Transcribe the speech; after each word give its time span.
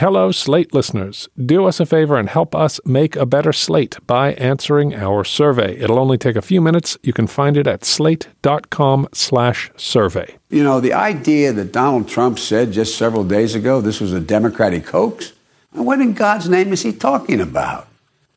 Hello, 0.00 0.32
Slate 0.32 0.72
listeners. 0.72 1.28
Do 1.36 1.66
us 1.66 1.78
a 1.78 1.84
favor 1.84 2.16
and 2.16 2.26
help 2.26 2.54
us 2.54 2.80
make 2.86 3.16
a 3.16 3.26
better 3.26 3.52
slate 3.52 3.98
by 4.06 4.32
answering 4.32 4.94
our 4.94 5.24
survey. 5.24 5.76
It'll 5.76 5.98
only 5.98 6.16
take 6.16 6.36
a 6.36 6.40
few 6.40 6.62
minutes. 6.62 6.96
You 7.02 7.12
can 7.12 7.26
find 7.26 7.54
it 7.58 7.66
at 7.66 7.84
slate.com 7.84 9.08
slash 9.12 9.70
survey. 9.76 10.38
You 10.48 10.64
know, 10.64 10.80
the 10.80 10.94
idea 10.94 11.52
that 11.52 11.72
Donald 11.72 12.08
Trump 12.08 12.38
said 12.38 12.72
just 12.72 12.96
several 12.96 13.24
days 13.24 13.54
ago 13.54 13.82
this 13.82 14.00
was 14.00 14.14
a 14.14 14.20
Democratic 14.20 14.88
hoax, 14.88 15.34
what 15.72 16.00
in 16.00 16.14
God's 16.14 16.48
name 16.48 16.72
is 16.72 16.80
he 16.80 16.94
talking 16.94 17.38
about? 17.38 17.86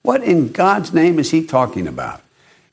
What 0.01 0.21
in 0.21 0.51
God's 0.51 0.93
name 0.93 1.17
is 1.17 1.31
he 1.31 1.45
talking 1.45 1.87
about? 1.87 2.21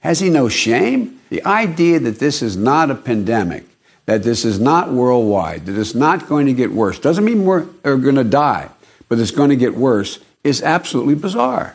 Has 0.01 0.19
he 0.19 0.31
no 0.31 0.49
shame? 0.49 1.21
The 1.29 1.45
idea 1.45 2.01
that 2.01 2.19
this 2.19 2.43
is 2.43 2.57
not 2.57 2.91
a 2.91 2.97
pandemic 2.97 3.67
that 4.11 4.25
this 4.25 4.45
is 4.45 4.59
not 4.59 4.91
worldwide, 4.91 5.67
that 5.67 5.79
it's 5.79 5.95
not 5.95 6.27
going 6.27 6.47
to 6.47 6.53
get 6.53 6.73
worse, 6.73 6.99
doesn't 6.99 7.25
mean 7.25 7.45
we're, 7.45 7.65
going 7.85 8.17
to 8.17 8.25
die, 8.25 8.69
but 9.11 9.19
it's 9.19 9.33
going 9.33 9.51
to 9.51 9.57
get 9.57 9.75
worse, 9.75 10.21
is 10.45 10.63
absolutely 10.63 11.17
bizarre. 11.17 11.75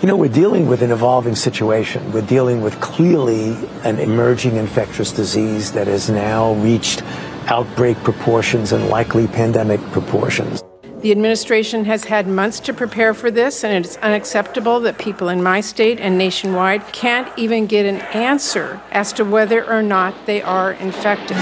You 0.00 0.06
know, 0.06 0.16
we're 0.16 0.32
dealing 0.32 0.66
with 0.66 0.80
an 0.80 0.90
evolving 0.90 1.36
situation. 1.36 2.10
We're 2.10 2.22
dealing 2.22 2.62
with 2.62 2.80
clearly 2.80 3.50
an 3.84 3.98
emerging 3.98 4.56
infectious 4.56 5.12
disease 5.12 5.72
that 5.72 5.86
has 5.86 6.08
now 6.08 6.54
reached 6.54 7.02
outbreak 7.48 7.98
proportions 7.98 8.72
and 8.72 8.88
likely 8.88 9.26
pandemic 9.26 9.80
proportions. 9.92 10.62
The 11.02 11.10
administration 11.10 11.84
has 11.84 12.04
had 12.04 12.26
months 12.26 12.60
to 12.60 12.72
prepare 12.72 13.12
for 13.12 13.30
this, 13.30 13.62
and 13.62 13.84
it's 13.84 13.98
unacceptable 13.98 14.80
that 14.80 14.96
people 14.96 15.28
in 15.28 15.42
my 15.42 15.60
state 15.60 16.00
and 16.00 16.16
nationwide 16.16 16.86
can't 16.94 17.30
even 17.38 17.66
get 17.66 17.84
an 17.84 18.00
answer 18.14 18.80
as 18.90 19.12
to 19.14 19.24
whether 19.24 19.66
or 19.66 19.82
not 19.82 20.14
they 20.24 20.40
are 20.40 20.72
infected. 20.72 21.36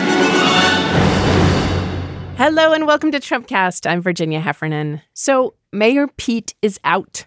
Hello, 2.38 2.72
and 2.72 2.86
welcome 2.86 3.10
to 3.10 3.18
Trumpcast. 3.18 3.84
I'm 3.84 4.00
Virginia 4.00 4.38
Heffernan. 4.38 5.02
So, 5.12 5.54
Mayor 5.72 6.06
Pete 6.06 6.54
is 6.62 6.78
out. 6.84 7.26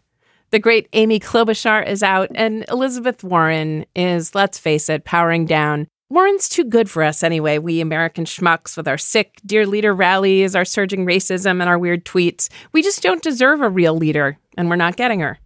The 0.52 0.58
great 0.58 0.88
Amy 0.94 1.20
Klobuchar 1.20 1.86
is 1.86 2.02
out, 2.02 2.30
and 2.34 2.64
Elizabeth 2.70 3.22
Warren 3.22 3.86
is, 3.94 4.34
let's 4.34 4.58
face 4.58 4.88
it, 4.88 5.04
powering 5.04 5.46
down. 5.46 5.90
Warren's 6.10 6.48
too 6.48 6.64
good 6.64 6.90
for 6.90 7.04
us 7.04 7.24
anyway, 7.24 7.58
we 7.58 7.82
American 7.82 8.24
schmucks 8.24 8.78
with 8.78 8.88
our 8.88 8.98
sick 8.98 9.42
dear 9.46 9.68
leader 9.68 9.94
rallies, 9.94 10.56
our 10.56 10.64
surging 10.64 11.06
racism, 11.06 11.60
and 11.60 11.64
our 11.64 11.78
weird 11.78 12.06
tweets. 12.06 12.48
We 12.72 12.82
just 12.82 13.04
don't 13.04 13.22
deserve 13.22 13.60
a 13.60 13.70
real 13.70 13.98
leader, 13.98 14.38
and 14.58 14.70
we're 14.70 14.78
not 14.78 14.96
getting 14.96 15.20
her. 15.20 15.40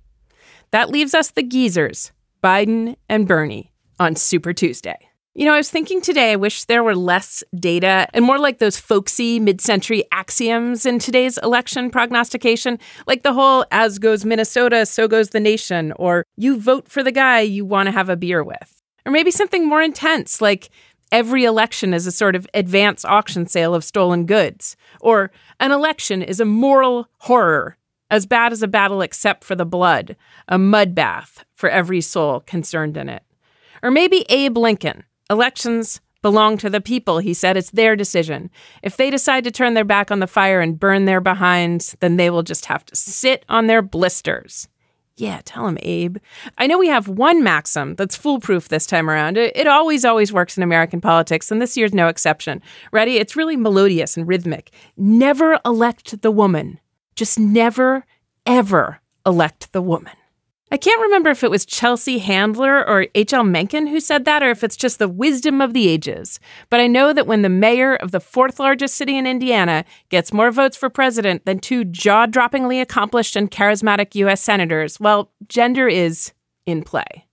That 0.69 0.91
leaves 0.91 1.15
us 1.15 1.31
the 1.31 1.41
geezers, 1.41 2.11
Biden 2.43 2.97
and 3.09 3.27
Bernie, 3.27 3.71
on 3.99 4.15
Super 4.15 4.53
Tuesday. 4.53 5.09
You 5.37 5.43
know, 5.43 5.53
I 5.53 5.57
was 5.57 5.69
thinking 5.69 5.99
today, 5.99 6.31
I 6.31 6.37
wish 6.37 6.63
there 6.63 6.81
were 6.81 6.95
less 6.95 7.43
data 7.59 8.07
and 8.13 8.23
more 8.23 8.39
like 8.39 8.59
those 8.59 8.77
folksy 8.77 9.37
mid 9.37 9.59
century 9.59 10.05
axioms 10.13 10.85
in 10.85 10.97
today's 10.97 11.37
election 11.39 11.89
prognostication, 11.89 12.79
like 13.05 13.23
the 13.23 13.33
whole 13.33 13.65
as 13.69 13.99
goes 13.99 14.23
Minnesota, 14.23 14.85
so 14.85 15.09
goes 15.09 15.31
the 15.31 15.41
nation, 15.41 15.91
or 15.97 16.23
you 16.37 16.57
vote 16.57 16.87
for 16.87 17.03
the 17.03 17.11
guy 17.11 17.41
you 17.41 17.65
want 17.65 17.87
to 17.87 17.91
have 17.91 18.07
a 18.07 18.15
beer 18.15 18.45
with. 18.45 18.81
Or 19.05 19.11
maybe 19.11 19.29
something 19.29 19.67
more 19.67 19.81
intense, 19.81 20.39
like 20.39 20.69
every 21.11 21.43
election 21.43 21.93
is 21.93 22.07
a 22.07 22.13
sort 22.13 22.37
of 22.37 22.47
advance 22.53 23.03
auction 23.03 23.45
sale 23.45 23.75
of 23.75 23.83
stolen 23.83 24.25
goods. 24.25 24.77
Or 25.01 25.31
an 25.59 25.73
election 25.73 26.21
is 26.21 26.39
a 26.39 26.45
moral 26.45 27.09
horror, 27.17 27.75
as 28.09 28.25
bad 28.25 28.53
as 28.53 28.63
a 28.63 28.69
battle 28.69 29.01
except 29.01 29.43
for 29.43 29.55
the 29.55 29.65
blood, 29.65 30.15
a 30.47 30.57
mud 30.57 30.95
bath 30.95 31.43
for 31.55 31.69
every 31.69 31.99
soul 31.99 32.39
concerned 32.39 32.95
in 32.95 33.09
it. 33.09 33.23
Or 33.83 33.91
maybe 33.91 34.25
Abe 34.29 34.57
Lincoln. 34.57 35.03
Elections 35.29 36.01
belong 36.21 36.57
to 36.57 36.69
the 36.69 36.81
people, 36.81 37.19
he 37.19 37.33
said. 37.33 37.57
It's 37.57 37.71
their 37.71 37.95
decision. 37.95 38.49
If 38.81 38.97
they 38.97 39.09
decide 39.09 39.43
to 39.43 39.51
turn 39.51 39.75
their 39.75 39.85
back 39.85 40.09
on 40.09 40.19
the 40.19 40.27
fire 40.27 40.59
and 40.59 40.79
burn 40.79 41.05
their 41.05 41.21
behinds, 41.21 41.95
then 41.99 42.17
they 42.17 42.29
will 42.29 42.43
just 42.43 42.65
have 42.65 42.85
to 42.85 42.95
sit 42.95 43.45
on 43.47 43.67
their 43.67 43.81
blisters. 43.81 44.67
Yeah, 45.17 45.41
tell 45.45 45.65
him, 45.67 45.77
Abe. 45.81 46.17
I 46.57 46.67
know 46.67 46.77
we 46.77 46.89
have 46.89 47.07
one 47.07 47.41
maxim 47.41 47.95
that's 47.95 48.17
foolproof 48.17 48.67
this 48.67 48.85
time 48.85 49.09
around. 49.09 49.37
It, 49.37 49.55
it, 49.55 49.65
always, 49.65 50.03
always 50.03 50.33
works 50.33 50.57
in 50.57 50.63
American 50.63 50.99
politics, 50.99 51.51
and 51.51 51.61
this 51.61 51.77
year's 51.77 51.93
no 51.93 52.07
exception. 52.07 52.61
Ready? 52.91 53.17
It's 53.17 53.35
really 53.35 53.55
melodious 53.55 54.17
and 54.17 54.27
rhythmic. 54.27 54.71
Never 54.97 55.59
elect 55.63 56.21
the 56.21 56.31
woman. 56.31 56.79
Just 57.15 57.39
never, 57.39 58.05
ever 58.45 58.99
elect 59.25 59.71
the 59.71 59.81
woman. 59.81 60.13
I 60.71 60.77
can't 60.77 61.01
remember 61.01 61.29
if 61.29 61.43
it 61.43 61.51
was 61.51 61.63
Chelsea 61.63 62.17
Handler 62.17 62.87
or 62.87 63.07
H.L. 63.13 63.43
Mencken 63.43 63.85
who 63.85 63.99
said 63.99 64.25
that, 64.25 64.41
or 64.41 64.49
if 64.49 64.63
it's 64.63 64.75
just 64.75 64.97
the 64.97 65.07
wisdom 65.07 65.61
of 65.61 65.73
the 65.73 65.87
ages. 65.87 66.39
But 66.71 66.79
I 66.79 66.87
know 66.87 67.13
that 67.13 67.27
when 67.27 67.43
the 67.43 67.49
mayor 67.49 67.95
of 67.95 68.11
the 68.11 68.19
fourth 68.19 68.59
largest 68.59 68.95
city 68.95 69.15
in 69.15 69.27
Indiana 69.27 69.85
gets 70.09 70.33
more 70.33 70.49
votes 70.49 70.75
for 70.75 70.89
president 70.89 71.45
than 71.45 71.59
two 71.59 71.85
jaw 71.85 72.25
droppingly 72.25 72.81
accomplished 72.81 73.35
and 73.35 73.51
charismatic 73.51 74.15
U.S. 74.15 74.41
senators, 74.41 74.99
well, 74.99 75.31
gender 75.47 75.87
is 75.87 76.33
in 76.65 76.81
play. 76.81 77.27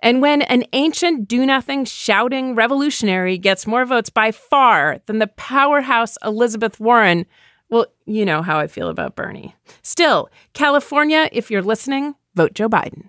And 0.00 0.20
when 0.20 0.42
an 0.42 0.64
ancient 0.74 1.26
do 1.26 1.46
nothing 1.46 1.86
shouting 1.86 2.54
revolutionary 2.54 3.38
gets 3.38 3.66
more 3.66 3.86
votes 3.86 4.10
by 4.10 4.30
far 4.30 5.00
than 5.06 5.20
the 5.20 5.26
powerhouse 5.28 6.18
Elizabeth 6.22 6.78
Warren, 6.78 7.24
well, 7.70 7.86
you 8.04 8.26
know 8.26 8.42
how 8.42 8.58
I 8.58 8.66
feel 8.66 8.90
about 8.90 9.16
Bernie. 9.16 9.56
Still, 9.80 10.28
California, 10.52 11.30
if 11.32 11.50
you're 11.50 11.62
listening, 11.62 12.14
vote 12.34 12.54
Joe 12.54 12.68
Biden. 12.68 13.08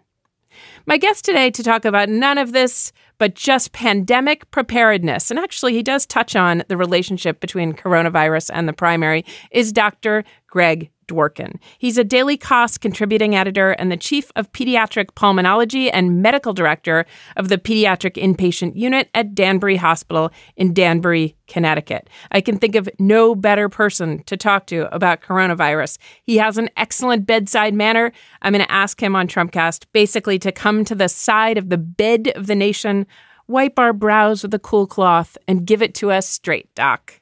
My 0.86 0.97
guest 0.97 1.25
today 1.25 1.50
to 1.52 1.63
talk 1.63 1.84
about 1.84 2.09
none 2.09 2.38
of 2.38 2.52
this, 2.53 2.94
but 3.18 3.36
just 3.36 3.72
pandemic 3.72 4.50
preparedness, 4.52 5.30
and 5.30 5.40
actually 5.40 5.74
he 5.74 5.84
does 5.84 6.06
touch 6.06 6.36
on 6.36 6.63
the 6.68 6.78
relationship 6.78 7.40
between 7.40 7.74
coronavirus 7.74 8.52
and 8.53 8.68
the 8.68 8.74
primary, 8.74 9.25
is 9.52 9.74
Dr. 9.74 10.24
Greg 10.47 10.90
Dworkin. 11.07 11.59
He's 11.77 11.97
a 11.97 12.03
Daily 12.03 12.38
Kos 12.38 12.77
contributing 12.77 13.35
editor 13.35 13.71
and 13.71 13.91
the 13.91 13.97
chief 13.97 14.31
of 14.35 14.51
pediatric 14.51 15.11
pulmonology 15.16 15.89
and 15.91 16.21
medical 16.21 16.53
director 16.53 17.05
of 17.38 17.49
the 17.49 17.57
pediatric 17.57 18.13
inpatient 18.13 18.75
unit 18.75 19.09
at 19.13 19.35
Danbury 19.35 19.77
Hospital 19.77 20.31
in 20.55 20.73
Danbury, 20.73 21.35
Connecticut. 21.47 22.09
I 22.31 22.41
can 22.41 22.57
think 22.57 22.75
of 22.75 22.89
no 22.99 23.35
better 23.35 23.69
person 23.69 24.23
to 24.23 24.38
talk 24.38 24.67
to 24.67 24.94
about 24.94 25.21
coronavirus. 25.21 25.97
He 26.23 26.38
has 26.38 26.57
an 26.57 26.69
excellent 26.77 27.25
bedside 27.25 27.73
manner. 27.73 28.11
I'm 28.41 28.53
going 28.53 28.65
to 28.65 28.71
ask 28.71 29.01
him 29.01 29.15
on 29.15 29.27
Trumpcast 29.27 29.85
basically 29.94 30.39
to 30.39 30.51
come 30.51 30.85
to 30.85 30.95
the 30.95 31.09
side 31.09 31.57
of 31.57 31.69
the 31.69 31.77
bed 31.77 32.31
of 32.35 32.47
the 32.47 32.55
nation, 32.55 33.05
wipe 33.47 33.77
our 33.77 33.94
brows 33.94 34.44
with 34.44 34.53
a 34.53 34.59
cool 34.59 34.88
cloth, 34.88 35.38
and 35.47 35.65
give 35.65 35.81
it 35.81 35.94
to 35.95 36.11
us 36.11 36.27
straight, 36.27 36.73
Doc. 36.75 37.21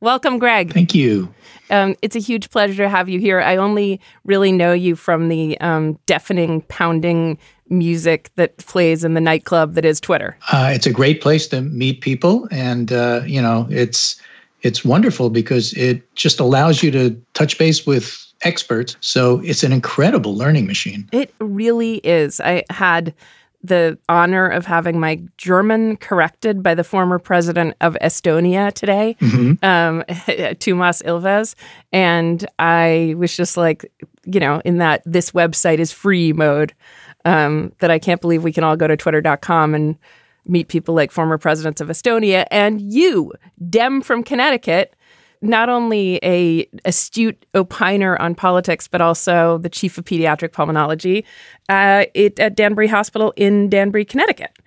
Welcome, 0.00 0.38
Greg. 0.38 0.72
Thank 0.72 0.94
you. 0.94 1.32
Um, 1.68 1.94
it's 2.00 2.16
a 2.16 2.20
huge 2.20 2.50
pleasure 2.50 2.82
to 2.82 2.88
have 2.88 3.08
you 3.08 3.20
here. 3.20 3.40
I 3.40 3.56
only 3.56 4.00
really 4.24 4.50
know 4.50 4.72
you 4.72 4.96
from 4.96 5.28
the 5.28 5.60
um, 5.60 5.98
deafening, 6.06 6.62
pounding 6.62 7.38
music 7.68 8.30
that 8.36 8.56
plays 8.56 9.04
in 9.04 9.14
the 9.14 9.20
nightclub 9.20 9.74
that 9.74 9.84
is 9.84 10.00
Twitter. 10.00 10.36
Uh, 10.52 10.70
it's 10.74 10.86
a 10.86 10.92
great 10.92 11.20
place 11.20 11.46
to 11.48 11.60
meet 11.60 12.00
people, 12.00 12.48
and 12.50 12.92
uh, 12.92 13.20
you 13.26 13.42
know, 13.42 13.66
it's 13.70 14.20
it's 14.62 14.84
wonderful 14.84 15.30
because 15.30 15.72
it 15.74 16.14
just 16.14 16.40
allows 16.40 16.82
you 16.82 16.90
to 16.90 17.10
touch 17.34 17.58
base 17.58 17.86
with 17.86 18.26
experts. 18.42 18.96
So 19.00 19.40
it's 19.44 19.62
an 19.62 19.72
incredible 19.72 20.34
learning 20.34 20.66
machine. 20.66 21.08
It 21.12 21.32
really 21.40 21.96
is. 21.98 22.40
I 22.40 22.64
had 22.70 23.14
the 23.62 23.98
honor 24.08 24.46
of 24.48 24.64
having 24.64 24.98
my 24.98 25.22
German 25.36 25.96
corrected 25.96 26.62
by 26.62 26.74
the 26.74 26.84
former 26.84 27.18
president 27.18 27.74
of 27.80 27.96
Estonia 28.00 28.72
today, 28.72 29.16
mm-hmm. 29.20 29.62
um, 29.64 30.02
Toomas 30.08 31.02
Ilves. 31.02 31.54
And 31.92 32.46
I 32.58 33.14
was 33.18 33.36
just 33.36 33.56
like, 33.56 33.90
you 34.24 34.40
know, 34.40 34.62
in 34.64 34.78
that 34.78 35.02
this 35.04 35.32
website 35.32 35.78
is 35.78 35.92
free 35.92 36.32
mode, 36.32 36.74
um, 37.24 37.72
that 37.80 37.90
I 37.90 37.98
can't 37.98 38.20
believe 38.20 38.42
we 38.42 38.52
can 38.52 38.64
all 38.64 38.76
go 38.76 38.86
to 38.86 38.96
twitter.com 38.96 39.74
and 39.74 39.98
meet 40.46 40.68
people 40.68 40.94
like 40.94 41.10
former 41.10 41.36
presidents 41.36 41.80
of 41.80 41.88
Estonia 41.88 42.46
and 42.50 42.80
you, 42.80 43.32
Dem 43.68 44.00
from 44.00 44.22
Connecticut, 44.22 44.96
not 45.42 45.68
only 45.68 46.18
a 46.22 46.66
astute 46.84 47.46
opiner 47.54 48.18
on 48.20 48.34
politics, 48.34 48.88
but 48.88 49.00
also 49.00 49.58
the 49.58 49.68
chief 49.68 49.96
of 49.98 50.04
pediatric 50.04 50.50
pulmonology 50.50 51.24
uh, 51.68 52.04
it, 52.14 52.38
at 52.38 52.54
Danbury 52.56 52.88
Hospital 52.88 53.32
in 53.36 53.68
Danbury, 53.68 54.04
Connecticut, 54.04 54.58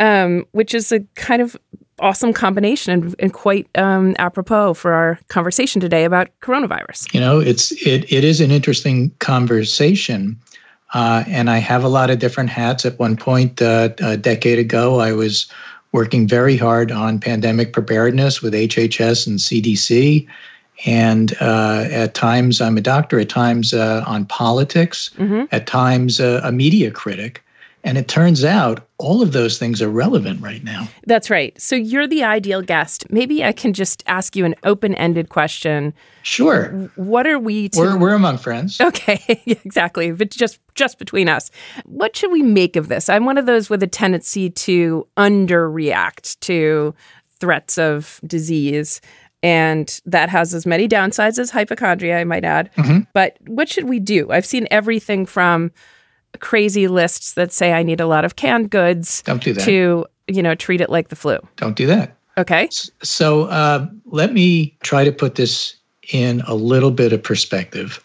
um, 0.00 0.44
which 0.52 0.74
is 0.74 0.92
a 0.92 1.00
kind 1.14 1.42
of 1.42 1.56
awesome 1.98 2.32
combination 2.32 2.92
and, 2.92 3.14
and 3.18 3.32
quite 3.32 3.68
um, 3.76 4.14
apropos 4.18 4.74
for 4.74 4.92
our 4.92 5.18
conversation 5.28 5.80
today 5.80 6.04
about 6.04 6.28
coronavirus. 6.40 7.12
You 7.14 7.20
know, 7.20 7.40
it's 7.40 7.72
it 7.86 8.10
it 8.12 8.24
is 8.24 8.40
an 8.40 8.50
interesting 8.50 9.10
conversation. 9.18 10.38
Uh, 10.94 11.24
and 11.26 11.48
I 11.48 11.56
have 11.56 11.84
a 11.84 11.88
lot 11.88 12.10
of 12.10 12.18
different 12.18 12.50
hats. 12.50 12.84
At 12.84 12.98
one 12.98 13.16
point, 13.16 13.62
uh, 13.62 13.88
a 14.00 14.16
decade 14.18 14.58
ago, 14.58 15.00
I 15.00 15.12
was 15.12 15.46
working 15.92 16.26
very 16.26 16.56
hard 16.56 16.90
on 16.90 17.20
pandemic 17.20 17.72
preparedness 17.72 18.42
with 18.42 18.54
HHS 18.54 19.26
and 19.26 19.38
CDC. 19.38 20.26
And 20.84 21.34
uh, 21.40 21.86
at 21.90 22.14
times, 22.14 22.60
I'm 22.60 22.76
a 22.76 22.80
doctor, 22.80 23.20
at 23.20 23.28
times 23.28 23.72
uh, 23.72 24.02
on 24.06 24.24
politics, 24.26 25.10
mm-hmm. 25.18 25.44
at 25.52 25.66
times 25.66 26.18
uh, 26.18 26.40
a 26.42 26.50
media 26.50 26.90
critic. 26.90 27.42
And 27.84 27.98
it 27.98 28.06
turns 28.06 28.44
out 28.44 28.86
all 28.98 29.22
of 29.22 29.32
those 29.32 29.58
things 29.58 29.82
are 29.82 29.88
relevant 29.88 30.40
right 30.40 30.62
now. 30.62 30.88
That's 31.06 31.30
right. 31.30 31.60
So 31.60 31.74
you're 31.74 32.06
the 32.06 32.22
ideal 32.22 32.62
guest. 32.62 33.04
Maybe 33.10 33.44
I 33.44 33.52
can 33.52 33.72
just 33.72 34.04
ask 34.06 34.36
you 34.36 34.44
an 34.44 34.54
open 34.62 34.94
ended 34.94 35.30
question. 35.30 35.92
Sure. 36.22 36.68
What 36.94 37.26
are 37.26 37.40
we 37.40 37.70
to. 37.70 37.80
We're, 37.80 37.98
we're 37.98 38.14
among 38.14 38.38
friends. 38.38 38.80
Okay, 38.80 39.42
exactly. 39.64 40.12
But 40.12 40.30
just 40.30 40.60
just 40.74 40.98
between 40.98 41.28
us. 41.28 41.50
What 41.84 42.16
should 42.16 42.30
we 42.30 42.42
make 42.42 42.76
of 42.76 42.88
this? 42.88 43.08
I'm 43.08 43.24
one 43.24 43.36
of 43.36 43.46
those 43.46 43.68
with 43.68 43.82
a 43.82 43.88
tendency 43.88 44.48
to 44.48 45.06
underreact 45.16 46.38
to 46.40 46.94
threats 47.40 47.78
of 47.78 48.20
disease. 48.24 49.00
And 49.42 50.00
that 50.06 50.28
has 50.28 50.54
as 50.54 50.66
many 50.66 50.86
downsides 50.86 51.38
as 51.38 51.50
hypochondria, 51.50 52.20
I 52.20 52.24
might 52.24 52.44
add. 52.44 52.70
Mm-hmm. 52.76 53.00
But 53.12 53.38
what 53.46 53.68
should 53.68 53.88
we 53.88 53.98
do? 53.98 54.30
I've 54.30 54.46
seen 54.46 54.68
everything 54.70 55.26
from 55.26 55.72
crazy 56.40 56.88
lists 56.88 57.34
that 57.34 57.52
say 57.52 57.72
I 57.72 57.82
need 57.82 58.00
a 58.00 58.06
lot 58.06 58.24
of 58.24 58.36
canned 58.36 58.70
goods. 58.70 59.22
Don't 59.22 59.42
do 59.42 59.52
that. 59.52 59.64
To 59.64 60.06
you 60.28 60.42
know 60.42 60.54
treat 60.54 60.80
it 60.80 60.90
like 60.90 61.08
the 61.08 61.16
flu. 61.16 61.38
Don't 61.56 61.76
do 61.76 61.86
that. 61.86 62.16
Okay. 62.38 62.68
So 63.02 63.44
uh, 63.44 63.86
let 64.06 64.32
me 64.32 64.76
try 64.82 65.04
to 65.04 65.12
put 65.12 65.34
this 65.34 65.76
in 66.12 66.40
a 66.42 66.54
little 66.54 66.90
bit 66.90 67.12
of 67.12 67.22
perspective. 67.22 68.04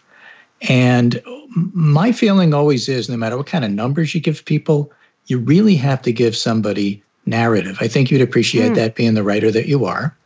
And 0.68 1.22
my 1.54 2.12
feeling 2.12 2.52
always 2.52 2.88
is 2.88 3.08
no 3.08 3.16
matter 3.16 3.36
what 3.36 3.46
kind 3.46 3.64
of 3.64 3.70
numbers 3.70 4.14
you 4.14 4.20
give 4.20 4.44
people, 4.44 4.92
you 5.26 5.38
really 5.38 5.76
have 5.76 6.02
to 6.02 6.12
give 6.12 6.36
somebody 6.36 7.02
narrative. 7.26 7.78
I 7.80 7.88
think 7.88 8.10
you'd 8.10 8.20
appreciate 8.20 8.72
mm. 8.72 8.74
that 8.76 8.94
being 8.94 9.14
the 9.14 9.22
writer 9.22 9.50
that 9.50 9.66
you 9.66 9.84
are. 9.84 10.16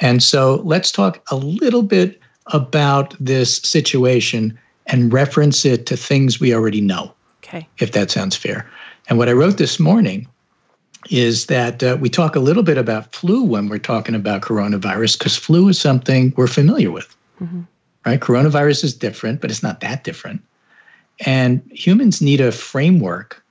And 0.00 0.22
so 0.22 0.62
let's 0.64 0.92
talk 0.92 1.22
a 1.30 1.36
little 1.36 1.82
bit 1.82 2.20
about 2.46 3.14
this 3.20 3.56
situation 3.56 4.58
and 4.86 5.12
reference 5.12 5.64
it 5.64 5.86
to 5.86 5.96
things 5.96 6.40
we 6.40 6.54
already 6.54 6.80
know. 6.80 7.12
Okay. 7.48 7.66
If 7.78 7.92
that 7.92 8.10
sounds 8.10 8.36
fair. 8.36 8.68
And 9.08 9.18
what 9.18 9.28
I 9.28 9.32
wrote 9.32 9.56
this 9.56 9.80
morning 9.80 10.28
is 11.10 11.46
that 11.46 11.82
uh, 11.82 11.96
we 11.98 12.10
talk 12.10 12.36
a 12.36 12.40
little 12.40 12.62
bit 12.62 12.76
about 12.76 13.14
flu 13.14 13.42
when 13.42 13.68
we're 13.68 13.78
talking 13.78 14.14
about 14.14 14.42
coronavirus 14.42 15.18
because 15.18 15.36
flu 15.36 15.68
is 15.68 15.80
something 15.80 16.34
we're 16.36 16.46
familiar 16.46 16.90
with. 16.90 17.16
Mm-hmm. 17.40 17.62
Right? 18.04 18.20
Coronavirus 18.20 18.84
is 18.84 18.94
different, 18.94 19.40
but 19.40 19.50
it's 19.50 19.62
not 19.62 19.80
that 19.80 20.04
different. 20.04 20.42
And 21.24 21.62
humans 21.72 22.20
need 22.20 22.40
a 22.40 22.52
framework 22.52 23.42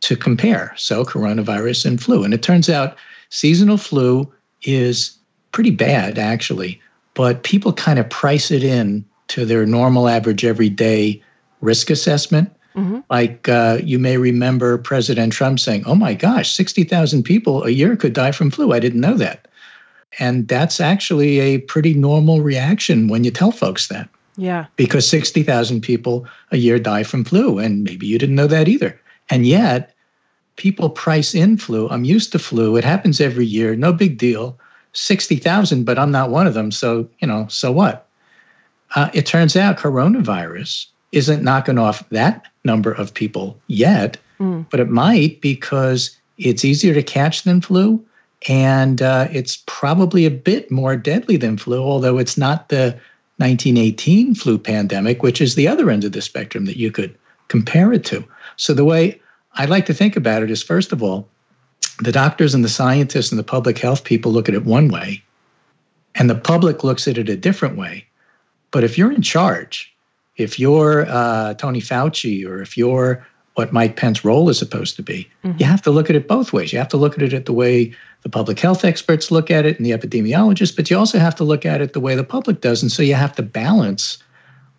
to 0.00 0.16
compare. 0.16 0.74
So, 0.76 1.04
coronavirus 1.04 1.86
and 1.86 2.02
flu. 2.02 2.24
And 2.24 2.34
it 2.34 2.42
turns 2.42 2.68
out 2.68 2.96
seasonal 3.30 3.78
flu 3.78 4.30
is 4.62 5.16
pretty 5.52 5.70
bad, 5.70 6.18
actually, 6.18 6.80
but 7.14 7.42
people 7.42 7.72
kind 7.72 7.98
of 7.98 8.08
price 8.10 8.50
it 8.50 8.62
in 8.62 9.04
to 9.28 9.44
their 9.44 9.66
normal 9.66 10.08
average 10.08 10.44
everyday 10.44 11.22
risk 11.60 11.90
assessment. 11.90 12.50
Mm-hmm. 12.76 13.00
Like 13.08 13.48
uh, 13.48 13.78
you 13.82 13.98
may 13.98 14.18
remember 14.18 14.76
President 14.76 15.32
Trump 15.32 15.58
saying, 15.58 15.84
Oh 15.86 15.94
my 15.94 16.12
gosh, 16.14 16.54
60,000 16.54 17.22
people 17.22 17.64
a 17.64 17.70
year 17.70 17.96
could 17.96 18.12
die 18.12 18.32
from 18.32 18.50
flu. 18.50 18.72
I 18.72 18.80
didn't 18.80 19.00
know 19.00 19.14
that. 19.14 19.48
And 20.18 20.46
that's 20.48 20.80
actually 20.80 21.40
a 21.40 21.58
pretty 21.58 21.94
normal 21.94 22.40
reaction 22.42 23.08
when 23.08 23.24
you 23.24 23.30
tell 23.30 23.50
folks 23.50 23.88
that. 23.88 24.08
Yeah. 24.36 24.66
Because 24.76 25.08
60,000 25.08 25.80
people 25.80 26.26
a 26.52 26.58
year 26.58 26.78
die 26.78 27.02
from 27.02 27.24
flu. 27.24 27.58
And 27.58 27.82
maybe 27.82 28.06
you 28.06 28.18
didn't 28.18 28.34
know 28.34 28.46
that 28.46 28.68
either. 28.68 28.98
And 29.30 29.46
yet, 29.46 29.94
people 30.56 30.90
price 30.90 31.34
in 31.34 31.56
flu. 31.56 31.88
I'm 31.88 32.04
used 32.04 32.32
to 32.32 32.38
flu. 32.38 32.76
It 32.76 32.84
happens 32.84 33.20
every 33.20 33.46
year. 33.46 33.74
No 33.74 33.92
big 33.92 34.18
deal. 34.18 34.58
60,000, 34.92 35.84
but 35.84 35.98
I'm 35.98 36.10
not 36.10 36.30
one 36.30 36.46
of 36.46 36.54
them. 36.54 36.70
So, 36.70 37.08
you 37.20 37.28
know, 37.28 37.46
so 37.48 37.72
what? 37.72 38.08
Uh, 38.94 39.10
it 39.12 39.26
turns 39.26 39.56
out 39.56 39.78
coronavirus 39.78 40.86
isn't 41.12 41.42
knocking 41.42 41.78
off 41.78 42.08
that 42.10 42.46
number 42.64 42.92
of 42.92 43.14
people 43.14 43.58
yet, 43.68 44.18
mm. 44.40 44.66
but 44.70 44.80
it 44.80 44.88
might 44.88 45.40
because 45.40 46.16
it's 46.38 46.64
easier 46.64 46.94
to 46.94 47.02
catch 47.02 47.42
than 47.42 47.60
flu. 47.60 48.04
And 48.48 49.00
uh, 49.00 49.28
it's 49.32 49.62
probably 49.66 50.26
a 50.26 50.30
bit 50.30 50.70
more 50.70 50.96
deadly 50.96 51.36
than 51.36 51.56
flu, 51.56 51.82
although 51.82 52.18
it's 52.18 52.36
not 52.36 52.68
the 52.68 52.98
1918 53.38 54.34
flu 54.34 54.58
pandemic, 54.58 55.22
which 55.22 55.40
is 55.40 55.54
the 55.54 55.68
other 55.68 55.90
end 55.90 56.04
of 56.04 56.12
the 56.12 56.22
spectrum 56.22 56.66
that 56.66 56.78
you 56.78 56.90
could 56.90 57.16
compare 57.48 57.92
it 57.92 58.04
to. 58.06 58.24
So, 58.56 58.74
the 58.74 58.84
way 58.84 59.20
I 59.54 59.64
like 59.64 59.86
to 59.86 59.94
think 59.94 60.16
about 60.16 60.42
it 60.42 60.50
is 60.50 60.62
first 60.62 60.92
of 60.92 61.02
all, 61.02 61.28
the 62.00 62.12
doctors 62.12 62.54
and 62.54 62.64
the 62.64 62.68
scientists 62.68 63.30
and 63.30 63.38
the 63.38 63.44
public 63.44 63.78
health 63.78 64.04
people 64.04 64.32
look 64.32 64.48
at 64.48 64.54
it 64.54 64.64
one 64.64 64.88
way, 64.88 65.22
and 66.14 66.28
the 66.28 66.34
public 66.34 66.84
looks 66.84 67.08
at 67.08 67.18
it 67.18 67.28
a 67.28 67.36
different 67.36 67.76
way. 67.76 68.06
But 68.70 68.84
if 68.84 68.98
you're 68.98 69.12
in 69.12 69.22
charge, 69.22 69.94
if 70.36 70.58
you're 70.58 71.06
uh, 71.08 71.54
Tony 71.54 71.80
Fauci 71.80 72.46
or 72.46 72.60
if 72.60 72.76
you're 72.76 73.26
what 73.54 73.72
Mike 73.72 73.96
Pence's 73.96 74.24
role 74.24 74.50
is 74.50 74.58
supposed 74.58 74.96
to 74.96 75.02
be, 75.02 75.28
mm-hmm. 75.42 75.56
you 75.58 75.64
have 75.64 75.80
to 75.82 75.90
look 75.90 76.10
at 76.10 76.16
it 76.16 76.28
both 76.28 76.52
ways. 76.52 76.72
You 76.72 76.78
have 76.78 76.88
to 76.88 76.98
look 76.98 77.16
at 77.16 77.32
it 77.32 77.46
the 77.46 77.52
way 77.52 77.94
the 78.22 78.28
public 78.28 78.58
health 78.58 78.84
experts 78.84 79.30
look 79.30 79.50
at 79.50 79.64
it 79.64 79.76
and 79.78 79.86
the 79.86 79.92
epidemiologists, 79.92 80.74
but 80.74 80.90
you 80.90 80.98
also 80.98 81.18
have 81.18 81.34
to 81.36 81.44
look 81.44 81.64
at 81.64 81.80
it 81.80 81.92
the 81.92 82.00
way 82.00 82.14
the 82.14 82.24
public 82.24 82.60
does. 82.60 82.82
And 82.82 82.92
so 82.92 83.02
you 83.02 83.14
have 83.14 83.34
to 83.36 83.42
balance 83.42 84.18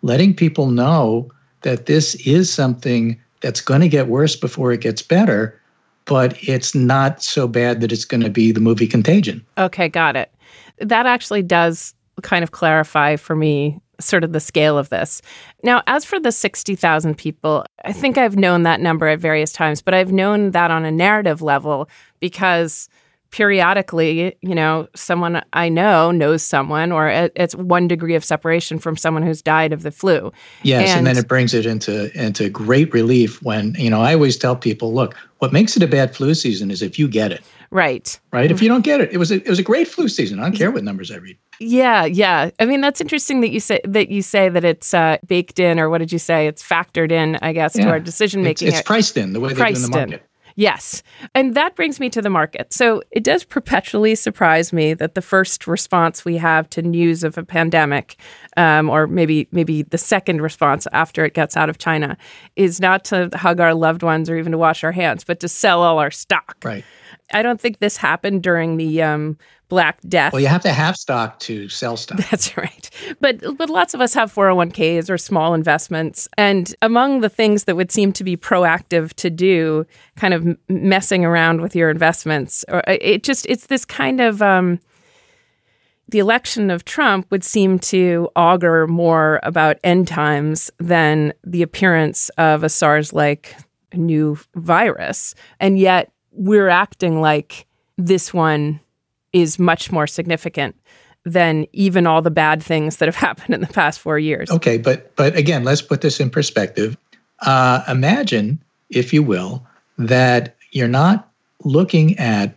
letting 0.02 0.34
people 0.34 0.70
know 0.70 1.30
that 1.62 1.86
this 1.86 2.14
is 2.26 2.52
something 2.52 3.20
that's 3.40 3.60
going 3.60 3.80
to 3.80 3.88
get 3.88 4.08
worse 4.08 4.36
before 4.36 4.72
it 4.72 4.80
gets 4.80 5.02
better, 5.02 5.60
but 6.04 6.36
it's 6.46 6.74
not 6.74 7.22
so 7.22 7.48
bad 7.48 7.80
that 7.80 7.90
it's 7.90 8.04
going 8.04 8.22
to 8.22 8.30
be 8.30 8.52
the 8.52 8.60
movie 8.60 8.86
Contagion. 8.86 9.44
Okay, 9.56 9.88
got 9.88 10.14
it. 10.14 10.32
That 10.78 11.06
actually 11.06 11.42
does 11.42 11.94
kind 12.22 12.42
of 12.42 12.52
clarify 12.52 13.16
for 13.16 13.34
me 13.34 13.80
sort 14.00 14.24
of 14.24 14.32
the 14.32 14.40
scale 14.40 14.78
of 14.78 14.88
this. 14.88 15.20
Now, 15.62 15.82
as 15.86 16.04
for 16.04 16.20
the 16.20 16.32
60,000 16.32 17.16
people, 17.16 17.64
I 17.84 17.92
think 17.92 18.16
I've 18.16 18.36
known 18.36 18.62
that 18.62 18.80
number 18.80 19.08
at 19.08 19.18
various 19.18 19.52
times, 19.52 19.82
but 19.82 19.94
I've 19.94 20.12
known 20.12 20.52
that 20.52 20.70
on 20.70 20.84
a 20.84 20.90
narrative 20.90 21.42
level 21.42 21.88
because 22.20 22.88
periodically, 23.30 24.36
you 24.40 24.54
know, 24.54 24.88
someone 24.94 25.42
I 25.52 25.68
know 25.68 26.10
knows 26.10 26.42
someone, 26.42 26.92
or 26.92 27.08
it's 27.08 27.54
one 27.54 27.88
degree 27.88 28.14
of 28.14 28.24
separation 28.24 28.78
from 28.78 28.96
someone 28.96 29.22
who's 29.22 29.42
died 29.42 29.72
of 29.72 29.82
the 29.82 29.90
flu. 29.90 30.32
Yes, 30.62 30.90
and, 30.90 30.98
and, 30.98 31.06
then 31.06 31.18
it 31.18 31.28
brings 31.28 31.54
it 31.54 31.66
into 31.66 32.10
into 32.20 32.48
great 32.48 32.92
relief 32.92 33.42
when 33.42 33.74
you 33.74 33.90
know 33.90 34.00
I 34.00 34.14
always 34.14 34.36
tell 34.36 34.56
people, 34.56 34.94
look, 34.94 35.14
what 35.38 35.52
makes 35.52 35.76
it 35.76 35.82
a 35.82 35.86
bad 35.86 36.14
flu 36.14 36.34
season 36.34 36.70
is 36.70 36.82
if 36.82 36.98
you 36.98 37.08
get 37.08 37.32
it. 37.32 37.42
Right. 37.70 38.18
Right. 38.32 38.50
If 38.50 38.62
you 38.62 38.68
don't 38.68 38.84
get 38.84 39.00
it, 39.00 39.12
it 39.12 39.18
was 39.18 39.30
a, 39.30 39.36
it 39.36 39.48
was 39.48 39.58
a 39.58 39.62
great 39.62 39.88
flu 39.88 40.08
season. 40.08 40.40
I 40.40 40.44
don't 40.44 40.56
care 40.56 40.70
what 40.70 40.84
numbers 40.84 41.10
I 41.10 41.16
read. 41.16 41.36
Yeah, 41.60 42.04
yeah. 42.04 42.50
I 42.58 42.64
mean, 42.64 42.80
that's 42.80 43.00
interesting 43.00 43.40
that 43.42 43.50
you 43.50 43.60
say 43.60 43.80
that 43.84 44.08
you 44.10 44.22
say 44.22 44.48
that 44.48 44.64
it's 44.64 44.94
uh, 44.94 45.18
baked 45.26 45.58
in, 45.58 45.78
or 45.78 45.90
what 45.90 45.98
did 45.98 46.12
you 46.12 46.18
say? 46.18 46.46
It's 46.46 46.66
factored 46.66 47.12
in, 47.12 47.36
I 47.42 47.52
guess, 47.52 47.76
yeah. 47.76 47.84
to 47.84 47.90
our 47.90 48.00
decision 48.00 48.42
making. 48.42 48.68
It's, 48.68 48.78
it's, 48.78 48.86
priced 48.86 49.16
in 49.16 49.32
the 49.32 49.40
way 49.40 49.52
they 49.52 49.72
do 49.72 49.76
in 49.76 49.82
the 49.82 49.88
market. 49.88 50.12
In. 50.14 50.27
Yes. 50.58 51.04
And 51.36 51.54
that 51.54 51.76
brings 51.76 52.00
me 52.00 52.10
to 52.10 52.20
the 52.20 52.30
market. 52.30 52.72
So 52.72 53.00
it 53.12 53.22
does 53.22 53.44
perpetually 53.44 54.16
surprise 54.16 54.72
me 54.72 54.92
that 54.92 55.14
the 55.14 55.22
first 55.22 55.68
response 55.68 56.24
we 56.24 56.36
have 56.38 56.68
to 56.70 56.82
news 56.82 57.22
of 57.22 57.38
a 57.38 57.44
pandemic, 57.44 58.16
um, 58.56 58.90
or 58.90 59.06
maybe 59.06 59.46
maybe 59.52 59.82
the 59.82 59.98
second 59.98 60.42
response 60.42 60.88
after 60.92 61.24
it 61.24 61.32
gets 61.32 61.56
out 61.56 61.70
of 61.70 61.78
China, 61.78 62.16
is 62.56 62.80
not 62.80 63.04
to 63.04 63.30
hug 63.34 63.60
our 63.60 63.72
loved 63.72 64.02
ones 64.02 64.28
or 64.28 64.36
even 64.36 64.50
to 64.50 64.58
wash 64.58 64.82
our 64.82 64.90
hands, 64.90 65.22
but 65.22 65.38
to 65.38 65.48
sell 65.48 65.80
all 65.80 66.00
our 66.00 66.10
stock. 66.10 66.56
Right. 66.64 66.84
I 67.32 67.42
don't 67.42 67.60
think 67.60 67.78
this 67.78 67.96
happened 67.96 68.42
during 68.42 68.76
the 68.76 69.02
um, 69.02 69.36
Black 69.68 70.00
Death. 70.08 70.32
Well, 70.32 70.40
you 70.40 70.48
have 70.48 70.62
to 70.62 70.72
have 70.72 70.96
stock 70.96 71.38
to 71.40 71.68
sell 71.68 71.96
stock. 71.96 72.18
That's 72.30 72.56
right. 72.56 72.90
But 73.20 73.56
but 73.56 73.68
lots 73.68 73.94
of 73.94 74.00
us 74.00 74.14
have 74.14 74.32
401ks 74.32 75.10
or 75.10 75.18
small 75.18 75.54
investments, 75.54 76.28
and 76.38 76.74
among 76.80 77.20
the 77.20 77.28
things 77.28 77.64
that 77.64 77.76
would 77.76 77.92
seem 77.92 78.12
to 78.14 78.24
be 78.24 78.36
proactive 78.36 79.12
to 79.14 79.30
do, 79.30 79.86
kind 80.16 80.34
of 80.34 80.56
messing 80.68 81.24
around 81.24 81.60
with 81.60 81.76
your 81.76 81.90
investments, 81.90 82.64
or 82.68 82.88
uh, 82.88 82.96
it 83.00 83.22
just 83.22 83.46
it's 83.46 83.66
this 83.66 83.84
kind 83.84 84.20
of 84.20 84.40
um, 84.40 84.80
the 86.08 86.18
election 86.18 86.70
of 86.70 86.84
Trump 86.86 87.26
would 87.30 87.44
seem 87.44 87.78
to 87.78 88.30
augur 88.34 88.86
more 88.86 89.40
about 89.42 89.76
end 89.84 90.08
times 90.08 90.70
than 90.78 91.34
the 91.44 91.62
appearance 91.62 92.30
of 92.30 92.64
a 92.64 92.70
SARS-like 92.70 93.54
new 93.92 94.38
virus, 94.54 95.34
and 95.60 95.78
yet 95.78 96.10
we're 96.38 96.68
acting 96.68 97.20
like 97.20 97.66
this 97.96 98.32
one 98.32 98.80
is 99.32 99.58
much 99.58 99.90
more 99.90 100.06
significant 100.06 100.76
than 101.24 101.66
even 101.72 102.06
all 102.06 102.22
the 102.22 102.30
bad 102.30 102.62
things 102.62 102.96
that 102.96 103.06
have 103.06 103.16
happened 103.28 103.54
in 103.54 103.60
the 103.60 103.66
past 103.66 104.00
four 104.00 104.18
years. 104.18 104.50
Okay, 104.50 104.78
but 104.78 105.14
but 105.16 105.36
again, 105.36 105.64
let's 105.64 105.82
put 105.82 106.00
this 106.00 106.20
in 106.20 106.30
perspective. 106.30 106.96
Uh, 107.40 107.82
imagine, 107.88 108.62
if 108.90 109.12
you 109.12 109.22
will, 109.22 109.66
that 109.98 110.56
you're 110.72 110.88
not 110.88 111.28
looking 111.64 112.16
at 112.18 112.54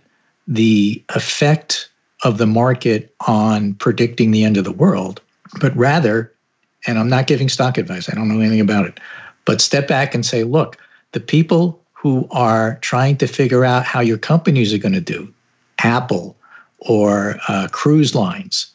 the 0.48 1.04
effect 1.10 1.90
of 2.24 2.38
the 2.38 2.48
market 2.48 3.14
on 3.28 3.74
predicting 3.76 4.32
the 4.32 4.44
end 4.44 4.58
of 4.58 4.64
the 4.64 4.72
world, 4.72 5.22
but 5.60 5.76
rather, 5.76 6.32
and 6.86 7.00
I'm 7.00 7.10
not 7.10 7.28
giving 7.28 7.50
stock 7.50 7.78
advice, 7.78 8.10
I 8.10 8.16
don't 8.16 8.28
know 8.28 8.40
anything 8.40 8.60
about 8.60 8.86
it, 8.86 9.00
but 9.46 9.60
step 9.60 9.88
back 9.88 10.14
and 10.14 10.26
say, 10.26 10.44
look, 10.44 10.78
the 11.14 11.20
people 11.20 11.81
who 12.02 12.28
are 12.32 12.80
trying 12.82 13.16
to 13.16 13.28
figure 13.28 13.64
out 13.64 13.86
how 13.86 14.00
your 14.00 14.18
companies 14.18 14.74
are 14.74 14.80
going 14.80 14.94
to 14.94 15.00
do, 15.00 15.32
Apple, 15.84 16.36
or 16.80 17.36
uh, 17.48 17.68
cruise 17.72 18.16
lines 18.16 18.66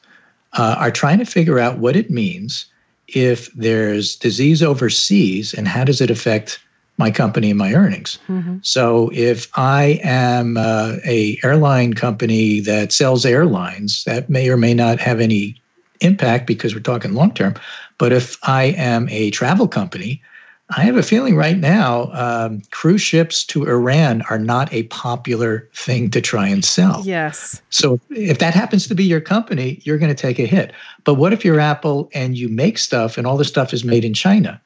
uh, 0.52 0.76
are 0.78 0.92
trying 0.92 1.18
to 1.18 1.24
figure 1.24 1.58
out 1.58 1.78
what 1.78 1.96
it 1.96 2.08
means 2.08 2.66
if 3.08 3.52
there's 3.54 4.14
disease 4.14 4.62
overseas 4.62 5.52
and 5.52 5.66
how 5.66 5.82
does 5.82 6.00
it 6.00 6.08
affect 6.08 6.60
my 6.98 7.10
company 7.10 7.50
and 7.50 7.58
my 7.58 7.74
earnings. 7.74 8.16
Mm-hmm. 8.28 8.58
So 8.62 9.10
if 9.12 9.48
I 9.58 10.00
am 10.04 10.56
uh, 10.56 10.98
a 11.04 11.36
airline 11.42 11.94
company 11.94 12.60
that 12.60 12.92
sells 12.92 13.26
airlines, 13.26 14.04
that 14.04 14.30
may 14.30 14.48
or 14.48 14.56
may 14.56 14.72
not 14.72 15.00
have 15.00 15.18
any 15.18 15.60
impact 16.00 16.46
because 16.46 16.74
we're 16.74 16.80
talking 16.80 17.12
long 17.12 17.34
term. 17.34 17.54
But 17.98 18.12
if 18.12 18.38
I 18.44 18.66
am 18.76 19.08
a 19.08 19.30
travel 19.32 19.66
company, 19.66 20.22
I 20.70 20.82
have 20.82 20.96
a 20.96 21.02
feeling 21.02 21.36
right 21.36 21.58
now 21.58 22.10
um, 22.12 22.60
cruise 22.72 23.00
ships 23.00 23.44
to 23.44 23.68
Iran 23.68 24.22
are 24.30 24.38
not 24.38 24.72
a 24.72 24.82
popular 24.84 25.68
thing 25.74 26.10
to 26.10 26.20
try 26.20 26.48
and 26.48 26.64
sell. 26.64 27.02
Yes. 27.04 27.62
So 27.70 28.00
if 28.10 28.38
that 28.38 28.52
happens 28.52 28.88
to 28.88 28.94
be 28.94 29.04
your 29.04 29.20
company, 29.20 29.80
you're 29.84 29.98
going 29.98 30.14
to 30.14 30.20
take 30.20 30.40
a 30.40 30.46
hit. 30.46 30.72
But 31.04 31.14
what 31.14 31.32
if 31.32 31.44
you're 31.44 31.60
Apple 31.60 32.10
and 32.14 32.36
you 32.36 32.48
make 32.48 32.78
stuff 32.78 33.16
and 33.16 33.28
all 33.28 33.36
the 33.36 33.44
stuff 33.44 33.72
is 33.72 33.84
made 33.84 34.04
in 34.04 34.12
China? 34.12 34.60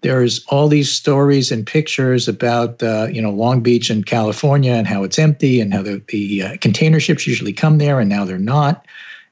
There's 0.00 0.44
all 0.48 0.66
these 0.66 0.90
stories 0.90 1.52
and 1.52 1.64
pictures 1.64 2.26
about 2.26 2.82
uh, 2.82 3.06
you 3.10 3.22
know 3.22 3.30
Long 3.30 3.60
Beach 3.60 3.88
and 3.88 4.04
California 4.04 4.72
and 4.72 4.86
how 4.86 5.04
it's 5.04 5.18
empty 5.18 5.60
and 5.60 5.72
how 5.72 5.82
the, 5.82 6.02
the 6.08 6.42
uh, 6.42 6.56
container 6.60 6.98
ships 6.98 7.26
usually 7.26 7.52
come 7.52 7.78
there 7.78 8.00
and 8.00 8.08
now 8.08 8.24
they're 8.24 8.38
not. 8.38 8.84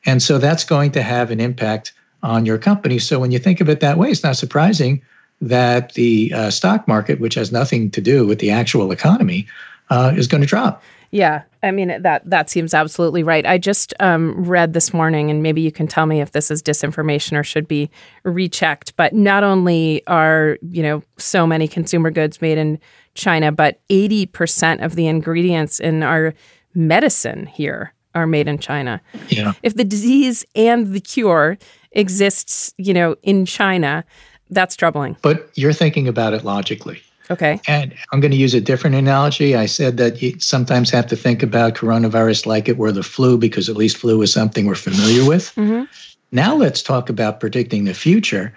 And 0.06 0.23
so 0.23 0.38
that's 0.38 0.64
going 0.64 0.92
to 0.92 1.02
have 1.02 1.30
an 1.30 1.40
impact 1.40 1.92
on 2.23 2.47
your 2.47 2.59
company. 2.59 2.99
So 2.99 3.18
when 3.18 3.33
you 3.33 3.38
think 3.38 3.61
of 3.61 3.68
it 3.68 3.80
that 3.80 3.99
way, 3.99 4.11
it's 4.11 4.23
not 4.23 4.37
surprising 4.37 5.02
that 5.48 5.92
the 5.94 6.32
uh, 6.34 6.50
stock 6.50 6.86
market, 6.88 7.20
which 7.20 7.34
has 7.34 7.52
nothing 7.52 7.90
to 7.92 8.00
do 8.00 8.26
with 8.26 8.38
the 8.38 8.50
actual 8.50 8.92
economy, 8.92 9.46
uh, 9.90 10.12
is 10.16 10.26
going 10.26 10.40
to 10.40 10.46
drop. 10.46 10.82
Yeah, 11.10 11.42
I 11.62 11.70
mean 11.70 12.02
that 12.02 12.28
that 12.28 12.50
seems 12.50 12.74
absolutely 12.74 13.22
right. 13.22 13.46
I 13.46 13.56
just 13.56 13.94
um, 14.00 14.44
read 14.44 14.72
this 14.72 14.92
morning, 14.92 15.30
and 15.30 15.44
maybe 15.44 15.60
you 15.60 15.70
can 15.70 15.86
tell 15.86 16.06
me 16.06 16.20
if 16.20 16.32
this 16.32 16.50
is 16.50 16.60
disinformation 16.60 17.38
or 17.38 17.44
should 17.44 17.68
be 17.68 17.88
rechecked. 18.24 18.96
But 18.96 19.12
not 19.12 19.44
only 19.44 20.04
are 20.08 20.58
you 20.70 20.82
know 20.82 21.04
so 21.16 21.46
many 21.46 21.68
consumer 21.68 22.10
goods 22.10 22.42
made 22.42 22.58
in 22.58 22.80
China, 23.14 23.52
but 23.52 23.80
eighty 23.90 24.26
percent 24.26 24.80
of 24.80 24.96
the 24.96 25.06
ingredients 25.06 25.78
in 25.78 26.02
our 26.02 26.34
medicine 26.74 27.46
here 27.46 27.94
are 28.16 28.26
made 28.26 28.48
in 28.48 28.58
China. 28.58 29.00
Yeah. 29.28 29.52
If 29.62 29.76
the 29.76 29.84
disease 29.84 30.44
and 30.56 30.92
the 30.92 31.00
cure 31.00 31.58
exists, 31.92 32.74
you 32.76 32.92
know, 32.92 33.14
in 33.22 33.46
China, 33.46 34.04
that's 34.50 34.76
troubling. 34.76 35.16
But 35.22 35.50
you're 35.54 35.72
thinking 35.72 36.08
about 36.08 36.34
it 36.34 36.44
logically. 36.44 37.02
Okay. 37.30 37.60
And 37.66 37.94
I'm 38.12 38.20
going 38.20 38.32
to 38.32 38.36
use 38.36 38.54
a 38.54 38.60
different 38.60 38.96
analogy. 38.96 39.56
I 39.56 39.66
said 39.66 39.96
that 39.96 40.20
you 40.20 40.38
sometimes 40.40 40.90
have 40.90 41.06
to 41.06 41.16
think 41.16 41.42
about 41.42 41.74
coronavirus 41.74 42.46
like 42.46 42.68
it 42.68 42.76
were 42.76 42.92
the 42.92 43.02
flu 43.02 43.38
because 43.38 43.68
at 43.68 43.76
least 43.76 43.96
flu 43.96 44.20
is 44.20 44.32
something 44.32 44.66
we're 44.66 44.74
familiar 44.74 45.26
with. 45.26 45.54
Mm-hmm. 45.54 45.84
Now 46.32 46.54
let's 46.54 46.82
talk 46.82 47.08
about 47.08 47.40
predicting 47.40 47.84
the 47.84 47.94
future. 47.94 48.54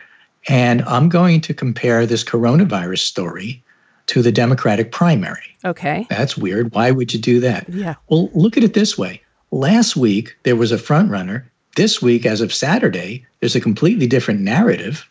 And 0.49 0.81
I'm 0.83 1.09
going 1.09 1.41
to 1.41 1.53
compare 1.53 2.05
this 2.05 2.23
coronavirus 2.23 2.99
story 2.99 3.63
to 4.07 4.21
the 4.21 4.31
Democratic 4.31 4.91
primary. 4.91 5.55
Okay. 5.65 6.07
That's 6.09 6.37
weird. 6.37 6.73
Why 6.73 6.91
would 6.91 7.13
you 7.13 7.19
do 7.19 7.39
that? 7.41 7.67
Yeah. 7.69 7.95
Well, 8.09 8.29
look 8.33 8.57
at 8.57 8.63
it 8.63 8.73
this 8.73 8.97
way. 8.97 9.21
Last 9.51 9.95
week, 9.95 10.37
there 10.43 10.55
was 10.55 10.71
a 10.71 10.77
front 10.77 11.09
runner. 11.09 11.49
This 11.75 12.01
week, 12.01 12.25
as 12.25 12.41
of 12.41 12.53
Saturday, 12.53 13.25
there's 13.39 13.55
a 13.55 13.61
completely 13.61 14.07
different 14.07 14.41
narrative. 14.41 15.07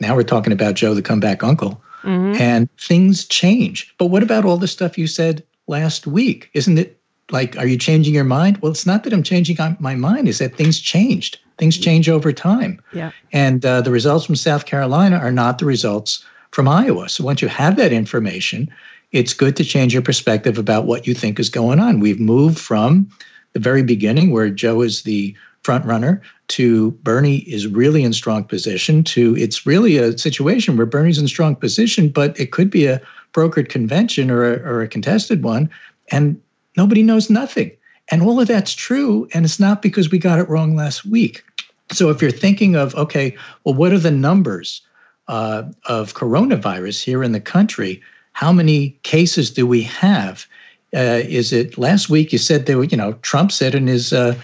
Now 0.00 0.14
we're 0.14 0.22
talking 0.22 0.52
about 0.52 0.74
Joe 0.74 0.94
the 0.94 1.02
comeback 1.02 1.42
uncle. 1.42 1.80
Mm-hmm. 2.02 2.38
And 2.38 2.68
things 2.76 3.24
change. 3.24 3.94
But 3.96 4.06
what 4.06 4.22
about 4.22 4.44
all 4.44 4.58
the 4.58 4.68
stuff 4.68 4.98
you 4.98 5.06
said 5.06 5.42
last 5.68 6.06
week? 6.06 6.50
Isn't 6.52 6.76
it 6.76 7.00
like, 7.30 7.56
are 7.56 7.66
you 7.66 7.78
changing 7.78 8.12
your 8.12 8.24
mind? 8.24 8.58
Well, 8.58 8.72
it's 8.72 8.84
not 8.84 9.04
that 9.04 9.14
I'm 9.14 9.22
changing 9.22 9.56
my 9.80 9.94
mind, 9.94 10.28
is 10.28 10.38
that 10.38 10.54
things 10.54 10.80
changed. 10.80 11.38
Things 11.56 11.78
change 11.78 12.10
over 12.10 12.30
time. 12.30 12.78
Yeah. 12.92 13.10
And 13.32 13.64
uh, 13.64 13.80
the 13.80 13.90
results 13.90 14.26
from 14.26 14.36
South 14.36 14.66
Carolina 14.66 15.16
are 15.16 15.32
not 15.32 15.58
the 15.58 15.64
results 15.64 16.22
from 16.50 16.68
Iowa. 16.68 17.08
So 17.08 17.24
once 17.24 17.40
you 17.40 17.48
have 17.48 17.76
that 17.76 17.90
information, 17.90 18.70
it's 19.12 19.32
good 19.32 19.56
to 19.56 19.64
change 19.64 19.94
your 19.94 20.02
perspective 20.02 20.58
about 20.58 20.84
what 20.84 21.06
you 21.06 21.14
think 21.14 21.40
is 21.40 21.48
going 21.48 21.80
on. 21.80 22.00
We've 22.00 22.20
moved 22.20 22.58
from 22.58 23.08
the 23.54 23.60
very 23.60 23.82
beginning, 23.82 24.30
where 24.30 24.50
Joe 24.50 24.82
is 24.82 25.04
the 25.04 25.34
front 25.64 25.84
runner, 25.86 26.22
to 26.48 26.92
Bernie 27.02 27.38
is 27.38 27.66
really 27.66 28.04
in 28.04 28.12
strong 28.12 28.44
position, 28.44 29.02
to 29.04 29.36
it's 29.36 29.66
really 29.66 29.96
a 29.96 30.16
situation 30.16 30.76
where 30.76 30.86
Bernie's 30.86 31.18
in 31.18 31.26
strong 31.26 31.56
position, 31.56 32.10
but 32.10 32.38
it 32.38 32.52
could 32.52 32.70
be 32.70 32.86
a 32.86 33.00
brokered 33.32 33.70
convention 33.70 34.30
or 34.30 34.44
a, 34.44 34.58
or 34.60 34.82
a 34.82 34.88
contested 34.88 35.42
one, 35.42 35.68
and 36.10 36.40
nobody 36.76 37.02
knows 37.02 37.30
nothing. 37.30 37.70
And 38.10 38.22
all 38.22 38.38
of 38.40 38.48
that's 38.48 38.74
true, 38.74 39.26
and 39.32 39.44
it's 39.44 39.58
not 39.58 39.80
because 39.80 40.10
we 40.10 40.18
got 40.18 40.38
it 40.38 40.48
wrong 40.48 40.76
last 40.76 41.06
week. 41.06 41.42
So 41.90 42.10
if 42.10 42.20
you're 42.20 42.30
thinking 42.30 42.76
of, 42.76 42.94
okay, 42.94 43.36
well, 43.64 43.74
what 43.74 43.92
are 43.92 43.98
the 43.98 44.10
numbers 44.10 44.82
uh, 45.28 45.62
of 45.86 46.14
coronavirus 46.14 47.02
here 47.02 47.24
in 47.24 47.32
the 47.32 47.40
country? 47.40 48.02
How 48.32 48.52
many 48.52 48.90
cases 49.02 49.50
do 49.50 49.66
we 49.66 49.82
have? 49.82 50.46
Uh, 50.94 51.22
is 51.24 51.52
it 51.52 51.78
last 51.78 52.10
week 52.10 52.32
you 52.32 52.38
said 52.38 52.66
there 52.66 52.78
were, 52.78 52.84
you 52.84 52.96
know, 52.96 53.14
Trump 53.22 53.50
said 53.50 53.74
in 53.74 53.86
his 53.86 54.12
uh, 54.12 54.34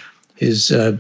his 0.41 0.71
uh, 0.71 0.97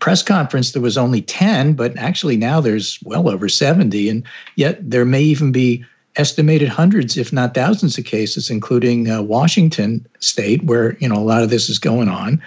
press 0.00 0.22
conference 0.22 0.72
there 0.72 0.82
was 0.82 0.98
only 0.98 1.22
10, 1.22 1.72
but 1.72 1.96
actually 1.96 2.36
now 2.36 2.60
there's 2.60 2.98
well 3.04 3.26
over 3.26 3.48
70. 3.48 4.10
And 4.10 4.22
yet 4.56 4.78
there 4.82 5.06
may 5.06 5.22
even 5.22 5.50
be 5.50 5.82
estimated 6.16 6.68
hundreds, 6.68 7.16
if 7.16 7.32
not 7.32 7.54
thousands 7.54 7.96
of 7.96 8.04
cases, 8.04 8.50
including 8.50 9.10
uh, 9.10 9.22
Washington 9.22 10.06
state, 10.20 10.62
where, 10.64 10.98
you 10.98 11.08
know, 11.08 11.16
a 11.16 11.24
lot 11.24 11.42
of 11.42 11.48
this 11.48 11.70
is 11.70 11.78
going 11.78 12.10
on. 12.10 12.42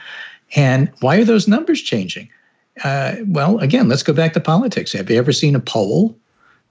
And 0.55 0.91
why 0.99 1.17
are 1.17 1.23
those 1.23 1.47
numbers 1.47 1.81
changing? 1.81 2.29
Uh, 2.83 3.15
well, 3.25 3.57
again, 3.57 3.89
let's 3.89 4.03
go 4.03 4.13
back 4.13 4.33
to 4.33 4.39
politics. 4.39 4.93
Have 4.93 5.09
you 5.09 5.17
ever 5.17 5.31
seen 5.31 5.55
a 5.55 5.59
poll 5.59 6.15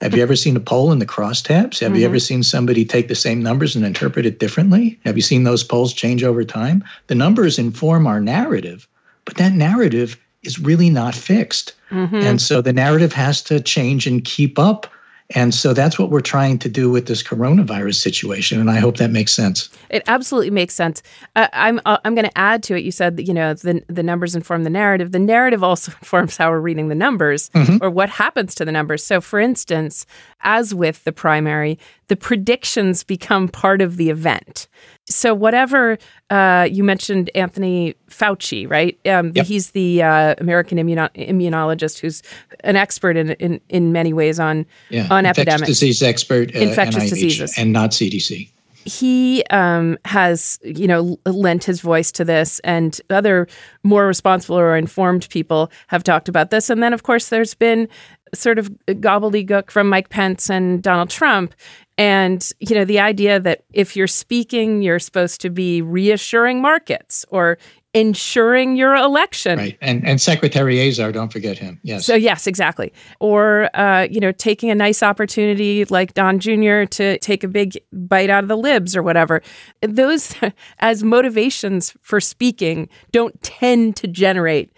have 0.01 0.13
you 0.13 0.21
ever 0.21 0.35
seen 0.35 0.57
a 0.57 0.59
poll 0.59 0.91
in 0.91 0.99
the 0.99 1.05
crosstabs? 1.05 1.79
Have 1.79 1.91
mm-hmm. 1.91 1.95
you 1.95 2.05
ever 2.05 2.19
seen 2.19 2.43
somebody 2.43 2.83
take 2.83 3.07
the 3.07 3.15
same 3.15 3.41
numbers 3.41 3.75
and 3.75 3.85
interpret 3.85 4.25
it 4.25 4.39
differently? 4.39 4.99
Have 5.05 5.15
you 5.15 5.21
seen 5.21 5.45
those 5.45 5.63
polls 5.63 5.93
change 5.93 6.21
over 6.21 6.43
time? 6.43 6.83
The 7.07 7.15
numbers 7.15 7.57
inform 7.57 8.05
our 8.05 8.19
narrative, 8.19 8.87
but 9.25 9.37
that 9.37 9.53
narrative 9.53 10.19
is 10.43 10.59
really 10.59 10.89
not 10.89 11.15
fixed. 11.15 11.73
Mm-hmm. 11.89 12.15
And 12.15 12.41
so 12.41 12.61
the 12.61 12.73
narrative 12.73 13.13
has 13.13 13.41
to 13.43 13.59
change 13.59 14.05
and 14.07 14.23
keep 14.23 14.59
up 14.59 14.87
and 15.31 15.55
so 15.55 15.73
that's 15.73 15.97
what 15.97 16.11
we're 16.11 16.21
trying 16.21 16.59
to 16.59 16.69
do 16.69 16.91
with 16.91 17.07
this 17.07 17.23
coronavirus 17.23 17.95
situation. 17.95 18.59
And 18.59 18.69
I 18.69 18.77
hope 18.77 18.97
that 18.97 19.09
makes 19.09 19.33
sense. 19.33 19.69
It 19.89 20.03
absolutely 20.05 20.51
makes 20.51 20.75
sense. 20.75 21.01
Uh, 21.35 21.47
I'm 21.51 21.81
uh, 21.85 21.97
I'm 22.05 22.13
going 22.13 22.27
to 22.27 22.37
add 22.37 22.61
to 22.63 22.75
it. 22.75 22.83
You 22.83 22.91
said 22.91 23.17
that 23.17 23.23
you 23.23 23.33
know 23.33 23.55
the 23.55 23.83
the 23.87 24.03
numbers 24.03 24.35
inform 24.35 24.63
the 24.63 24.69
narrative. 24.69 25.11
The 25.11 25.19
narrative 25.19 25.63
also 25.63 25.91
informs 26.01 26.37
how 26.37 26.51
we're 26.51 26.59
reading 26.59 26.89
the 26.89 26.95
numbers 26.95 27.49
mm-hmm. 27.49 27.77
or 27.81 27.89
what 27.89 28.09
happens 28.09 28.53
to 28.55 28.65
the 28.65 28.71
numbers. 28.71 29.03
So, 29.03 29.19
for 29.19 29.39
instance, 29.39 30.05
as 30.41 30.75
with 30.75 31.03
the 31.05 31.11
primary, 31.11 31.79
the 32.07 32.15
predictions 32.15 33.03
become 33.03 33.47
part 33.47 33.81
of 33.81 33.97
the 33.97 34.11
event. 34.11 34.67
So, 35.07 35.35
whatever 35.35 35.99
uh, 36.31 36.67
you 36.69 36.83
mentioned, 36.83 37.29
Anthony 37.35 37.95
Fauci, 38.09 38.69
right? 38.69 38.99
Um, 39.05 39.33
yep. 39.35 39.45
He's 39.45 39.71
the 39.71 40.01
uh, 40.01 40.35
American 40.39 40.79
immuno- 40.79 41.13
immunologist 41.13 41.99
who's 41.99 42.23
an 42.61 42.75
expert 42.75 43.15
in 43.15 43.31
in, 43.33 43.61
in 43.69 43.91
many 43.91 44.13
ways 44.13 44.39
on 44.39 44.65
yeah. 44.89 45.07
on 45.11 45.25
infectious 45.25 45.41
epidemics, 45.41 45.67
disease 45.67 46.01
expert, 46.01 46.55
uh, 46.55 46.59
infectious 46.59 47.03
NIH, 47.03 47.09
diseases, 47.09 47.57
and 47.57 47.71
not 47.71 47.91
CDC. 47.91 48.49
He 48.85 49.43
um, 49.49 49.97
has, 50.05 50.59
you 50.63 50.87
know, 50.87 51.19
lent 51.25 51.63
his 51.63 51.81
voice 51.81 52.11
to 52.13 52.25
this, 52.25 52.59
and 52.59 52.99
other 53.09 53.47
more 53.83 54.07
responsible 54.07 54.57
or 54.57 54.75
informed 54.75 55.27
people 55.29 55.71
have 55.87 56.03
talked 56.03 56.29
about 56.29 56.49
this. 56.49 56.69
And 56.69 56.81
then, 56.81 56.93
of 56.93 57.03
course, 57.03 57.29
there's 57.29 57.53
been 57.53 57.87
sort 58.33 58.59
of 58.59 58.69
gobbledygook 58.87 59.71
from 59.71 59.89
Mike 59.89 60.09
Pence 60.09 60.49
and 60.49 60.81
Donald 60.81 61.09
Trump 61.09 61.53
and, 61.97 62.49
you 62.59 62.75
know, 62.75 62.83
the 62.83 62.99
idea 62.99 63.39
that 63.39 63.63
if 63.71 63.95
you're 63.95 64.07
speaking, 64.07 64.81
you're 64.81 64.99
supposed 64.99 65.39
to 65.41 65.49
be 65.49 65.81
reassuring 65.81 66.61
markets 66.61 67.25
or 67.29 67.57
ensuring 67.93 68.75
your 68.75 68.93
election. 68.93 69.57
Right. 69.57 69.77
And 69.81 70.05
and 70.05 70.19
Secretary 70.19 70.85
Azar, 70.85 71.13
don't 71.13 71.31
forget 71.31 71.57
him. 71.57 71.79
Yes. 71.81 72.05
So 72.05 72.13
yes, 72.13 72.45
exactly. 72.45 72.91
Or 73.21 73.69
uh, 73.73 74.07
you 74.11 74.19
know, 74.19 74.33
taking 74.33 74.69
a 74.69 74.75
nice 74.75 75.01
opportunity 75.01 75.85
like 75.85 76.13
Don 76.13 76.39
Jr. 76.39 76.83
to 76.83 77.17
take 77.19 77.45
a 77.45 77.47
big 77.47 77.77
bite 77.93 78.29
out 78.29 78.43
of 78.43 78.49
the 78.49 78.57
libs 78.57 78.97
or 78.97 79.01
whatever. 79.01 79.41
Those 79.81 80.35
as 80.79 81.03
motivations 81.03 81.95
for 82.01 82.19
speaking 82.19 82.89
don't 83.13 83.41
tend 83.41 83.95
to 83.97 84.07
generate 84.07 84.73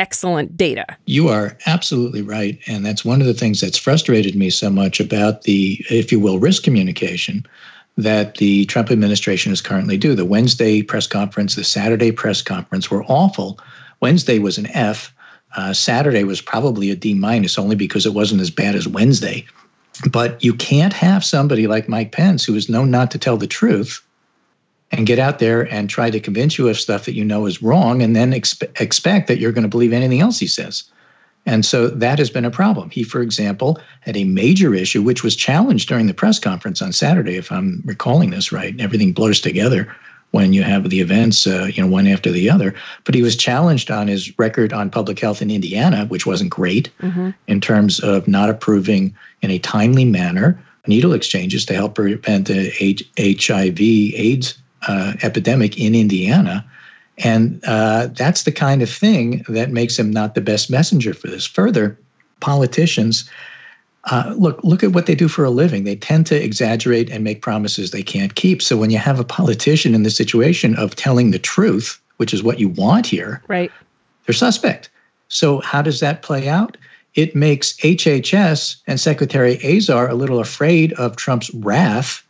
excellent 0.00 0.56
data. 0.56 0.86
You 1.04 1.28
are 1.28 1.56
absolutely 1.66 2.22
right. 2.22 2.58
And 2.66 2.84
that's 2.86 3.04
one 3.04 3.20
of 3.20 3.26
the 3.26 3.34
things 3.34 3.60
that's 3.60 3.76
frustrated 3.76 4.34
me 4.34 4.48
so 4.48 4.70
much 4.70 4.98
about 4.98 5.42
the, 5.42 5.76
if 5.90 6.10
you 6.10 6.18
will, 6.18 6.38
risk 6.38 6.62
communication 6.62 7.46
that 7.98 8.36
the 8.36 8.64
Trump 8.64 8.90
administration 8.90 9.52
is 9.52 9.60
currently 9.60 9.98
do. 9.98 10.14
The 10.14 10.24
Wednesday 10.24 10.82
press 10.82 11.06
conference, 11.06 11.54
the 11.54 11.64
Saturday 11.64 12.12
press 12.12 12.40
conference 12.40 12.90
were 12.90 13.04
awful. 13.04 13.60
Wednesday 14.00 14.38
was 14.38 14.56
an 14.56 14.68
F. 14.68 15.12
Uh, 15.54 15.74
Saturday 15.74 16.24
was 16.24 16.40
probably 16.40 16.90
a 16.90 16.96
D 16.96 17.12
minus 17.12 17.58
only 17.58 17.76
because 17.76 18.06
it 18.06 18.14
wasn't 18.14 18.40
as 18.40 18.50
bad 18.50 18.74
as 18.74 18.88
Wednesday. 18.88 19.44
But 20.10 20.42
you 20.42 20.54
can't 20.54 20.94
have 20.94 21.22
somebody 21.24 21.66
like 21.66 21.90
Mike 21.90 22.12
Pence, 22.12 22.42
who 22.42 22.54
is 22.54 22.70
known 22.70 22.90
not 22.90 23.10
to 23.10 23.18
tell 23.18 23.36
the 23.36 23.46
truth, 23.46 24.00
and 24.92 25.06
get 25.06 25.18
out 25.18 25.38
there 25.38 25.72
and 25.72 25.88
try 25.88 26.10
to 26.10 26.20
convince 26.20 26.58
you 26.58 26.68
of 26.68 26.78
stuff 26.78 27.04
that 27.04 27.14
you 27.14 27.24
know 27.24 27.46
is 27.46 27.62
wrong 27.62 28.02
and 28.02 28.16
then 28.16 28.32
expe- 28.32 28.80
expect 28.80 29.28
that 29.28 29.38
you're 29.38 29.52
going 29.52 29.62
to 29.62 29.68
believe 29.68 29.92
anything 29.92 30.20
else 30.20 30.38
he 30.38 30.46
says. 30.46 30.84
And 31.46 31.64
so 31.64 31.88
that 31.88 32.18
has 32.18 32.28
been 32.28 32.44
a 32.44 32.50
problem. 32.50 32.90
He, 32.90 33.02
for 33.02 33.22
example, 33.22 33.78
had 34.00 34.16
a 34.16 34.24
major 34.24 34.74
issue, 34.74 35.02
which 35.02 35.24
was 35.24 35.34
challenged 35.34 35.88
during 35.88 36.06
the 36.06 36.14
press 36.14 36.38
conference 36.38 36.82
on 36.82 36.92
Saturday, 36.92 37.36
if 37.36 37.50
I'm 37.50 37.82
recalling 37.86 38.30
this 38.30 38.52
right. 38.52 38.78
Everything 38.78 39.12
blurs 39.12 39.40
together 39.40 39.94
when 40.32 40.52
you 40.52 40.62
have 40.62 40.90
the 40.90 41.00
events, 41.00 41.46
uh, 41.46 41.68
you 41.72 41.82
know, 41.82 41.88
one 41.88 42.06
after 42.06 42.30
the 42.30 42.50
other. 42.50 42.74
But 43.04 43.14
he 43.14 43.22
was 43.22 43.36
challenged 43.36 43.90
on 43.90 44.06
his 44.06 44.38
record 44.38 44.72
on 44.72 44.90
public 44.90 45.18
health 45.18 45.40
in 45.40 45.50
Indiana, 45.50 46.04
which 46.06 46.26
wasn't 46.26 46.50
great 46.50 46.90
mm-hmm. 47.00 47.30
in 47.48 47.60
terms 47.60 48.00
of 48.00 48.28
not 48.28 48.50
approving 48.50 49.14
in 49.42 49.50
a 49.50 49.58
timely 49.58 50.04
manner 50.04 50.62
needle 50.86 51.12
exchanges 51.12 51.64
to 51.66 51.74
help 51.74 51.94
prevent 51.94 52.48
the 52.48 52.70
HIV/AIDS 53.18 54.59
uh, 54.88 55.14
epidemic 55.22 55.78
in 55.78 55.94
Indiana. 55.94 56.64
And 57.18 57.62
uh, 57.66 58.08
that's 58.08 58.44
the 58.44 58.52
kind 58.52 58.82
of 58.82 58.90
thing 58.90 59.44
that 59.48 59.70
makes 59.70 59.98
him 59.98 60.10
not 60.10 60.34
the 60.34 60.40
best 60.40 60.70
messenger 60.70 61.12
for 61.12 61.28
this. 61.28 61.46
Further, 61.46 61.98
politicians 62.40 63.28
uh, 64.04 64.34
look 64.38 64.62
look 64.64 64.82
at 64.82 64.92
what 64.92 65.06
they 65.06 65.14
do 65.14 65.28
for 65.28 65.44
a 65.44 65.50
living. 65.50 65.84
They 65.84 65.96
tend 65.96 66.26
to 66.28 66.42
exaggerate 66.42 67.10
and 67.10 67.22
make 67.22 67.42
promises 67.42 67.90
they 67.90 68.02
can't 68.02 68.34
keep. 68.34 68.62
So 68.62 68.76
when 68.76 68.90
you 68.90 68.98
have 68.98 69.20
a 69.20 69.24
politician 69.24 69.94
in 69.94 70.02
the 70.02 70.10
situation 70.10 70.74
of 70.76 70.96
telling 70.96 71.30
the 71.30 71.38
truth, 71.38 72.00
which 72.16 72.32
is 72.32 72.42
what 72.42 72.58
you 72.58 72.70
want 72.70 73.06
here, 73.06 73.42
right? 73.48 73.70
They're 74.24 74.34
suspect. 74.34 74.88
So 75.28 75.60
how 75.60 75.82
does 75.82 76.00
that 76.00 76.22
play 76.22 76.48
out? 76.48 76.76
It 77.14 77.34
makes 77.34 77.74
HHS 77.78 78.76
and 78.86 78.98
Secretary 78.98 79.58
Azar 79.64 80.08
a 80.08 80.14
little 80.14 80.40
afraid 80.40 80.92
of 80.94 81.16
Trump's 81.16 81.52
wrath 81.54 82.22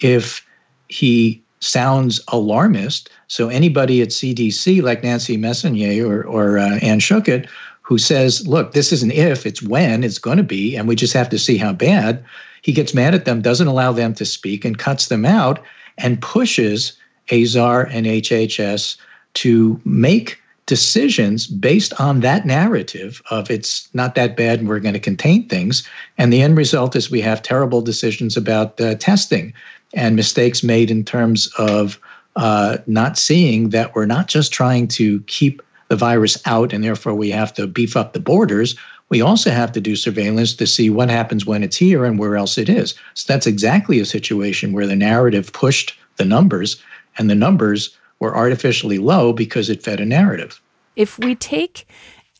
if 0.00 0.44
he 0.88 1.42
sounds 1.64 2.20
alarmist. 2.28 3.10
So 3.28 3.48
anybody 3.48 4.02
at 4.02 4.08
CDC, 4.08 4.82
like 4.82 5.02
Nancy 5.02 5.36
Messonnier 5.36 6.06
or, 6.06 6.22
or 6.24 6.58
uh, 6.58 6.78
Anne 6.82 7.00
Schuchat, 7.00 7.48
who 7.82 7.98
says, 7.98 8.46
look, 8.46 8.72
this 8.72 8.92
isn't 8.92 9.12
if, 9.12 9.44
it's 9.44 9.62
when 9.62 10.04
it's 10.04 10.18
going 10.18 10.38
to 10.38 10.42
be, 10.42 10.76
and 10.76 10.88
we 10.88 10.96
just 10.96 11.12
have 11.12 11.28
to 11.30 11.38
see 11.38 11.56
how 11.56 11.72
bad. 11.72 12.24
He 12.62 12.72
gets 12.72 12.94
mad 12.94 13.14
at 13.14 13.26
them, 13.26 13.42
doesn't 13.42 13.66
allow 13.66 13.92
them 13.92 14.14
to 14.14 14.24
speak, 14.24 14.64
and 14.64 14.78
cuts 14.78 15.08
them 15.08 15.26
out 15.26 15.60
and 15.98 16.20
pushes 16.22 16.94
Azar 17.30 17.86
and 17.90 18.06
HHS 18.06 18.96
to 19.34 19.80
make 19.84 20.40
decisions 20.66 21.46
based 21.46 21.98
on 22.00 22.20
that 22.20 22.46
narrative 22.46 23.20
of 23.30 23.50
it's 23.50 23.88
not 23.92 24.14
that 24.14 24.36
bad 24.36 24.60
and 24.60 24.68
we're 24.68 24.80
going 24.80 24.94
to 24.94 25.00
contain 25.00 25.46
things. 25.48 25.86
And 26.16 26.32
the 26.32 26.40
end 26.40 26.56
result 26.56 26.96
is 26.96 27.10
we 27.10 27.20
have 27.20 27.42
terrible 27.42 27.82
decisions 27.82 28.36
about 28.36 28.80
uh, 28.80 28.94
testing 28.94 29.52
and 29.94 30.16
mistakes 30.16 30.62
made 30.62 30.90
in 30.90 31.04
terms 31.04 31.48
of 31.58 31.98
uh, 32.36 32.78
not 32.86 33.16
seeing 33.16 33.70
that 33.70 33.94
we're 33.94 34.06
not 34.06 34.26
just 34.26 34.52
trying 34.52 34.88
to 34.88 35.20
keep 35.22 35.62
the 35.88 35.96
virus 35.96 36.40
out 36.46 36.72
and 36.72 36.82
therefore 36.82 37.14
we 37.14 37.30
have 37.30 37.52
to 37.54 37.66
beef 37.66 37.96
up 37.96 38.12
the 38.12 38.20
borders. 38.20 38.76
We 39.10 39.20
also 39.20 39.50
have 39.50 39.70
to 39.72 39.80
do 39.80 39.96
surveillance 39.96 40.54
to 40.54 40.66
see 40.66 40.90
what 40.90 41.10
happens 41.10 41.46
when 41.46 41.62
it's 41.62 41.76
here 41.76 42.04
and 42.04 42.18
where 42.18 42.36
else 42.36 42.58
it 42.58 42.68
is. 42.68 42.94
So 43.14 43.32
that's 43.32 43.46
exactly 43.46 44.00
a 44.00 44.04
situation 44.04 44.72
where 44.72 44.86
the 44.86 44.96
narrative 44.96 45.52
pushed 45.52 45.96
the 46.16 46.24
numbers 46.24 46.82
and 47.18 47.30
the 47.30 47.34
numbers 47.34 47.96
were 48.18 48.34
artificially 48.34 48.98
low 48.98 49.32
because 49.32 49.68
it 49.68 49.82
fed 49.82 50.00
a 50.00 50.06
narrative. 50.06 50.60
If 50.96 51.18
we 51.18 51.34
take 51.34 51.86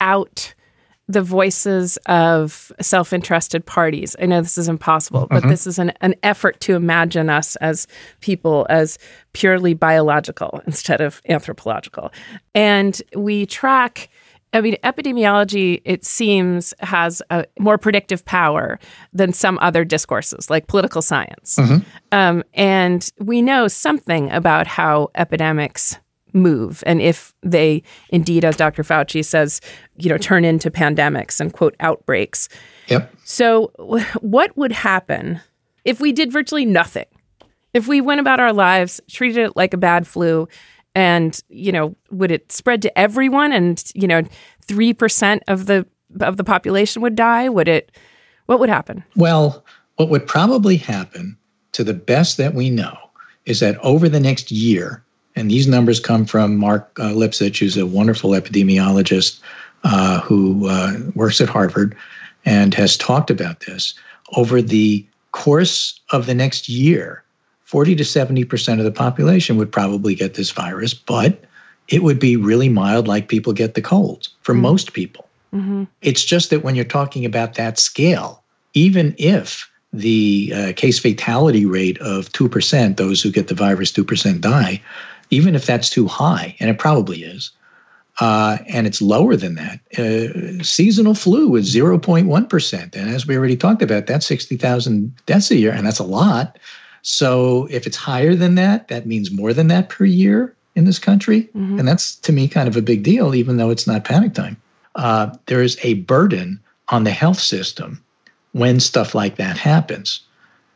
out 0.01 0.55
the 1.07 1.23
voices 1.23 1.99
of 2.07 2.73
self 2.81 3.13
interested 3.13 3.65
parties. 3.65 4.17
I 4.21 4.27
know 4.27 4.41
this 4.41 4.59
is 4.59 4.69
impossible, 4.69 5.27
but 5.31 5.41
mm-hmm. 5.41 5.51
this 5.51 5.67
is 5.67 5.79
an, 5.79 5.93
an 6.01 6.15
effort 6.23 6.61
to 6.61 6.75
imagine 6.75 7.29
us 7.29 7.57
as 7.57 7.87
people 8.21 8.67
as 8.71 8.99
purely 9.33 9.75
biological 9.75 10.63
instead 10.67 11.01
of 11.01 11.21
anthropological. 11.29 12.13
And 12.55 13.01
we 13.15 13.47
track. 13.47 14.09
I 14.53 14.61
mean, 14.61 14.77
epidemiology, 14.85 15.83
it 15.85 16.05
seems, 16.05 16.73
has 16.79 17.21
a 17.29 17.45
more 17.59 17.77
predictive 17.77 18.25
power 18.25 18.79
than 19.13 19.33
some 19.33 19.59
other 19.61 19.85
discourses, 19.85 20.49
like 20.49 20.69
political 20.69 21.03
science. 21.03 21.57
Mm-hmm. 21.57 21.79
Um, 22.13 22.45
and 22.55 23.11
we 23.19 23.43
know 23.43 23.67
something 23.67 24.31
about 24.31 24.69
how 24.69 25.11
epidemics 25.17 25.99
move. 26.35 26.83
And 26.87 27.01
if 27.01 27.33
they 27.43 27.83
indeed 28.11 28.45
as 28.45 28.57
dr 28.57 28.83
fauci 28.83 29.25
says 29.25 29.61
you 29.97 30.11
know 30.11 30.19
turn 30.19 30.45
into 30.45 30.71
pandemics 30.71 31.41
and 31.41 31.53
quote 31.53 31.77
outbreaks. 31.81 32.49
Yep. 32.89 33.15
So 33.25 33.73
what 34.21 34.57
would 34.57 34.73
happen 34.73 35.41
if 35.85 36.01
we 36.01 36.13
did 36.13 36.33
virtually 36.33 36.67
nothing? 36.67 37.07
If 37.73 37.89
we 37.89 38.01
went 38.01 38.21
about 38.21 38.41
our 38.41 38.53
lives 38.53 39.01
treated 39.11 39.39
it 39.39 39.57
like 39.57 39.73
a 39.73 39.79
bad 39.79 40.07
flu 40.07 40.49
and 40.95 41.41
you 41.49 41.73
know 41.73 41.97
would 42.11 42.31
it 42.31 42.51
spread 42.53 42.83
to 42.83 42.99
everyone 42.99 43.53
and 43.53 43.83
you 43.95 44.09
know 44.09 44.23
3% 44.67 45.41
of 45.49 45.67
the 45.67 45.87
of 46.21 46.37
the 46.37 46.45
population 46.45 47.03
would 47.03 47.15
die? 47.15 47.49
Would 47.49 47.69
it 47.69 47.93
what 48.47 48.59
would 48.59 48.69
happen? 48.69 49.05
Well 49.17 49.65
what 49.97 50.09
would 50.09 50.27
probably 50.27 50.77
happen 50.77 51.39
to 51.73 51.85
the 51.85 51.95
best 51.95 52.37
that 52.39 52.55
we 52.55 52.71
know 52.71 52.97
is 53.47 53.61
that 53.61 53.79
over 53.79 54.09
the 54.09 54.21
next 54.21 54.51
year 54.51 55.05
and 55.37 55.51
these 55.51 55.67
numbers 55.67 56.01
come 56.01 56.25
from 56.25 56.57
Mark 56.57 56.99
uh, 56.99 57.11
Lipsitch, 57.11 57.59
who's 57.59 57.77
a 57.77 57.87
wonderful 57.87 58.31
epidemiologist 58.31 59.41
uh, 59.83 60.21
who 60.21 60.69
uh, 60.69 60.95
works 61.15 61.41
at 61.41 61.49
Harvard 61.49 61.97
and 62.45 62.75
has 62.75 62.97
talked 62.97 63.31
about 63.31 63.61
this. 63.61 63.95
Over 64.37 64.63
the 64.63 65.05
course 65.33 66.01
of 66.13 66.27
the 66.27 66.35
next 66.35 66.69
year, 66.69 67.23
40 67.65 67.97
to 67.97 68.05
70% 68.05 68.79
of 68.79 68.85
the 68.85 68.93
population 68.93 69.57
would 69.57 69.73
probably 69.73 70.15
get 70.15 70.35
this 70.35 70.51
virus, 70.51 70.95
but 70.95 71.43
it 71.89 72.03
would 72.03 72.19
be 72.19 72.37
really 72.37 72.69
mild, 72.69 73.09
like 73.09 73.29
people 73.29 73.53
get 73.53 73.75
the 73.75 73.83
colds 73.83 74.29
for 74.43 74.53
mm-hmm. 74.53 74.63
most 74.63 74.93
people. 74.93 75.29
Mm-hmm. 75.53 75.85
It's 76.03 76.25
just 76.25 76.51
that 76.51 76.63
when 76.63 76.75
you're 76.75 76.85
talking 76.85 77.25
about 77.25 77.55
that 77.55 77.79
scale, 77.79 78.43
even 78.75 79.15
if 79.19 79.71
the 79.93 80.53
uh, 80.55 80.73
case 80.75 80.99
fatality 80.99 81.65
rate 81.65 81.99
of 81.99 82.29
2%, 82.31 82.97
those 82.97 83.23
who 83.23 83.31
get 83.31 83.49
the 83.49 83.55
virus, 83.55 83.93
2% 83.93 84.41
die, 84.41 84.83
even 85.31 85.55
if 85.55 85.67
that's 85.67 85.91
too 85.91 86.07
high, 86.07 86.57
and 86.61 86.71
it 86.71 86.79
probably 86.79 87.23
is, 87.23 87.51
uh, 88.21 88.59
and 88.69 88.87
it's 88.87 89.03
lower 89.03 89.37
than 89.37 89.57
that, 89.57 89.81
uh, 89.99 90.63
seasonal 90.63 91.15
flu 91.15 91.57
is 91.57 91.75
0.1%. 91.75 92.95
And 92.95 93.11
as 93.11 93.27
we 93.27 93.37
already 93.37 93.57
talked 93.57 93.83
about, 93.83 94.07
that's 94.07 94.27
60,000 94.27 95.13
deaths 95.27 95.51
a 95.51 95.57
year, 95.57 95.73
and 95.73 95.87
that's 95.87 95.99
a 95.99 96.05
lot. 96.05 96.59
So 97.03 97.67
if 97.71 97.87
it's 97.87 97.97
higher 97.97 98.35
than 98.35 98.55
that, 98.55 98.89
that 98.89 99.07
means 99.07 99.31
more 99.31 99.53
than 99.53 99.69
that 99.69 99.89
per 99.89 100.05
year 100.05 100.55
in 100.75 100.85
this 100.85 100.99
country. 100.99 101.43
Mm-hmm. 101.55 101.79
And 101.81 101.89
that's 101.89 102.17
to 102.17 102.33
me 102.33 102.49
kind 102.49 102.69
of 102.69 102.77
a 102.77 102.83
big 102.83 103.03
deal, 103.03 103.35
even 103.35 103.57
though 103.57 103.71
it's 103.71 103.87
not 103.87 104.05
panic 104.05 104.35
time. 104.35 104.57
Uh, 104.95 105.35
there 105.47 105.63
is 105.63 105.79
a 105.83 105.95
burden 105.95 106.61
on 106.89 107.05
the 107.05 107.11
health 107.11 107.41
system 107.41 108.03
when 108.53 108.79
stuff 108.81 109.15
like 109.15 109.37
that 109.37 109.59
happens. 109.59 110.21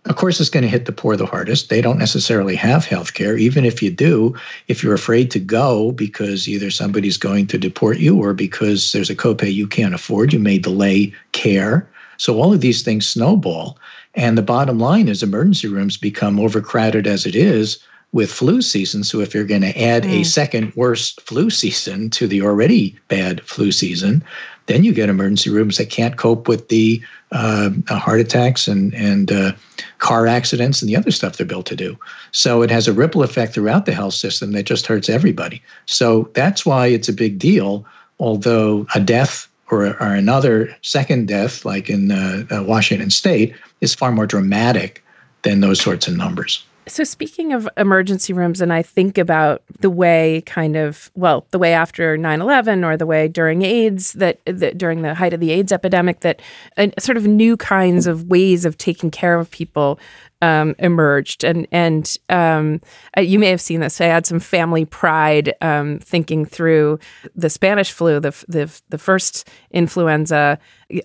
Of 0.04 0.16
course, 0.16 0.40
it's 0.40 0.50
going 0.50 0.62
to 0.62 0.68
hit 0.68 0.86
the 0.86 0.92
poor 0.92 1.16
the 1.16 1.26
hardest. 1.26 1.68
They 1.68 1.80
don't 1.80 1.98
necessarily 1.98 2.56
have 2.56 2.84
health 2.84 3.14
care. 3.14 3.36
Even 3.36 3.64
if 3.64 3.82
you 3.82 3.90
do, 3.90 4.34
if 4.68 4.82
you're 4.82 4.94
afraid 4.94 5.30
to 5.32 5.38
go 5.38 5.92
because 5.92 6.48
either 6.48 6.70
somebody's 6.70 7.16
going 7.16 7.46
to 7.48 7.58
deport 7.58 7.98
you 7.98 8.16
or 8.18 8.32
because 8.32 8.92
there's 8.92 9.10
a 9.10 9.16
copay 9.16 9.52
you 9.52 9.66
can't 9.66 9.94
afford, 9.94 10.32
you 10.32 10.38
may 10.38 10.58
delay 10.58 11.12
care. 11.32 11.88
So 12.16 12.40
all 12.40 12.52
of 12.52 12.60
these 12.60 12.82
things 12.82 13.08
snowball. 13.08 13.78
And 14.14 14.38
the 14.38 14.42
bottom 14.42 14.78
line 14.78 15.08
is 15.08 15.22
emergency 15.22 15.68
rooms 15.68 15.96
become 15.96 16.40
overcrowded 16.40 17.06
as 17.06 17.26
it 17.26 17.36
is 17.36 17.78
with 18.12 18.32
flu 18.32 18.62
season. 18.62 19.04
So 19.04 19.20
if 19.20 19.34
you're 19.34 19.44
going 19.44 19.62
to 19.62 19.78
add 19.80 20.04
mm. 20.04 20.20
a 20.20 20.24
second 20.24 20.72
worst 20.74 21.20
flu 21.22 21.50
season 21.50 22.10
to 22.10 22.26
the 22.26 22.42
already 22.42 22.98
bad 23.08 23.42
flu 23.42 23.70
season, 23.70 24.24
then 24.66 24.84
you 24.84 24.92
get 24.92 25.08
emergency 25.08 25.50
rooms 25.50 25.76
that 25.76 25.90
can't 25.90 26.16
cope 26.16 26.48
with 26.48 26.68
the 26.68 27.02
uh, 27.32 27.70
heart 27.88 28.20
attacks 28.20 28.68
and 28.68 28.94
and 28.94 29.32
uh, 29.32 29.52
car 29.98 30.26
accidents 30.26 30.80
and 30.80 30.88
the 30.88 30.96
other 30.96 31.10
stuff 31.10 31.36
they're 31.36 31.46
built 31.46 31.66
to 31.66 31.76
do. 31.76 31.98
So 32.32 32.62
it 32.62 32.70
has 32.70 32.88
a 32.88 32.92
ripple 32.92 33.22
effect 33.22 33.54
throughout 33.54 33.86
the 33.86 33.92
health 33.92 34.14
system 34.14 34.52
that 34.52 34.64
just 34.64 34.86
hurts 34.86 35.08
everybody. 35.08 35.62
So 35.86 36.30
that's 36.34 36.64
why 36.64 36.86
it's 36.86 37.08
a 37.08 37.12
big 37.12 37.38
deal. 37.38 37.84
Although 38.20 38.86
a 38.94 39.00
death 39.00 39.48
or, 39.70 39.86
or 39.86 40.14
another 40.14 40.74
second 40.82 41.28
death, 41.28 41.64
like 41.64 41.90
in 41.90 42.10
uh, 42.10 42.44
uh 42.50 42.62
Washington 42.62 43.10
State, 43.10 43.54
is 43.80 43.94
far 43.94 44.12
more 44.12 44.26
dramatic 44.26 45.04
than 45.42 45.60
those 45.60 45.80
sorts 45.80 46.08
of 46.08 46.16
numbers. 46.16 46.64
So, 46.88 47.04
speaking 47.04 47.52
of 47.52 47.68
emergency 47.76 48.32
rooms, 48.32 48.60
and 48.60 48.72
I 48.72 48.82
think 48.82 49.18
about 49.18 49.62
the 49.80 49.90
way 49.90 50.42
kind 50.46 50.76
of, 50.76 51.10
well, 51.14 51.46
the 51.50 51.58
way 51.58 51.74
after 51.74 52.16
9 52.16 52.40
11 52.40 52.82
or 52.82 52.96
the 52.96 53.06
way 53.06 53.28
during 53.28 53.62
AIDS, 53.62 54.14
that, 54.14 54.40
that 54.46 54.78
during 54.78 55.02
the 55.02 55.14
height 55.14 55.34
of 55.34 55.40
the 55.40 55.50
AIDS 55.50 55.70
epidemic, 55.70 56.20
that 56.20 56.40
uh, 56.78 56.88
sort 56.98 57.18
of 57.18 57.26
new 57.26 57.56
kinds 57.56 58.06
of 58.06 58.24
ways 58.24 58.64
of 58.64 58.78
taking 58.78 59.10
care 59.10 59.38
of 59.38 59.50
people 59.50 60.00
um, 60.40 60.74
emerged, 60.78 61.44
and 61.44 61.66
and 61.72 62.16
um, 62.28 62.80
uh, 63.16 63.20
you 63.20 63.38
may 63.38 63.48
have 63.48 63.60
seen 63.60 63.80
this. 63.80 64.00
I 64.00 64.06
had 64.06 64.26
some 64.26 64.38
family 64.38 64.84
pride 64.84 65.54
um, 65.60 65.98
thinking 65.98 66.44
through 66.44 66.98
the 67.34 67.50
Spanish 67.50 67.90
flu, 67.90 68.20
the 68.20 68.30
the 68.46 68.80
the 68.90 68.98
first 68.98 69.48
influenza, 69.72 70.58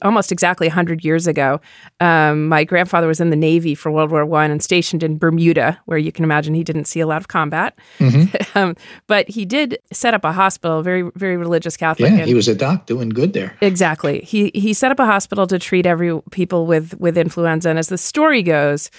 almost 0.03 0.31
exactly 0.31 0.67
hundred 0.67 1.03
years 1.03 1.25
ago. 1.25 1.59
Um, 1.99 2.47
my 2.47 2.63
grandfather 2.63 3.07
was 3.07 3.19
in 3.19 3.31
the 3.31 3.35
Navy 3.35 3.73
for 3.73 3.91
World 3.91 4.11
War 4.11 4.25
One 4.25 4.51
and 4.51 4.61
stationed 4.61 5.01
in 5.01 5.17
Bermuda, 5.17 5.79
where 5.85 5.97
you 5.97 6.11
can 6.11 6.23
imagine 6.23 6.53
he 6.53 6.63
didn't 6.63 6.85
see 6.85 6.99
a 6.99 7.07
lot 7.07 7.17
of 7.17 7.27
combat, 7.27 7.77
mm-hmm. 7.99 8.31
Um, 8.55 8.75
but 9.07 9.27
he 9.27 9.45
did 9.45 9.79
set 9.91 10.13
up 10.13 10.23
a 10.23 10.31
hospital, 10.31 10.83
very 10.83 11.09
very 11.15 11.37
religious 11.37 11.75
Catholic. 11.75 12.11
Yeah, 12.11 12.25
he 12.25 12.35
was 12.35 12.47
a 12.47 12.53
doc 12.53 12.85
doing 12.85 13.09
good 13.09 13.33
there. 13.33 13.57
Exactly. 13.61 14.21
He 14.21 14.51
he 14.53 14.73
set 14.73 14.91
up 14.91 14.99
a 14.99 15.05
hospital 15.05 15.47
to 15.47 15.57
treat 15.57 15.87
every 15.87 16.21
people 16.29 16.67
with 16.67 16.93
with 16.99 17.17
influenza, 17.17 17.71
and 17.71 17.79
as 17.79 17.87
the 17.87 17.97
story 17.97 18.43
goes 18.43 18.91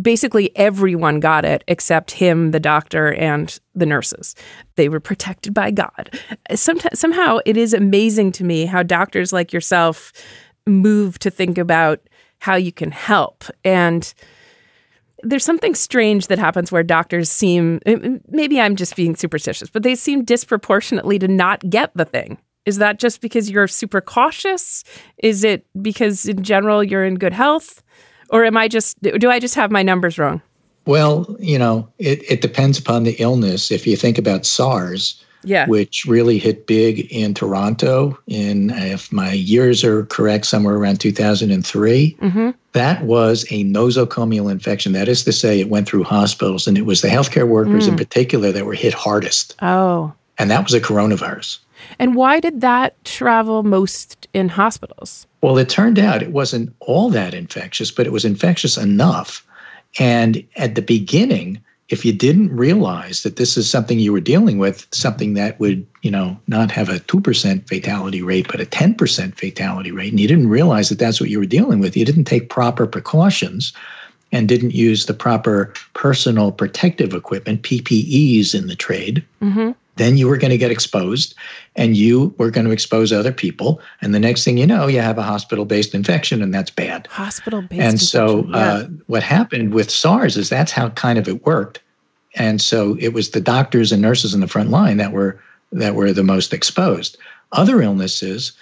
basically 0.00 0.54
everyone 0.56 1.20
got 1.20 1.44
it 1.44 1.64
except 1.68 2.10
him, 2.10 2.50
the 2.50 2.60
doctor, 2.60 3.14
and 3.14 3.58
the 3.74 3.86
nurses. 3.86 4.34
They 4.76 4.88
were 4.88 5.00
protected 5.00 5.54
by 5.54 5.70
God. 5.70 6.18
Sometimes, 6.54 6.98
somehow, 6.98 7.38
it 7.46 7.56
is 7.56 7.74
amazing 7.74 8.32
to 8.32 8.44
me 8.44 8.66
how 8.66 8.82
doctors 8.82 9.32
like 9.32 9.52
yourself 9.52 10.12
move 10.66 11.18
to 11.20 11.30
think 11.30 11.58
about 11.58 12.00
how 12.40 12.54
you 12.54 12.72
can 12.72 12.90
help. 12.90 13.44
And 13.64 14.12
there's 15.22 15.44
something 15.44 15.74
strange 15.74 16.28
that 16.28 16.38
happens 16.38 16.70
where 16.70 16.84
doctors 16.84 17.28
seem, 17.28 17.80
maybe 18.28 18.60
I'm 18.60 18.76
just 18.76 18.94
being 18.94 19.16
superstitious, 19.16 19.68
but 19.68 19.82
they 19.82 19.94
seem 19.94 20.24
disproportionately 20.24 21.18
to 21.18 21.26
not 21.26 21.68
get 21.68 21.90
the 21.96 22.04
thing. 22.04 22.38
Is 22.66 22.78
that 22.78 22.98
just 22.98 23.20
because 23.20 23.50
you're 23.50 23.66
super 23.66 24.00
cautious? 24.00 24.84
Is 25.16 25.42
it 25.42 25.66
because 25.80 26.26
in 26.26 26.44
general 26.44 26.84
you're 26.84 27.04
in 27.04 27.14
good 27.14 27.32
health? 27.32 27.82
Or 28.30 28.44
am 28.44 28.56
I 28.56 28.68
just, 28.68 29.00
do 29.02 29.30
I 29.30 29.38
just 29.38 29.54
have 29.54 29.70
my 29.70 29.82
numbers 29.82 30.18
wrong? 30.18 30.42
Well, 30.86 31.36
you 31.38 31.58
know, 31.58 31.88
it, 31.98 32.22
it 32.30 32.40
depends 32.40 32.78
upon 32.78 33.04
the 33.04 33.12
illness. 33.18 33.70
If 33.70 33.86
you 33.86 33.96
think 33.96 34.16
about 34.18 34.46
SARS, 34.46 35.22
yeah. 35.44 35.66
which 35.66 36.04
really 36.06 36.38
hit 36.38 36.66
big 36.66 37.00
in 37.12 37.34
Toronto 37.34 38.18
in, 38.26 38.70
if 38.70 39.12
my 39.12 39.32
years 39.32 39.84
are 39.84 40.04
correct, 40.06 40.46
somewhere 40.46 40.76
around 40.76 41.00
2003. 41.00 42.16
Mm-hmm. 42.20 42.50
That 42.72 43.04
was 43.04 43.44
a 43.50 43.64
nosocomial 43.64 44.50
infection. 44.50 44.92
That 44.92 45.08
is 45.08 45.24
to 45.24 45.32
say, 45.32 45.60
it 45.60 45.68
went 45.68 45.88
through 45.88 46.04
hospitals, 46.04 46.66
and 46.66 46.76
it 46.76 46.86
was 46.86 47.02
the 47.02 47.08
healthcare 47.08 47.48
workers 47.48 47.86
mm. 47.86 47.90
in 47.90 47.96
particular 47.96 48.52
that 48.52 48.66
were 48.66 48.74
hit 48.74 48.94
hardest. 48.94 49.54
Oh. 49.62 50.12
And 50.38 50.50
that 50.50 50.64
was 50.64 50.74
a 50.74 50.80
coronavirus. 50.80 51.58
And 51.98 52.14
why 52.14 52.40
did 52.40 52.60
that 52.60 53.02
travel 53.04 53.62
most 53.62 54.28
in 54.34 54.48
hospitals? 54.48 55.26
Well, 55.40 55.58
it 55.58 55.68
turned 55.68 55.98
out 55.98 56.22
it 56.22 56.32
wasn't 56.32 56.74
all 56.80 57.10
that 57.10 57.34
infectious, 57.34 57.90
but 57.90 58.06
it 58.06 58.12
was 58.12 58.24
infectious 58.24 58.76
enough. 58.76 59.46
And 59.98 60.44
at 60.56 60.74
the 60.74 60.82
beginning, 60.82 61.62
if 61.88 62.04
you 62.04 62.12
didn't 62.12 62.54
realize 62.54 63.22
that 63.22 63.36
this 63.36 63.56
is 63.56 63.68
something 63.68 63.98
you 63.98 64.12
were 64.12 64.20
dealing 64.20 64.58
with, 64.58 64.86
something 64.92 65.34
that 65.34 65.58
would, 65.58 65.86
you 66.02 66.10
know, 66.10 66.38
not 66.46 66.70
have 66.70 66.90
a 66.90 67.00
2% 67.00 67.66
fatality 67.66 68.20
rate, 68.20 68.46
but 68.48 68.60
a 68.60 68.66
10% 68.66 69.34
fatality 69.34 69.90
rate, 69.90 70.10
and 70.10 70.20
you 70.20 70.28
didn't 70.28 70.48
realize 70.48 70.90
that 70.90 70.98
that's 70.98 71.20
what 71.20 71.30
you 71.30 71.38
were 71.38 71.46
dealing 71.46 71.80
with, 71.80 71.96
you 71.96 72.04
didn't 72.04 72.24
take 72.24 72.50
proper 72.50 72.86
precautions 72.86 73.72
and 74.30 74.46
didn't 74.46 74.74
use 74.74 75.06
the 75.06 75.14
proper 75.14 75.72
personal 75.94 76.52
protective 76.52 77.14
equipment, 77.14 77.62
PPEs 77.62 78.54
in 78.54 78.66
the 78.66 78.76
trade, 78.76 79.24
mm-hmm 79.40 79.70
then 79.98 80.16
you 80.16 80.28
were 80.28 80.36
going 80.36 80.50
to 80.50 80.58
get 80.58 80.70
exposed 80.70 81.34
and 81.76 81.96
you 81.96 82.34
were 82.38 82.50
going 82.50 82.66
to 82.66 82.72
expose 82.72 83.12
other 83.12 83.32
people. 83.32 83.80
And 84.00 84.14
the 84.14 84.18
next 84.18 84.44
thing 84.44 84.58
you 84.58 84.66
know, 84.66 84.86
you 84.86 85.00
have 85.00 85.18
a 85.18 85.22
hospital 85.22 85.64
based 85.64 85.94
infection, 85.94 86.42
and 86.42 86.54
that's 86.54 86.70
bad. 86.70 87.06
Hospital 87.08 87.62
based 87.62 87.82
And 87.82 88.00
so, 88.00 88.46
yeah. 88.46 88.56
uh, 88.56 88.84
what 89.06 89.22
happened 89.22 89.74
with 89.74 89.90
SARS 89.90 90.36
is 90.36 90.48
that's 90.48 90.72
how 90.72 90.88
kind 90.90 91.18
of 91.18 91.28
it 91.28 91.44
worked. 91.44 91.80
And 92.34 92.60
so, 92.60 92.96
it 93.00 93.12
was 93.12 93.30
the 93.30 93.40
doctors 93.40 93.92
and 93.92 94.00
nurses 94.00 94.34
in 94.34 94.40
the 94.40 94.48
front 94.48 94.70
line 94.70 94.96
that 94.96 95.12
were 95.12 95.40
that 95.72 95.94
were 95.94 96.12
the 96.12 96.24
most 96.24 96.54
exposed. 96.54 97.18
Other 97.52 97.82
illnesses 97.82 98.52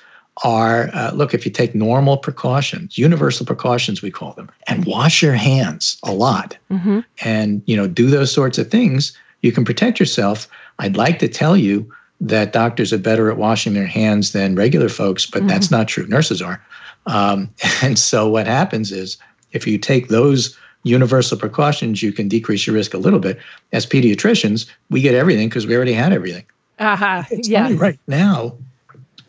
are 0.45 0.91
uh, 0.93 1.13
look 1.13 1.33
if 1.33 1.47
you 1.47 1.51
take 1.51 1.75
normal 1.75 2.19
precautions 2.19 2.99
universal 2.99 3.47
precautions 3.47 4.03
we 4.03 4.11
call 4.11 4.33
them 4.33 4.51
and 4.67 4.85
wash 4.85 5.23
your 5.23 5.33
hands 5.33 5.99
a 6.03 6.13
lot 6.13 6.57
mm-hmm. 6.71 7.01
and 7.25 7.63
you 7.67 7.75
know 7.77 7.87
do 7.87 8.11
those 8.11 8.31
sorts 8.31 8.59
of 8.59 8.71
things 8.71 9.17
you 9.41 9.51
can 9.51 9.65
protect 9.65 9.99
yourself 9.99 10.49
I'd 10.79 10.97
like 10.97 11.19
to 11.21 11.29
tell 11.29 11.57
you 11.57 11.91
that 12.21 12.53
doctors 12.53 12.93
are 12.93 12.99
better 12.99 13.31
at 13.31 13.37
washing 13.37 13.75
their 13.75 13.87
hands 13.87 14.33
than 14.33 14.55
regular 14.55 14.89
folks, 14.89 15.27
but 15.27 15.41
mm-hmm. 15.41 15.49
that's 15.49 15.71
not 15.71 15.89
true. 15.89 16.07
Nurses 16.07 16.41
are. 16.41 16.65
Um, 17.07 17.51
and 17.83 17.99
so 17.99 18.29
what 18.29 18.47
happens 18.47 18.93
is 18.93 19.19
if 19.53 19.67
you 19.67 19.79
take 19.79 20.09
those 20.09 20.57
universal 20.83 21.37
precautions, 21.37 22.03
you 22.03 22.13
can 22.13 22.29
decrease 22.29 22.67
your 22.67 22.75
risk 22.75 22.95
a 22.95 22.99
little 22.99 23.19
bit. 23.19 23.39
As 23.73 23.87
pediatricians, 23.87 24.71
we 24.91 25.01
get 25.01 25.15
everything 25.15 25.49
because 25.49 25.67
we 25.67 25.75
already 25.75 25.93
had 25.93 26.13
everything. 26.13 26.45
Uh-huh. 26.79 27.25
It's 27.31 27.49
yeah. 27.49 27.73
right 27.77 27.99
now 28.07 28.57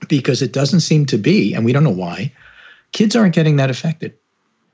because 0.08 0.42
it 0.42 0.54
doesn't 0.54 0.82
seem 0.82 1.06
to 1.08 1.18
be, 1.18 1.54
and 1.54 1.66
we 1.66 1.74
don't 1.74 1.84
know 1.84 1.90
why, 1.90 2.32
kids 2.92 3.16
aren't 3.16 3.34
getting 3.34 3.56
that 3.56 3.70
affected. 3.70 4.14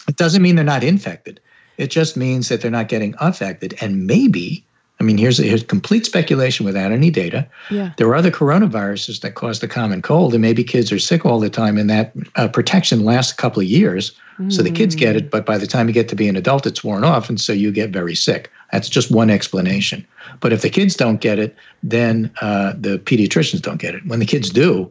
It 0.08 0.18
doesn't 0.18 0.42
mean 0.42 0.56
they're 0.56 0.66
not 0.66 0.84
infected. 0.84 1.40
It 1.78 1.88
just 1.88 2.18
means 2.18 2.50
that 2.50 2.62
they're 2.62 2.70
not 2.70 2.90
getting 2.90 3.16
affected. 3.20 3.76
And 3.82 4.06
maybe 4.06 4.66
I 5.04 5.06
mean, 5.06 5.18
here's, 5.18 5.38
here's 5.38 5.64
complete 5.64 6.06
speculation 6.06 6.66
without 6.66 6.94
any 6.94 7.10
data. 7.10 7.46
Yeah. 7.70 7.92
There 7.98 8.08
are 8.08 8.16
other 8.16 8.32
coronaviruses 8.32 9.20
that 9.20 9.36
cause 9.36 9.60
the 9.60 9.68
common 9.68 10.02
cold, 10.02 10.34
and 10.34 10.42
maybe 10.42 10.64
kids 10.64 10.94
are 10.94 11.00
sick 11.00 11.26
all 11.26 11.42
the 11.42 11.50
time, 11.50 11.78
and 11.78 11.90
that 11.90 12.14
uh, 12.38 12.48
protection 12.48 13.04
lasts 13.04 13.34
a 13.34 13.36
couple 13.36 13.62
of 13.62 13.68
years. 13.68 14.14
Mm. 14.40 14.54
So 14.54 14.64
the 14.64 14.72
kids 14.72 14.96
get 14.96 15.18
it, 15.18 15.30
but 15.30 15.46
by 15.46 15.58
the 15.58 15.68
time 15.68 15.90
you 15.90 15.94
get 15.94 16.08
to 16.08 16.16
be 16.16 16.30
an 16.30 16.38
adult, 16.38 16.66
it's 16.66 16.86
worn 16.86 17.04
off, 17.04 17.28
and 17.28 17.40
so 17.40 17.52
you 17.52 17.70
get 17.70 17.90
very 17.90 18.16
sick. 18.16 18.50
That's 18.72 18.88
just 18.88 19.12
one 19.12 19.30
explanation. 19.30 20.08
But 20.40 20.54
if 20.54 20.62
the 20.62 20.70
kids 20.70 20.96
don't 20.96 21.20
get 21.20 21.38
it, 21.38 21.54
then 21.84 22.32
uh, 22.40 22.72
the 22.80 23.00
pediatricians 23.00 23.62
don't 23.62 23.82
get 23.82 23.96
it. 23.96 24.08
When 24.08 24.20
the 24.20 24.26
kids 24.26 24.52
do, 24.52 24.90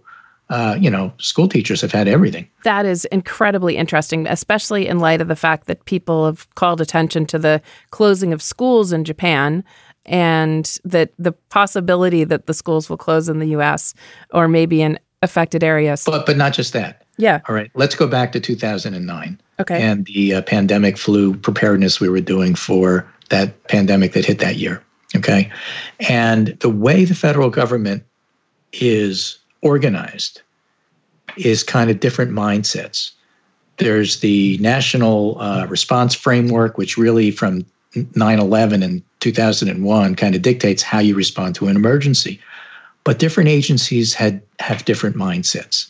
uh, 0.51 0.77
you 0.79 0.91
know, 0.91 1.11
school 1.17 1.49
teachers 1.49 1.81
have 1.81 1.93
had 1.93 2.07
everything. 2.07 2.47
That 2.65 2.85
is 2.85 3.07
incredibly 3.07 3.79
interesting, 3.79 4.27
especially 4.27 4.87
in 4.87 4.99
light 4.99 5.23
of 5.23 5.29
the 5.29 5.37
fact 5.37 5.67
that 5.69 5.87
people 5.87 6.27
have 6.27 6.55
called 6.55 6.83
attention 6.83 7.25
to 7.27 7.39
the 7.39 7.63
closing 7.91 8.35
of 8.35 8.43
schools 8.43 8.93
in 8.93 9.05
Japan 9.05 9.65
and 10.07 10.79
that 10.85 11.13
the 11.19 11.33
possibility 11.33 12.25
that 12.25 12.47
the 12.47 12.55
schools 12.55 12.91
will 12.91 12.97
close 12.97 13.29
in 13.29 13.39
the 13.39 13.49
US 13.49 13.95
or 14.33 14.49
maybe 14.49 14.83
in 14.83 14.99
affected 15.23 15.63
areas. 15.63 16.05
But 16.05 16.27
but 16.27 16.37
not 16.37 16.53
just 16.53 16.73
that. 16.73 17.05
Yeah. 17.19 17.41
All 17.49 17.55
right. 17.55 17.71
Let's 17.75 17.95
go 17.95 18.07
back 18.07 18.33
to 18.33 18.41
2009. 18.41 19.41
Okay. 19.61 19.83
And 19.83 20.07
the 20.07 20.35
uh, 20.35 20.43
pandemic 20.43 20.99
flu 20.99 21.37
preparedness 21.37 22.01
we 22.01 22.09
were 22.09 22.21
doing 22.21 22.55
for 22.55 23.07
that 23.29 23.63
pandemic 23.69 24.13
that 24.13 24.25
hit 24.25 24.39
that 24.41 24.57
year. 24.57 24.83
Okay. 25.15 25.51
And 26.09 26.49
the 26.61 26.71
way 26.71 27.05
the 27.05 27.15
federal 27.15 27.51
government 27.51 28.03
is 28.73 29.39
organized 29.61 30.41
is 31.37 31.63
kind 31.63 31.91
of 31.91 32.01
different 32.01 32.33
mindsets. 32.33 33.13
There's 33.77 34.21
the 34.21 34.59
national 34.59 35.41
uh, 35.41 35.67
response 35.67 36.15
framework, 36.15 36.79
which 36.79 36.97
really 36.97 37.31
from 37.31 37.65
9 37.95 38.39
11 38.39 38.83
and 38.83 39.03
2001 39.21 40.15
kind 40.15 40.35
of 40.35 40.43
dictates 40.43 40.83
how 40.83 40.99
you 40.99 41.15
respond 41.15 41.55
to 41.57 41.69
an 41.69 41.77
emergency. 41.77 42.41
But 43.05 43.19
different 43.19 43.49
agencies 43.49 44.15
had 44.15 44.41
have 44.61 44.85
different 44.85 45.17
mindsets. 45.17 45.89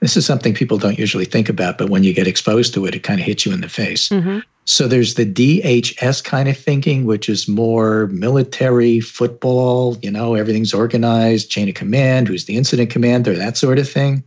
This 0.00 0.16
is 0.16 0.26
something 0.26 0.52
people 0.52 0.78
don't 0.78 0.98
usually 0.98 1.24
think 1.24 1.48
about, 1.48 1.78
but 1.78 1.88
when 1.88 2.02
you 2.02 2.12
get 2.12 2.26
exposed 2.26 2.74
to 2.74 2.86
it, 2.86 2.94
it 2.94 3.04
kind 3.04 3.20
of 3.20 3.26
hits 3.26 3.46
you 3.46 3.52
in 3.52 3.60
the 3.60 3.68
face. 3.68 4.08
Mm-hmm. 4.08 4.40
So 4.64 4.86
there's 4.86 5.14
the 5.14 5.26
DHS 5.26 6.22
kind 6.22 6.48
of 6.48 6.56
thinking, 6.56 7.04
which 7.04 7.28
is 7.28 7.48
more 7.48 8.06
military, 8.08 9.00
football, 9.00 9.96
you 10.02 10.10
know, 10.10 10.34
everything's 10.34 10.74
organized, 10.74 11.50
chain 11.50 11.68
of 11.68 11.74
command, 11.74 12.28
who's 12.28 12.44
the 12.44 12.56
incident 12.56 12.90
commander, 12.90 13.34
that 13.34 13.56
sort 13.56 13.78
of 13.78 13.88
thing. 13.88 14.22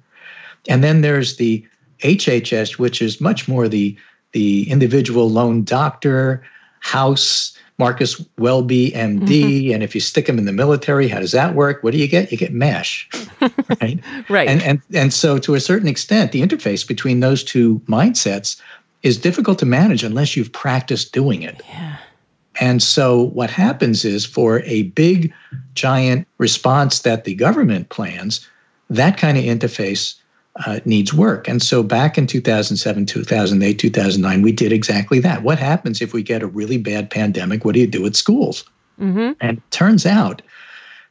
And 0.67 0.83
then 0.83 1.01
there's 1.01 1.37
the 1.37 1.65
HHS, 1.99 2.77
which 2.77 3.01
is 3.01 3.21
much 3.21 3.47
more 3.47 3.67
the 3.67 3.97
the 4.31 4.69
individual 4.69 5.29
lone 5.29 5.63
doctor, 5.63 6.43
house, 6.85 7.57
Marcus 7.79 8.23
Welby, 8.37 8.91
MD. 8.91 9.27
Mm-hmm. 9.27 9.73
And 9.73 9.83
if 9.83 9.95
you 9.95 10.01
stick 10.01 10.29
him 10.29 10.37
in 10.37 10.45
the 10.45 10.53
military, 10.53 11.07
how 11.07 11.19
does 11.19 11.31
that 11.31 11.55
work? 11.55 11.83
What 11.83 11.91
do 11.91 11.97
you 11.97 12.07
get? 12.07 12.31
You 12.31 12.37
get 12.37 12.53
MASH, 12.53 13.09
right? 13.81 13.99
right. 14.29 14.47
And, 14.47 14.61
and, 14.61 14.81
and 14.93 15.11
so, 15.11 15.39
to 15.39 15.55
a 15.55 15.59
certain 15.59 15.87
extent, 15.87 16.31
the 16.31 16.43
interface 16.43 16.87
between 16.87 17.21
those 17.21 17.43
two 17.43 17.79
mindsets 17.87 18.61
is 19.01 19.17
difficult 19.17 19.57
to 19.59 19.65
manage 19.65 20.03
unless 20.03 20.37
you've 20.37 20.53
practiced 20.53 21.11
doing 21.11 21.41
it. 21.41 21.61
Yeah. 21.67 21.97
And 22.61 22.83
so, 22.83 23.23
what 23.23 23.49
happens 23.49 24.05
is 24.05 24.23
for 24.25 24.61
a 24.61 24.83
big, 24.83 25.33
giant 25.73 26.27
response 26.37 26.99
that 26.99 27.23
the 27.23 27.33
government 27.33 27.89
plans, 27.89 28.47
that 28.91 29.17
kind 29.17 29.37
of 29.39 29.43
interface 29.43 30.13
uh, 30.65 30.79
needs 30.85 31.13
work. 31.13 31.47
And 31.47 31.61
so 31.61 31.83
back 31.83 32.17
in 32.17 32.27
2007, 32.27 33.05
2008, 33.05 33.79
2009, 33.79 34.41
we 34.41 34.51
did 34.51 34.71
exactly 34.71 35.19
that. 35.19 35.43
What 35.43 35.59
happens 35.59 36.01
if 36.01 36.13
we 36.13 36.23
get 36.23 36.43
a 36.43 36.47
really 36.47 36.77
bad 36.77 37.09
pandemic? 37.09 37.65
What 37.65 37.73
do 37.73 37.81
you 37.81 37.87
do 37.87 38.05
at 38.05 38.15
schools? 38.15 38.63
Mm-hmm. 38.99 39.33
And 39.41 39.61
turns 39.71 40.05
out 40.05 40.41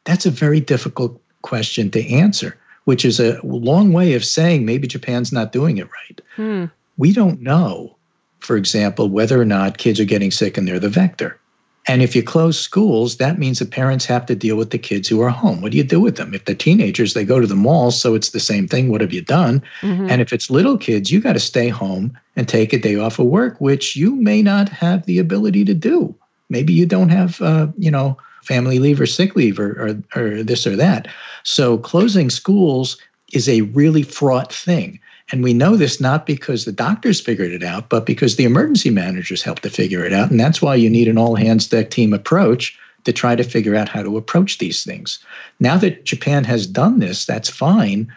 that's 0.04 0.26
a 0.26 0.30
very 0.30 0.60
difficult 0.60 1.20
question 1.42 1.90
to 1.90 2.08
answer, 2.10 2.56
which 2.84 3.04
is 3.04 3.20
a 3.20 3.38
long 3.44 3.92
way 3.92 4.14
of 4.14 4.24
saying 4.24 4.64
maybe 4.64 4.86
Japan's 4.86 5.32
not 5.32 5.52
doing 5.52 5.76
it 5.76 5.88
right. 5.90 6.20
Hmm. 6.36 6.64
We 6.96 7.12
don't 7.12 7.40
know 7.40 7.96
for 8.44 8.56
example, 8.56 9.08
whether 9.08 9.40
or 9.40 9.46
not 9.46 9.78
kids 9.78 9.98
are 9.98 10.04
getting 10.04 10.30
sick 10.30 10.58
and 10.58 10.68
they're 10.68 10.78
the 10.78 10.88
vector. 10.88 11.38
And 11.86 12.02
if 12.02 12.16
you 12.16 12.22
close 12.22 12.58
schools, 12.58 13.18
that 13.18 13.38
means 13.38 13.58
the 13.58 13.66
parents 13.66 14.06
have 14.06 14.24
to 14.26 14.34
deal 14.34 14.56
with 14.56 14.70
the 14.70 14.78
kids 14.78 15.06
who 15.06 15.20
are 15.20 15.28
home. 15.28 15.60
What 15.60 15.72
do 15.72 15.78
you 15.78 15.84
do 15.84 16.00
with 16.00 16.16
them? 16.16 16.32
If 16.32 16.46
they're 16.46 16.54
teenagers, 16.54 17.12
they 17.12 17.24
go 17.24 17.40
to 17.40 17.46
the 17.46 17.54
mall, 17.54 17.90
so 17.90 18.14
it's 18.14 18.30
the 18.30 18.40
same 18.40 18.66
thing. 18.66 18.88
What 18.88 19.02
have 19.02 19.12
you 19.12 19.20
done? 19.20 19.62
Mm-hmm. 19.82 20.08
And 20.08 20.22
if 20.22 20.32
it's 20.32 20.48
little 20.48 20.78
kids, 20.78 21.12
you 21.12 21.20
got 21.20 21.34
to 21.34 21.40
stay 21.40 21.68
home 21.68 22.16
and 22.36 22.48
take 22.48 22.72
a 22.72 22.78
day 22.78 22.96
off 22.96 23.18
of 23.18 23.26
work, 23.26 23.60
which 23.60 23.96
you 23.96 24.16
may 24.16 24.40
not 24.40 24.68
have 24.70 25.04
the 25.04 25.18
ability 25.18 25.64
to 25.66 25.74
do. 25.74 26.14
Maybe 26.48 26.72
you 26.72 26.86
don't 26.86 27.10
have, 27.10 27.40
uh, 27.42 27.68
you 27.76 27.90
know, 27.90 28.16
family 28.42 28.78
leave 28.78 29.00
or 29.00 29.06
sick 29.06 29.36
leave 29.36 29.58
or, 29.58 30.02
or, 30.14 30.22
or 30.22 30.42
this 30.42 30.66
or 30.66 30.76
that. 30.76 31.08
So 31.42 31.78
closing 31.78 32.30
schools 32.30 32.96
is 33.32 33.48
a 33.48 33.62
really 33.62 34.02
fraught 34.02 34.52
thing. 34.52 35.00
And 35.32 35.42
we 35.42 35.54
know 35.54 35.76
this 35.76 36.00
not 36.00 36.26
because 36.26 36.64
the 36.64 36.72
doctors 36.72 37.20
figured 37.20 37.52
it 37.52 37.62
out, 37.62 37.88
but 37.88 38.04
because 38.04 38.36
the 38.36 38.44
emergency 38.44 38.90
managers 38.90 39.42
helped 39.42 39.62
to 39.62 39.70
figure 39.70 40.04
it 40.04 40.12
out. 40.12 40.30
And 40.30 40.38
that's 40.38 40.60
why 40.60 40.74
you 40.74 40.90
need 40.90 41.08
an 41.08 41.18
all 41.18 41.34
hands 41.34 41.66
deck 41.66 41.90
team 41.90 42.12
approach 42.12 42.78
to 43.04 43.12
try 43.12 43.34
to 43.36 43.44
figure 43.44 43.74
out 43.74 43.88
how 43.88 44.02
to 44.02 44.16
approach 44.16 44.58
these 44.58 44.84
things. 44.84 45.18
Now 45.60 45.76
that 45.78 46.04
Japan 46.04 46.44
has 46.44 46.66
done 46.66 46.98
this, 46.98 47.24
that's 47.26 47.48
fine. 47.48 48.12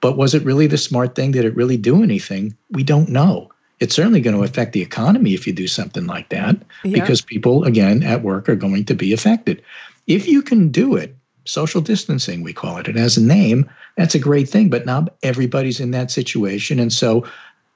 But 0.00 0.16
was 0.16 0.34
it 0.34 0.44
really 0.44 0.66
the 0.66 0.78
smart 0.78 1.14
thing? 1.14 1.32
Did 1.32 1.44
it 1.44 1.56
really 1.56 1.76
do 1.76 2.02
anything? 2.02 2.56
We 2.70 2.82
don't 2.82 3.08
know. 3.08 3.50
It's 3.80 3.94
certainly 3.94 4.20
going 4.20 4.36
to 4.36 4.44
affect 4.44 4.72
the 4.72 4.82
economy 4.82 5.34
if 5.34 5.46
you 5.46 5.52
do 5.52 5.66
something 5.66 6.06
like 6.06 6.28
that, 6.28 6.56
yeah. 6.84 7.00
because 7.00 7.20
people, 7.20 7.64
again, 7.64 8.02
at 8.04 8.22
work 8.22 8.48
are 8.48 8.54
going 8.54 8.84
to 8.84 8.94
be 8.94 9.12
affected. 9.12 9.62
If 10.06 10.28
you 10.28 10.42
can 10.42 10.68
do 10.68 10.94
it, 10.94 11.16
social 11.44 11.80
distancing, 11.80 12.42
we 12.42 12.52
call 12.52 12.78
it. 12.78 12.88
It 12.88 12.96
has 12.96 13.16
a 13.16 13.22
name. 13.22 13.68
That's 13.96 14.14
a 14.14 14.18
great 14.18 14.48
thing, 14.48 14.70
but 14.70 14.86
not 14.86 15.14
everybody's 15.22 15.80
in 15.80 15.90
that 15.90 16.10
situation. 16.10 16.78
And 16.78 16.92
so 16.92 17.26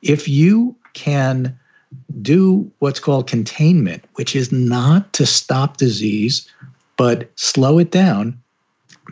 if 0.02 0.28
you 0.28 0.74
can 0.94 1.58
do 2.20 2.70
what's 2.78 3.00
called 3.00 3.26
containment, 3.26 4.04
which 4.14 4.34
is 4.34 4.52
not 4.52 5.12
to 5.14 5.26
stop 5.26 5.76
disease, 5.76 6.48
but 6.96 7.30
slow 7.36 7.78
it 7.78 7.90
down, 7.90 8.40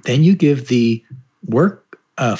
then 0.05 0.23
you 0.23 0.35
give 0.35 0.69
the 0.69 1.03
work 1.47 1.99
uh, 2.19 2.37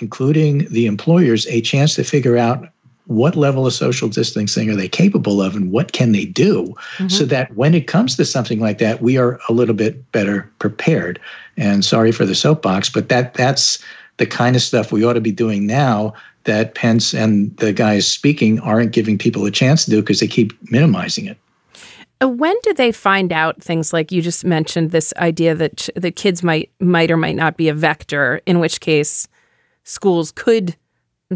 including 0.00 0.66
the 0.70 0.86
employers, 0.86 1.46
a 1.48 1.60
chance 1.60 1.94
to 1.96 2.04
figure 2.04 2.36
out 2.36 2.68
what 3.06 3.36
level 3.36 3.66
of 3.66 3.72
social 3.72 4.08
distancing 4.08 4.70
are 4.70 4.76
they 4.76 4.88
capable 4.88 5.42
of 5.42 5.54
and 5.54 5.70
what 5.70 5.92
can 5.92 6.12
they 6.12 6.24
do 6.24 6.74
mm-hmm. 6.96 7.08
so 7.08 7.24
that 7.24 7.54
when 7.54 7.74
it 7.74 7.86
comes 7.86 8.16
to 8.16 8.24
something 8.24 8.60
like 8.60 8.78
that 8.78 9.02
we 9.02 9.18
are 9.18 9.38
a 9.48 9.52
little 9.52 9.74
bit 9.74 10.10
better 10.12 10.50
prepared 10.58 11.20
and 11.56 11.84
sorry 11.84 12.12
for 12.12 12.24
the 12.24 12.34
soapbox 12.34 12.88
but 12.88 13.08
that 13.08 13.34
that's 13.34 13.78
the 14.16 14.26
kind 14.26 14.56
of 14.56 14.62
stuff 14.62 14.92
we 14.92 15.04
ought 15.04 15.14
to 15.14 15.20
be 15.20 15.32
doing 15.32 15.66
now 15.66 16.12
that 16.44 16.74
Pence 16.74 17.14
and 17.14 17.56
the 17.56 17.72
guys 17.72 18.06
speaking 18.06 18.60
aren't 18.60 18.92
giving 18.92 19.16
people 19.16 19.46
a 19.46 19.50
chance 19.50 19.84
to 19.84 19.90
do 19.90 20.00
because 20.00 20.20
they 20.20 20.28
keep 20.28 20.52
minimizing 20.70 21.26
it 21.26 21.36
uh, 22.22 22.28
when 22.28 22.54
do 22.62 22.72
they 22.72 22.92
find 22.92 23.32
out 23.32 23.62
things 23.62 23.92
like 23.92 24.12
you 24.12 24.22
just 24.22 24.44
mentioned 24.44 24.92
this 24.92 25.12
idea 25.18 25.54
that 25.54 25.88
the 25.94 26.10
kids 26.10 26.42
might 26.42 26.70
might 26.80 27.10
or 27.10 27.18
might 27.18 27.36
not 27.36 27.56
be 27.58 27.68
a 27.68 27.74
vector 27.74 28.40
in 28.46 28.60
which 28.60 28.80
case 28.80 29.28
schools 29.82 30.32
could 30.32 30.74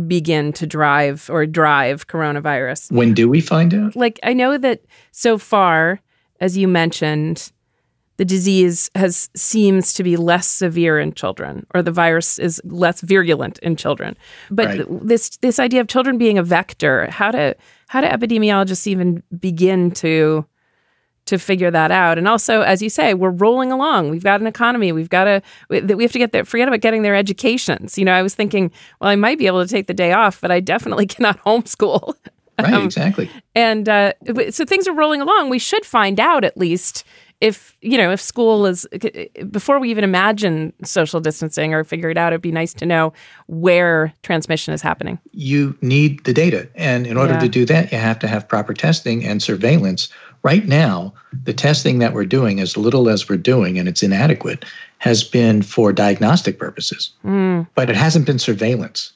begin 0.07 0.53
to 0.55 0.67
drive 0.67 1.29
or 1.31 1.47
drive 1.47 2.07
coronavirus. 2.07 2.93
When 2.93 3.15
do 3.15 3.29
we 3.29 3.41
find 3.41 3.75
out? 3.75 3.97
Like, 3.97 4.21
I 4.23 4.33
know 4.33 4.59
that 4.59 4.85
so 5.13 5.39
far, 5.39 6.01
as 6.41 6.57
you 6.57 6.69
mentioned, 6.69 7.53
the 8.19 8.25
disease 8.25 8.91
has 8.95 9.31
seems 9.35 9.95
to 9.95 10.03
be 10.03 10.17
less 10.17 10.47
severe 10.47 10.99
in 10.99 11.15
children 11.15 11.67
or 11.73 11.83
the 11.83 11.93
virus 11.93 12.39
is 12.39 12.61
less 12.65 13.01
virulent 13.01 13.59
in 13.61 13.77
children 13.77 14.17
but 14.51 14.67
right. 14.67 14.87
this 15.07 15.37
this 15.39 15.59
idea 15.59 15.81
of 15.81 15.87
children 15.87 16.19
being 16.19 16.37
a 16.37 16.43
vector 16.43 17.09
how 17.11 17.31
do 17.31 17.55
how 17.87 18.01
do 18.01 18.09
epidemiologists 18.09 18.87
even 18.89 19.23
begin 19.39 19.93
to 19.93 20.45
to 21.29 21.39
figure 21.39 21.71
that 21.71 21.91
out. 21.91 22.19
And 22.19 22.27
also, 22.27 22.63
as 22.63 22.83
you 22.83 22.89
say, 22.89 23.15
we're 23.15 23.31
rolling 23.31 23.71
along. 23.71 24.11
We've 24.11 24.25
got 24.25 24.41
an 24.41 24.47
economy. 24.47 24.93
We've 24.93 25.11
got 25.11 25.25
to 25.25 25.43
we 25.69 26.03
have 26.03 26.13
to 26.13 26.19
get 26.19 26.33
there. 26.33 26.45
Forget 26.45 26.69
about 26.69 26.81
getting 26.81 27.03
their 27.03 27.15
educations. 27.15 27.99
You 27.99 28.05
know, 28.05 28.13
I 28.13 28.23
was 28.23 28.35
thinking, 28.35 28.71
well, 29.01 29.11
I 29.11 29.17
might 29.17 29.39
be 29.39 29.47
able 29.47 29.63
to 29.63 29.69
take 29.69 29.87
the 29.87 29.95
day 29.95 30.13
off, 30.13 30.41
but 30.41 30.51
I 30.51 30.61
definitely 30.61 31.07
cannot 31.15 31.39
homeschool. 31.45 32.15
Right, 32.59 32.75
um, 32.75 32.85
exactly. 32.85 33.31
And 33.55 33.89
uh, 33.89 34.15
so 34.51 34.65
things 34.65 34.89
are 34.89 34.95
rolling 34.95 35.21
along. 35.21 35.49
We 35.49 35.61
should 35.61 35.87
find 35.87 36.19
out 36.19 36.45
at 36.45 36.57
least 36.57 37.05
if 37.41 37.77
you 37.81 37.97
know 37.97 38.11
if 38.11 38.21
school 38.21 38.67
is 38.67 38.87
before 39.51 39.79
we 39.79 39.91
even 39.91 40.03
imagine 40.03 40.73
social 40.83 41.21
distancing 41.21 41.73
or 41.73 41.85
figure 41.85 42.11
it 42.11 42.17
out 42.17 42.33
it'd 42.33 42.43
be 42.43 42.51
nice 42.51 42.75
to 42.75 42.85
know 42.85 43.13
where 43.47 44.13
transmission 44.23 44.75
is 44.75 44.83
happening 44.83 45.19
you 45.33 45.77
need 45.81 46.25
the 46.25 46.33
data 46.33 46.69
and 46.75 47.07
in 47.07 47.17
order 47.17 47.35
yeah. 47.35 47.39
to 47.39 47.49
do 47.49 47.65
that 47.65 47.93
you 47.93 47.99
have 47.99 48.19
to 48.19 48.27
have 48.27 48.49
proper 48.49 48.75
testing 48.75 49.25
and 49.25 49.43
surveillance 49.43 50.09
Right 50.43 50.67
now, 50.67 51.13
the 51.45 51.53
testing 51.53 51.99
that 51.99 52.15
we're 52.15 52.25
doing, 52.25 52.61
as 52.61 52.77
little 52.77 53.09
as 53.09 53.29
we're 53.29 53.37
doing, 53.37 53.79
and 53.79 53.89
it's 53.89 54.03
inadequate, 54.03 54.65
has 54.99 55.25
been 55.25 55.63
for 55.63 55.93
diagnostic 55.93 56.59
purposes, 56.59 57.11
mm. 57.25 57.67
but 57.75 57.91
it 57.91 57.97
hasn't 57.97 58.27
been 58.27 58.39
surveillance. 58.39 59.13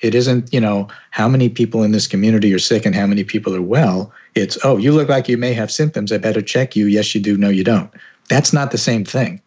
It 0.00 0.14
isn't, 0.14 0.52
you 0.52 0.60
know, 0.60 0.88
how 1.12 1.28
many 1.28 1.48
people 1.48 1.82
in 1.82 1.92
this 1.92 2.06
community 2.06 2.52
are 2.52 2.58
sick 2.58 2.84
and 2.84 2.94
how 2.94 3.06
many 3.06 3.24
people 3.24 3.54
are 3.54 3.62
well. 3.62 4.12
It's, 4.34 4.58
oh, 4.64 4.76
you 4.76 4.92
look 4.92 5.08
like 5.08 5.28
you 5.28 5.38
may 5.38 5.54
have 5.54 5.70
symptoms. 5.70 6.12
I 6.12 6.18
better 6.18 6.42
check 6.42 6.76
you. 6.76 6.86
Yes, 6.86 7.14
you 7.14 7.20
do. 7.20 7.38
No, 7.38 7.48
you 7.48 7.64
don't. 7.64 7.90
That's 8.28 8.52
not 8.52 8.70
the 8.70 8.78
same 8.78 9.04
thing. 9.04 9.40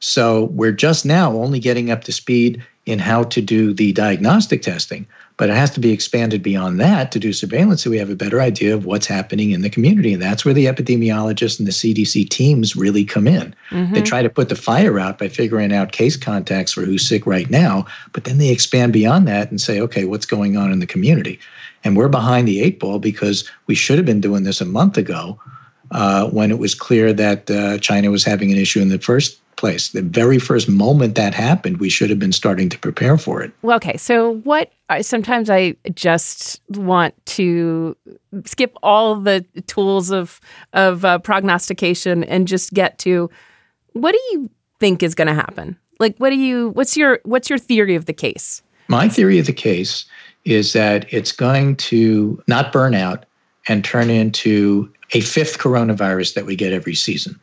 So 0.00 0.46
we're 0.46 0.72
just 0.72 1.06
now 1.06 1.32
only 1.32 1.60
getting 1.60 1.90
up 1.90 2.04
to 2.04 2.12
speed 2.12 2.62
in 2.84 2.98
how 2.98 3.22
to 3.22 3.40
do 3.40 3.72
the 3.72 3.92
diagnostic 3.92 4.60
testing, 4.62 5.06
but 5.36 5.48
it 5.48 5.54
has 5.54 5.70
to 5.70 5.80
be 5.80 5.92
expanded 5.92 6.42
beyond 6.42 6.80
that 6.80 7.12
to 7.12 7.20
do 7.20 7.32
surveillance 7.32 7.82
so 7.82 7.90
we 7.90 7.98
have 7.98 8.10
a 8.10 8.16
better 8.16 8.40
idea 8.40 8.74
of 8.74 8.86
what's 8.86 9.06
happening 9.06 9.52
in 9.52 9.62
the 9.62 9.70
community. 9.70 10.12
And 10.12 10.20
that's 10.20 10.44
where 10.44 10.54
the 10.54 10.66
epidemiologists 10.66 11.58
and 11.58 11.68
the 11.68 11.72
CDC 11.72 12.28
teams 12.28 12.74
really 12.74 13.04
come 13.04 13.28
in. 13.28 13.54
Mm-hmm. 13.70 13.94
They 13.94 14.02
try 14.02 14.22
to 14.22 14.28
put 14.28 14.48
the 14.48 14.56
fire 14.56 14.98
out 14.98 15.18
by 15.18 15.28
figuring 15.28 15.72
out 15.72 15.92
case 15.92 16.16
contacts 16.16 16.72
for 16.72 16.82
who's 16.82 17.08
sick 17.08 17.24
right 17.24 17.48
now, 17.48 17.86
but 18.12 18.24
then 18.24 18.38
they 18.38 18.50
expand 18.50 18.92
beyond 18.92 19.28
that 19.28 19.50
and 19.50 19.60
say, 19.60 19.80
okay, 19.80 20.04
what's 20.04 20.26
going 20.26 20.56
on 20.56 20.72
in 20.72 20.80
the 20.80 20.86
community? 20.86 21.38
And 21.84 21.96
we're 21.96 22.08
behind 22.08 22.48
the 22.48 22.60
eight 22.60 22.80
ball 22.80 22.98
because 22.98 23.48
we 23.66 23.74
should 23.74 23.98
have 23.98 24.06
been 24.06 24.20
doing 24.20 24.42
this 24.42 24.60
a 24.60 24.64
month 24.64 24.96
ago 24.96 25.38
uh, 25.92 26.28
when 26.30 26.50
it 26.50 26.58
was 26.58 26.74
clear 26.74 27.12
that 27.12 27.50
uh, 27.50 27.78
China 27.78 28.10
was 28.10 28.24
having 28.24 28.50
an 28.50 28.58
issue 28.58 28.80
in 28.80 28.88
the 28.88 28.98
first 28.98 29.38
place. 29.62 29.90
The 29.90 30.02
very 30.02 30.40
first 30.40 30.68
moment 30.68 31.14
that 31.14 31.34
happened, 31.34 31.78
we 31.78 31.88
should 31.88 32.10
have 32.10 32.18
been 32.18 32.32
starting 32.32 32.68
to 32.68 32.76
prepare 32.76 33.16
for 33.16 33.40
it. 33.40 33.52
Well, 33.62 33.76
okay. 33.76 33.96
So, 33.96 34.40
what 34.42 34.72
I 34.88 35.02
sometimes 35.02 35.48
I 35.48 35.76
just 35.94 36.60
want 36.70 37.14
to 37.26 37.96
skip 38.44 38.74
all 38.82 39.14
the 39.14 39.46
tools 39.68 40.10
of 40.10 40.40
of 40.72 41.04
uh, 41.04 41.20
prognostication 41.20 42.24
and 42.24 42.48
just 42.48 42.74
get 42.74 42.98
to 42.98 43.30
what 43.92 44.12
do 44.12 44.18
you 44.32 44.50
think 44.80 45.00
is 45.04 45.14
going 45.14 45.28
to 45.28 45.34
happen? 45.34 45.78
Like, 46.00 46.16
what 46.18 46.30
do 46.30 46.36
you? 46.36 46.70
What's 46.70 46.96
your 46.96 47.20
what's 47.22 47.48
your 47.48 47.58
theory 47.58 47.94
of 47.94 48.06
the 48.06 48.12
case? 48.12 48.62
My 48.88 49.08
theory 49.08 49.38
of 49.38 49.46
the 49.46 49.52
case 49.52 50.04
is 50.44 50.72
that 50.72 51.06
it's 51.14 51.30
going 51.30 51.76
to 51.76 52.42
not 52.48 52.72
burn 52.72 52.96
out 52.96 53.26
and 53.68 53.84
turn 53.84 54.10
into 54.10 54.92
a 55.12 55.20
fifth 55.20 55.58
coronavirus 55.58 56.34
that 56.34 56.46
we 56.46 56.56
get 56.56 56.72
every 56.72 56.96
season. 56.96 57.38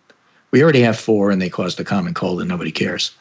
We 0.52 0.64
already 0.64 0.82
have 0.82 0.98
four, 0.98 1.32
and 1.32 1.42
they 1.42 1.50
caused 1.50 1.78
the 1.78 1.84
common 1.84 2.14
cold, 2.14 2.40
and 2.40 2.50
nobody 2.50 2.72
cares. 2.72 3.12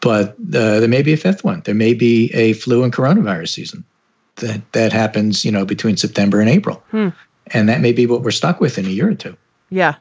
But 0.00 0.30
uh, 0.30 0.80
there 0.80 0.88
may 0.88 1.02
be 1.02 1.12
a 1.12 1.16
fifth 1.16 1.44
one. 1.44 1.62
There 1.64 1.74
may 1.74 1.94
be 1.94 2.30
a 2.32 2.54
flu 2.54 2.82
and 2.84 2.92
coronavirus 2.92 3.48
season 3.48 3.84
that 4.36 4.72
that 4.72 4.92
happens, 4.92 5.44
you 5.44 5.52
know, 5.52 5.64
between 5.64 5.96
September 5.96 6.40
and 6.40 6.48
April, 6.48 6.82
hmm. 6.90 7.08
and 7.48 7.68
that 7.68 7.80
may 7.80 7.92
be 7.92 8.06
what 8.06 8.22
we're 8.22 8.30
stuck 8.30 8.60
with 8.60 8.78
in 8.78 8.86
a 8.86 8.90
year 8.90 9.10
or 9.10 9.14
two. 9.14 9.36
Yeah, 9.68 9.96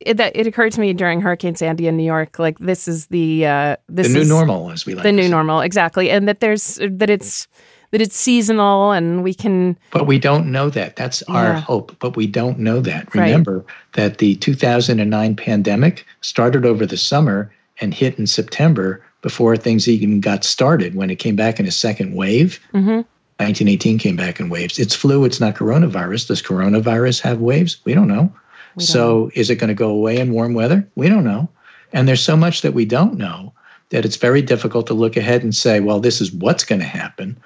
it, 0.00 0.16
that 0.18 0.36
it 0.36 0.46
occurred 0.46 0.72
to 0.72 0.80
me 0.80 0.92
during 0.92 1.20
Hurricane 1.20 1.56
Sandy 1.56 1.86
in 1.86 1.96
New 1.96 2.04
York, 2.04 2.38
like 2.38 2.58
this 2.58 2.86
is 2.86 3.06
the 3.06 3.46
uh, 3.46 3.76
this 3.88 4.12
the 4.12 4.20
new 4.20 4.24
normal, 4.24 4.70
as 4.70 4.86
we 4.86 4.94
like 4.94 5.02
the 5.02 5.12
new 5.12 5.28
normal, 5.28 5.60
exactly, 5.60 6.10
and 6.10 6.28
that 6.28 6.40
there's 6.40 6.78
that 6.88 7.10
it's 7.10 7.48
that 7.96 8.02
it's 8.02 8.16
seasonal 8.16 8.92
and 8.92 9.24
we 9.24 9.32
can. 9.32 9.74
But 9.90 10.06
we 10.06 10.18
don't 10.18 10.52
know 10.52 10.68
that. 10.68 10.96
That's 10.96 11.22
yeah. 11.26 11.34
our 11.34 11.54
hope. 11.54 11.96
But 11.98 12.14
we 12.14 12.26
don't 12.26 12.58
know 12.58 12.80
that. 12.80 13.14
Remember 13.14 13.58
right. 13.60 13.66
that 13.94 14.18
the 14.18 14.34
2009 14.36 15.34
pandemic 15.36 16.04
started 16.20 16.66
over 16.66 16.84
the 16.84 16.98
summer 16.98 17.50
and 17.80 17.94
hit 17.94 18.18
in 18.18 18.26
September 18.26 19.02
before 19.22 19.56
things 19.56 19.88
even 19.88 20.20
got 20.20 20.44
started. 20.44 20.94
When 20.94 21.08
it 21.08 21.16
came 21.16 21.36
back 21.36 21.58
in 21.58 21.64
a 21.64 21.70
second 21.70 22.14
wave, 22.14 22.60
mm-hmm. 22.74 23.00
1918 23.38 23.98
came 23.98 24.16
back 24.16 24.40
in 24.40 24.50
waves. 24.50 24.78
It's 24.78 24.94
flu. 24.94 25.24
It's 25.24 25.40
not 25.40 25.54
coronavirus. 25.54 26.28
Does 26.28 26.42
coronavirus 26.42 27.22
have 27.22 27.40
waves? 27.40 27.78
We 27.86 27.94
don't 27.94 28.08
know. 28.08 28.30
We 28.76 28.80
don't 28.80 28.88
so 28.88 29.30
is 29.32 29.48
it 29.48 29.56
going 29.56 29.68
to 29.68 29.74
go 29.74 29.88
away 29.88 30.18
in 30.18 30.32
warm 30.32 30.52
weather? 30.52 30.86
We 30.96 31.08
don't 31.08 31.24
know. 31.24 31.48
And 31.94 32.06
there's 32.06 32.22
so 32.22 32.36
much 32.36 32.60
that 32.60 32.74
we 32.74 32.84
don't 32.84 33.16
know 33.16 33.54
that 33.88 34.04
it's 34.04 34.16
very 34.16 34.42
difficult 34.42 34.86
to 34.88 34.94
look 34.94 35.16
ahead 35.16 35.42
and 35.42 35.54
say, 35.54 35.80
well, 35.80 36.00
this 36.00 36.20
is 36.20 36.30
what's 36.32 36.64
going 36.64 36.80
to 36.80 36.86
happen 36.86 37.38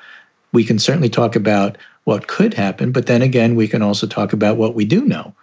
we 0.52 0.64
can 0.64 0.78
certainly 0.78 1.08
talk 1.08 1.36
about 1.36 1.78
what 2.04 2.28
could 2.28 2.54
happen, 2.54 2.92
but 2.92 3.06
then 3.06 3.22
again, 3.22 3.54
we 3.54 3.68
can 3.68 3.82
also 3.82 4.06
talk 4.06 4.32
about 4.32 4.56
what 4.56 4.74
we 4.74 4.84
do 4.84 5.04
know. 5.04 5.34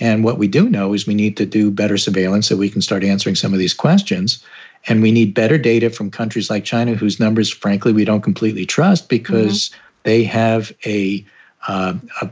And 0.00 0.24
what 0.24 0.38
we 0.38 0.46
do 0.46 0.68
know 0.68 0.92
is 0.94 1.06
we 1.06 1.14
need 1.14 1.36
to 1.38 1.46
do 1.46 1.70
better 1.70 1.98
surveillance 1.98 2.46
so 2.46 2.56
we 2.56 2.70
can 2.70 2.82
start 2.82 3.04
answering 3.04 3.34
some 3.34 3.52
of 3.52 3.58
these 3.58 3.74
questions. 3.74 4.42
And 4.86 5.02
we 5.02 5.10
need 5.10 5.34
better 5.34 5.58
data 5.58 5.90
from 5.90 6.10
countries 6.10 6.50
like 6.50 6.64
China, 6.64 6.94
whose 6.94 7.18
numbers, 7.18 7.50
frankly, 7.50 7.92
we 7.92 8.04
don't 8.04 8.22
completely 8.22 8.64
trust 8.64 9.08
because 9.08 9.68
mm-hmm. 9.68 9.80
they 10.04 10.24
have 10.24 10.72
a, 10.86 11.24
uh, 11.66 11.94
a 12.22 12.30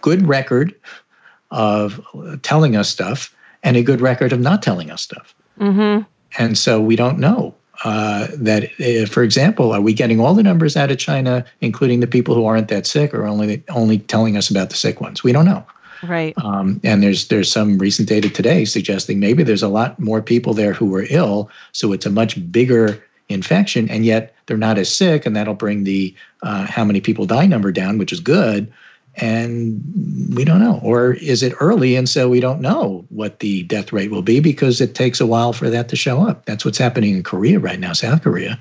good 0.00 0.26
record 0.26 0.74
of 1.52 2.04
telling 2.42 2.74
us 2.74 2.88
stuff 2.88 3.34
and 3.62 3.76
a 3.76 3.82
good 3.82 4.00
record 4.00 4.32
of 4.32 4.40
not 4.40 4.62
telling 4.62 4.90
us 4.90 5.02
stuff. 5.02 5.34
Mm-hmm. 5.60 6.02
And 6.36 6.58
so 6.58 6.80
we 6.80 6.96
don't 6.96 7.18
know 7.18 7.54
uh, 7.82 8.28
that, 8.34 8.70
uh, 8.80 9.06
for 9.06 9.22
example, 9.22 9.72
are 9.72 9.80
we 9.80 9.92
getting 9.92 10.20
all 10.20 10.34
the 10.34 10.42
numbers 10.42 10.76
out 10.76 10.90
of 10.90 10.98
China, 10.98 11.44
including 11.60 12.00
the 12.00 12.06
people 12.06 12.34
who 12.34 12.46
aren't 12.46 12.68
that 12.68 12.86
sick, 12.86 13.12
or 13.12 13.26
only 13.26 13.62
only 13.70 13.98
telling 13.98 14.36
us 14.36 14.50
about 14.50 14.70
the 14.70 14.76
sick 14.76 15.00
ones? 15.00 15.24
We 15.24 15.32
don't 15.32 15.44
know. 15.44 15.64
Right. 16.02 16.34
Um, 16.44 16.80
and 16.84 17.02
there's 17.02 17.28
there's 17.28 17.50
some 17.50 17.78
recent 17.78 18.08
data 18.08 18.28
today 18.28 18.64
suggesting 18.64 19.20
maybe 19.20 19.42
there's 19.42 19.62
a 19.62 19.68
lot 19.68 19.98
more 19.98 20.22
people 20.22 20.54
there 20.54 20.72
who 20.72 20.86
were 20.86 21.06
ill, 21.10 21.50
so 21.72 21.92
it's 21.92 22.06
a 22.06 22.10
much 22.10 22.52
bigger 22.52 23.02
infection, 23.28 23.88
and 23.90 24.04
yet 24.04 24.34
they're 24.46 24.56
not 24.56 24.78
as 24.78 24.94
sick, 24.94 25.26
and 25.26 25.34
that'll 25.34 25.54
bring 25.54 25.84
the 25.84 26.14
uh, 26.42 26.66
how 26.66 26.84
many 26.84 27.00
people 27.00 27.26
die 27.26 27.46
number 27.46 27.72
down, 27.72 27.98
which 27.98 28.12
is 28.12 28.20
good. 28.20 28.72
And 29.16 29.80
we 30.34 30.44
don't 30.44 30.60
know, 30.60 30.80
or 30.82 31.12
is 31.14 31.44
it 31.44 31.54
early, 31.60 31.94
and 31.94 32.08
so 32.08 32.28
we 32.28 32.40
don't 32.40 32.60
know 32.60 33.04
what 33.10 33.38
the 33.38 33.62
death 33.64 33.92
rate 33.92 34.10
will 34.10 34.22
be 34.22 34.40
because 34.40 34.80
it 34.80 34.96
takes 34.96 35.20
a 35.20 35.26
while 35.26 35.52
for 35.52 35.70
that 35.70 35.88
to 35.90 35.96
show 35.96 36.26
up. 36.26 36.46
That's 36.46 36.64
what's 36.64 36.78
happening 36.78 37.14
in 37.14 37.22
Korea 37.22 37.60
right 37.60 37.78
now, 37.78 37.92
South 37.92 38.22
Korea. 38.22 38.58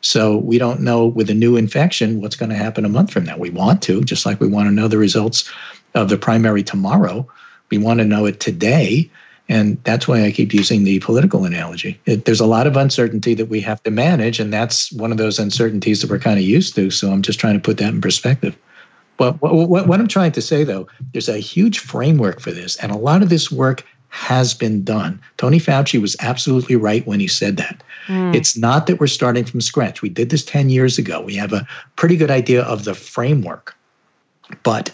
So 0.00 0.36
we 0.36 0.58
don't 0.58 0.80
know 0.80 1.06
with 1.06 1.28
a 1.30 1.34
new 1.34 1.56
infection 1.56 2.20
what's 2.20 2.36
going 2.36 2.50
to 2.50 2.56
happen 2.56 2.84
a 2.84 2.88
month 2.88 3.10
from 3.10 3.24
now. 3.24 3.36
We 3.36 3.50
want 3.50 3.82
to, 3.82 4.02
just 4.04 4.24
like 4.24 4.40
we 4.40 4.46
want 4.46 4.68
to 4.68 4.72
know 4.72 4.86
the 4.86 4.98
results 4.98 5.50
of 5.94 6.08
the 6.08 6.16
primary 6.16 6.62
tomorrow. 6.62 7.26
We 7.70 7.78
want 7.78 7.98
to 7.98 8.04
know 8.04 8.24
it 8.24 8.38
today. 8.38 9.10
And 9.48 9.82
that's 9.84 10.06
why 10.06 10.24
I 10.24 10.30
keep 10.30 10.52
using 10.52 10.84
the 10.84 11.00
political 11.00 11.44
analogy. 11.44 11.98
It, 12.04 12.26
there's 12.26 12.40
a 12.40 12.46
lot 12.46 12.66
of 12.66 12.76
uncertainty 12.76 13.34
that 13.34 13.46
we 13.46 13.60
have 13.62 13.82
to 13.84 13.90
manage, 13.90 14.38
and 14.38 14.52
that's 14.52 14.92
one 14.92 15.10
of 15.10 15.16
those 15.16 15.38
uncertainties 15.38 16.02
that 16.02 16.10
we're 16.10 16.18
kind 16.18 16.38
of 16.38 16.44
used 16.44 16.74
to. 16.74 16.90
So 16.90 17.10
I'm 17.10 17.22
just 17.22 17.40
trying 17.40 17.54
to 17.54 17.60
put 17.60 17.78
that 17.78 17.94
in 17.94 18.00
perspective. 18.00 18.56
But 19.18 19.42
what, 19.42 19.68
what, 19.68 19.86
what 19.86 20.00
I'm 20.00 20.08
trying 20.08 20.32
to 20.32 20.40
say, 20.40 20.64
though, 20.64 20.88
there's 21.12 21.28
a 21.28 21.38
huge 21.38 21.80
framework 21.80 22.40
for 22.40 22.52
this, 22.52 22.76
and 22.76 22.90
a 22.90 22.96
lot 22.96 23.22
of 23.22 23.28
this 23.28 23.50
work 23.50 23.84
has 24.08 24.54
been 24.54 24.82
done. 24.82 25.20
Tony 25.36 25.58
Fauci 25.58 26.00
was 26.00 26.16
absolutely 26.20 26.76
right 26.76 27.06
when 27.06 27.20
he 27.20 27.28
said 27.28 27.58
that. 27.58 27.82
Mm. 28.06 28.34
It's 28.34 28.56
not 28.56 28.86
that 28.86 29.00
we're 29.00 29.06
starting 29.06 29.44
from 29.44 29.60
scratch. 29.60 30.00
We 30.00 30.08
did 30.08 30.30
this 30.30 30.44
10 30.44 30.70
years 30.70 30.96
ago. 30.96 31.20
We 31.20 31.34
have 31.34 31.52
a 31.52 31.66
pretty 31.96 32.16
good 32.16 32.30
idea 32.30 32.62
of 32.62 32.84
the 32.84 32.94
framework, 32.94 33.76
but 34.62 34.90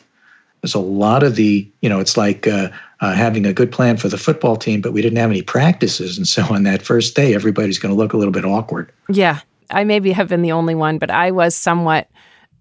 there's 0.62 0.74
a 0.74 0.80
lot 0.80 1.22
of 1.22 1.36
the, 1.36 1.70
you 1.80 1.88
know, 1.88 2.00
it's 2.00 2.16
like 2.16 2.48
uh, 2.48 2.70
uh, 3.00 3.12
having 3.12 3.46
a 3.46 3.52
good 3.52 3.70
plan 3.70 3.98
for 3.98 4.08
the 4.08 4.18
football 4.18 4.56
team, 4.56 4.80
but 4.80 4.92
we 4.92 5.02
didn't 5.02 5.18
have 5.18 5.30
any 5.30 5.42
practices. 5.42 6.16
And 6.16 6.26
so 6.26 6.42
on 6.50 6.62
that 6.64 6.82
first 6.82 7.14
day, 7.14 7.34
everybody's 7.34 7.78
going 7.78 7.94
to 7.94 7.96
look 7.96 8.14
a 8.14 8.16
little 8.16 8.32
bit 8.32 8.46
awkward. 8.46 8.90
Yeah. 9.08 9.40
I 9.70 9.84
maybe 9.84 10.12
have 10.12 10.28
been 10.28 10.42
the 10.42 10.52
only 10.52 10.74
one, 10.74 10.98
but 10.98 11.10
I 11.10 11.30
was 11.30 11.54
somewhat 11.54 12.08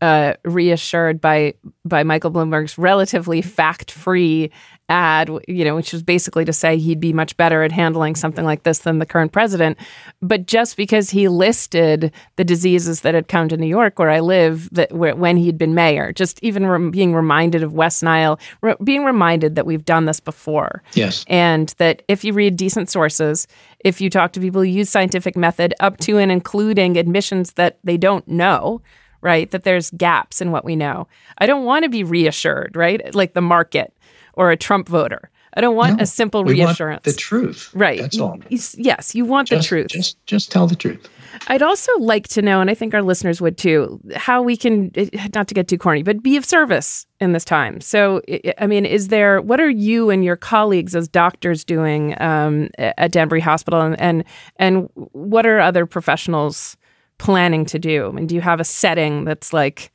uh, 0.04 0.34
reassured 0.44 1.22
by 1.22 1.54
by 1.86 2.04
Michael 2.04 2.30
Bloomberg's 2.30 2.78
relatively 2.78 3.42
fact 3.42 3.90
free 3.90 4.52
ad, 4.90 5.30
you 5.48 5.64
know, 5.64 5.76
which 5.76 5.94
was 5.94 6.04
basically 6.04 6.44
to 6.44 6.52
say 6.52 6.78
he'd 6.78 7.00
be 7.00 7.14
much 7.14 7.38
better 7.38 7.64
at 7.64 7.72
handling 7.72 8.14
something 8.14 8.44
like 8.44 8.64
this 8.64 8.80
than 8.80 9.00
the 9.00 9.06
current 9.06 9.32
president. 9.32 9.78
But 10.22 10.46
just 10.46 10.76
because 10.76 11.10
he 11.10 11.30
listed 11.30 12.12
the 12.36 12.44
diseases 12.44 13.00
that 13.02 13.16
had 13.16 13.30
come 13.30 13.48
to 13.48 13.56
New 13.56 13.68
York, 13.68 13.98
where 13.98 14.10
I 14.10 14.20
live, 14.20 14.70
that 14.74 14.92
when 14.92 15.38
he'd 15.38 15.58
been 15.58 15.74
mayor, 15.74 16.12
just 16.12 16.38
even 16.44 16.66
re- 16.66 16.90
being 16.90 17.16
reminded 17.16 17.64
of 17.64 17.72
West 17.72 18.04
Nile, 18.04 18.38
re- 18.62 18.76
being 18.84 19.06
reminded 19.06 19.56
that 19.56 19.66
we've 19.66 19.86
done 19.86 20.04
this 20.04 20.20
before. 20.20 20.84
Yes. 20.96 21.24
And 21.30 21.74
that 21.78 22.02
if 22.10 22.26
you 22.26 22.34
read 22.34 22.58
decent 22.58 22.90
sources, 22.90 23.48
if 23.80 24.02
you 24.02 24.10
talk 24.10 24.34
to 24.34 24.42
people 24.42 24.62
who 24.64 24.68
use 24.68 24.90
scientific 24.90 25.38
method, 25.38 25.74
up 25.80 25.98
to 26.00 26.18
and 26.18 26.30
including 26.30 26.98
admissions 26.98 27.54
that 27.54 27.80
they 27.86 27.96
don't 27.96 28.28
know, 28.28 28.82
right? 29.24 29.50
That 29.52 29.64
there's 29.64 29.90
gaps 29.92 30.42
in 30.42 30.52
what 30.52 30.66
we 30.66 30.76
know. 30.76 31.08
I 31.40 31.48
don't 31.48 31.66
want 31.66 31.84
to 31.84 31.90
be 31.90 32.04
reassured, 32.04 32.76
right? 32.76 33.14
Like 33.16 33.34
the 33.34 33.42
market 33.42 33.94
or 34.34 34.52
a 34.52 34.58
Trump 34.58 34.90
voter. 34.90 35.32
I 35.56 35.62
don't 35.62 35.76
want 35.76 35.98
no, 35.98 36.04
a 36.04 36.06
simple 36.06 36.44
reassurance. 36.44 37.04
the 37.04 37.14
truth. 37.14 37.70
Right. 37.76 38.00
That's 38.00 38.20
all. 38.20 38.40
yes, 38.50 39.14
you 39.14 39.24
want 39.24 39.50
just, 39.50 39.64
the 39.64 39.68
truth. 39.68 39.88
Just 39.88 40.26
just 40.26 40.52
tell 40.52 40.68
the 40.68 40.76
truth. 40.76 41.08
I'd 41.48 41.62
also 41.62 41.92
like 42.00 42.28
to 42.30 42.42
know, 42.42 42.62
and 42.62 42.70
I 42.70 42.74
think 42.74 42.94
our 42.94 43.02
listeners 43.02 43.42
would 43.42 43.58
too, 43.58 44.00
how 44.16 44.42
we 44.42 44.56
can, 44.56 44.92
eh, 44.96 45.10
not 45.34 45.48
to 45.48 45.54
get 45.54 45.68
too 45.68 45.78
corny, 45.78 46.04
but 46.04 46.22
be 46.22 46.38
of 46.38 46.46
service 46.46 47.06
in 47.20 47.34
this 47.34 47.44
time. 47.44 47.82
So, 47.82 48.22
I 48.60 48.68
mean, 48.68 48.86
is 48.86 49.08
there, 49.08 49.42
what 49.42 49.60
are 49.60 49.70
you 49.70 50.10
and 50.10 50.24
your 50.24 50.36
colleagues 50.36 50.96
as 50.96 51.08
doctors 51.08 51.64
doing 51.64 52.16
um, 52.22 52.70
at 52.78 53.12
Danbury 53.12 53.42
Hospital? 53.42 53.82
And, 53.82 54.00
and, 54.00 54.24
and 54.58 54.90
what 54.94 55.46
are 55.46 55.60
other 55.60 55.86
professionals 55.86 56.78
planning 57.18 57.66
to 57.66 57.80
do? 57.80 58.08
I 58.08 58.12
mean, 58.12 58.28
do 58.28 58.36
you 58.36 58.42
have 58.42 58.60
a 58.60 58.64
setting 58.66 59.26
that's 59.26 59.54
like 59.54 59.92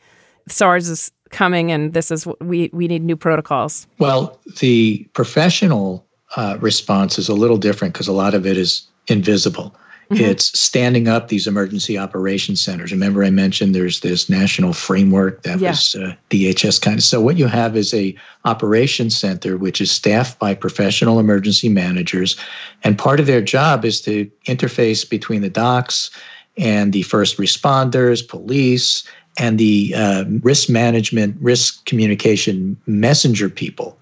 SARS 0.49 0.89
is 0.89 1.13
coming 1.31 1.71
and 1.71 1.93
this 1.93 2.11
is 2.11 2.27
we 2.41 2.71
we 2.73 2.89
need 2.89 3.03
new 3.03 3.17
protocols? 3.17 3.87
Well, 3.99 4.41
the 4.61 5.09
professional 5.13 6.07
uh, 6.37 6.59
response 6.61 7.19
is 7.19 7.29
a 7.29 7.35
little 7.35 7.59
different 7.59 7.95
because 7.95 8.09
a 8.09 8.13
lot 8.13 8.35
of 8.35 8.47
it 8.47 8.57
is 8.57 8.87
invisible. 9.09 9.75
Mm-hmm. 10.11 10.25
It's 10.25 10.59
standing 10.59 11.07
up 11.07 11.29
these 11.29 11.47
emergency 11.47 11.99
operations 11.99 12.63
centers. 12.63 12.93
Remember, 12.93 13.25
I 13.25 13.31
mentioned 13.31 13.75
there's 13.75 14.01
this 14.01 14.31
national 14.31 14.73
framework 14.73 15.43
that 15.43 15.61
yeah. 15.61 15.71
was 15.71 15.95
uh, 15.97 16.15
DHS 16.31 16.81
kind 16.81 16.97
of. 16.97 17.05
So 17.05 17.21
what 17.21 17.37
you 17.37 17.47
have 17.47 17.77
is 17.77 17.93
a 17.93 18.17
operations 18.47 19.15
center 19.15 19.59
which 19.59 19.83
is 19.83 19.91
staffed 19.91 20.39
by 20.39 20.55
professional 20.55 21.21
emergency 21.21 21.69
managers, 21.69 22.37
and 22.85 22.97
part 22.97 23.21
of 23.21 23.27
their 23.27 23.43
job 23.43 23.85
is 23.85 24.01
to 24.03 24.31
interface 24.47 25.09
between 25.09 25.43
the 25.43 25.51
docs 25.51 26.11
and 26.59 26.93
the 26.93 27.03
first 27.03 27.39
responders, 27.39 28.27
police, 28.27 29.05
and 29.39 29.59
the 29.59 29.95
uh, 29.97 30.25
risk 30.43 30.69
management, 30.69 31.37
risk 31.41 31.85
communication 31.87 32.77
messenger 32.87 33.49
people 33.49 33.97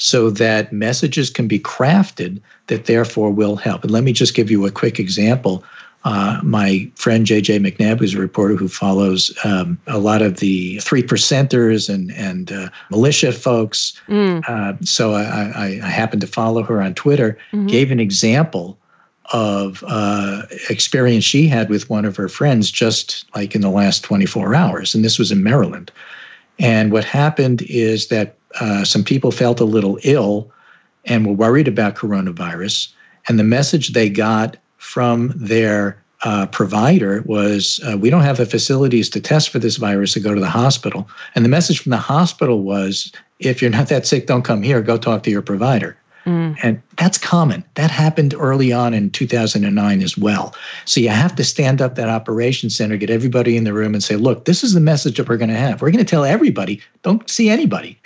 so 0.00 0.30
that 0.30 0.72
messages 0.72 1.28
can 1.28 1.46
be 1.46 1.58
crafted 1.58 2.40
that 2.68 2.86
therefore 2.86 3.30
will 3.30 3.56
help. 3.56 3.82
And 3.82 3.90
let 3.90 4.02
me 4.02 4.12
just 4.12 4.34
give 4.34 4.50
you 4.50 4.66
a 4.66 4.70
quick 4.70 4.98
example. 4.98 5.62
Uh, 6.04 6.40
my 6.42 6.90
friend 6.94 7.26
JJ 7.26 7.60
MacNab, 7.60 7.98
who's 7.98 8.14
a 8.14 8.18
reporter 8.18 8.56
who 8.56 8.68
follows 8.68 9.36
um, 9.44 9.78
a 9.86 9.98
lot 9.98 10.22
of 10.22 10.38
the 10.38 10.78
three 10.78 11.02
percenters 11.02 11.94
and 11.94 12.10
and 12.12 12.50
uh, 12.50 12.70
militia 12.90 13.32
folks, 13.32 14.00
mm. 14.08 14.42
uh, 14.48 14.72
so 14.82 15.12
I, 15.12 15.22
I, 15.22 15.80
I 15.84 15.88
happened 15.88 16.22
to 16.22 16.26
follow 16.26 16.62
her 16.62 16.80
on 16.80 16.94
Twitter. 16.94 17.36
Mm-hmm. 17.52 17.66
Gave 17.66 17.90
an 17.90 18.00
example 18.00 18.78
of 19.30 19.84
uh, 19.86 20.42
experience 20.68 21.24
she 21.24 21.46
had 21.46 21.68
with 21.68 21.88
one 21.88 22.04
of 22.04 22.16
her 22.16 22.28
friends 22.28 22.70
just 22.70 23.24
like 23.34 23.54
in 23.54 23.60
the 23.60 23.70
last 23.70 24.02
24 24.02 24.54
hours. 24.54 24.94
And 24.94 25.04
this 25.04 25.18
was 25.18 25.30
in 25.30 25.42
Maryland. 25.42 25.92
And 26.58 26.92
what 26.92 27.04
happened 27.04 27.62
is 27.62 28.08
that 28.08 28.36
uh, 28.60 28.84
some 28.84 29.04
people 29.04 29.30
felt 29.30 29.60
a 29.60 29.64
little 29.64 29.98
ill 30.02 30.50
and 31.04 31.26
were 31.26 31.32
worried 31.32 31.68
about 31.68 31.94
coronavirus. 31.94 32.88
And 33.28 33.38
the 33.38 33.44
message 33.44 33.92
they 33.92 34.10
got 34.10 34.56
from 34.78 35.32
their 35.36 36.02
uh, 36.22 36.46
provider 36.46 37.22
was 37.22 37.80
uh, 37.88 37.96
we 37.96 38.10
don't 38.10 38.22
have 38.22 38.36
the 38.36 38.46
facilities 38.46 39.08
to 39.10 39.20
test 39.20 39.48
for 39.48 39.58
this 39.58 39.76
virus 39.76 40.12
to 40.12 40.20
go 40.20 40.34
to 40.34 40.40
the 40.40 40.50
hospital. 40.50 41.08
And 41.34 41.44
the 41.44 41.48
message 41.48 41.80
from 41.80 41.90
the 41.90 41.96
hospital 41.96 42.62
was 42.62 43.12
if 43.38 43.62
you're 43.62 43.70
not 43.70 43.88
that 43.88 44.06
sick, 44.06 44.26
don't 44.26 44.42
come 44.42 44.62
here, 44.62 44.82
go 44.82 44.98
talk 44.98 45.22
to 45.22 45.30
your 45.30 45.42
provider. 45.42 45.96
Mm. 46.30 46.56
And 46.62 46.82
that's 46.96 47.18
common. 47.18 47.64
That 47.74 47.90
happened 47.90 48.34
early 48.34 48.72
on 48.72 48.94
in 48.94 49.10
2009 49.10 50.02
as 50.02 50.16
well. 50.16 50.54
So 50.84 51.00
you 51.00 51.08
have 51.08 51.34
to 51.34 51.44
stand 51.44 51.82
up 51.82 51.96
that 51.96 52.08
operation 52.08 52.70
center, 52.70 52.96
get 52.96 53.10
everybody 53.10 53.56
in 53.56 53.64
the 53.64 53.72
room 53.72 53.94
and 53.94 54.02
say, 54.02 54.14
look, 54.14 54.44
this 54.44 54.62
is 54.62 54.72
the 54.72 54.80
message 54.80 55.16
that 55.16 55.28
we're 55.28 55.36
going 55.36 55.50
to 55.50 55.56
have. 55.56 55.82
We're 55.82 55.90
going 55.90 56.04
to 56.04 56.08
tell 56.08 56.24
everybody 56.24 56.80
don't 57.02 57.28
see 57.28 57.50
anybody. 57.50 57.98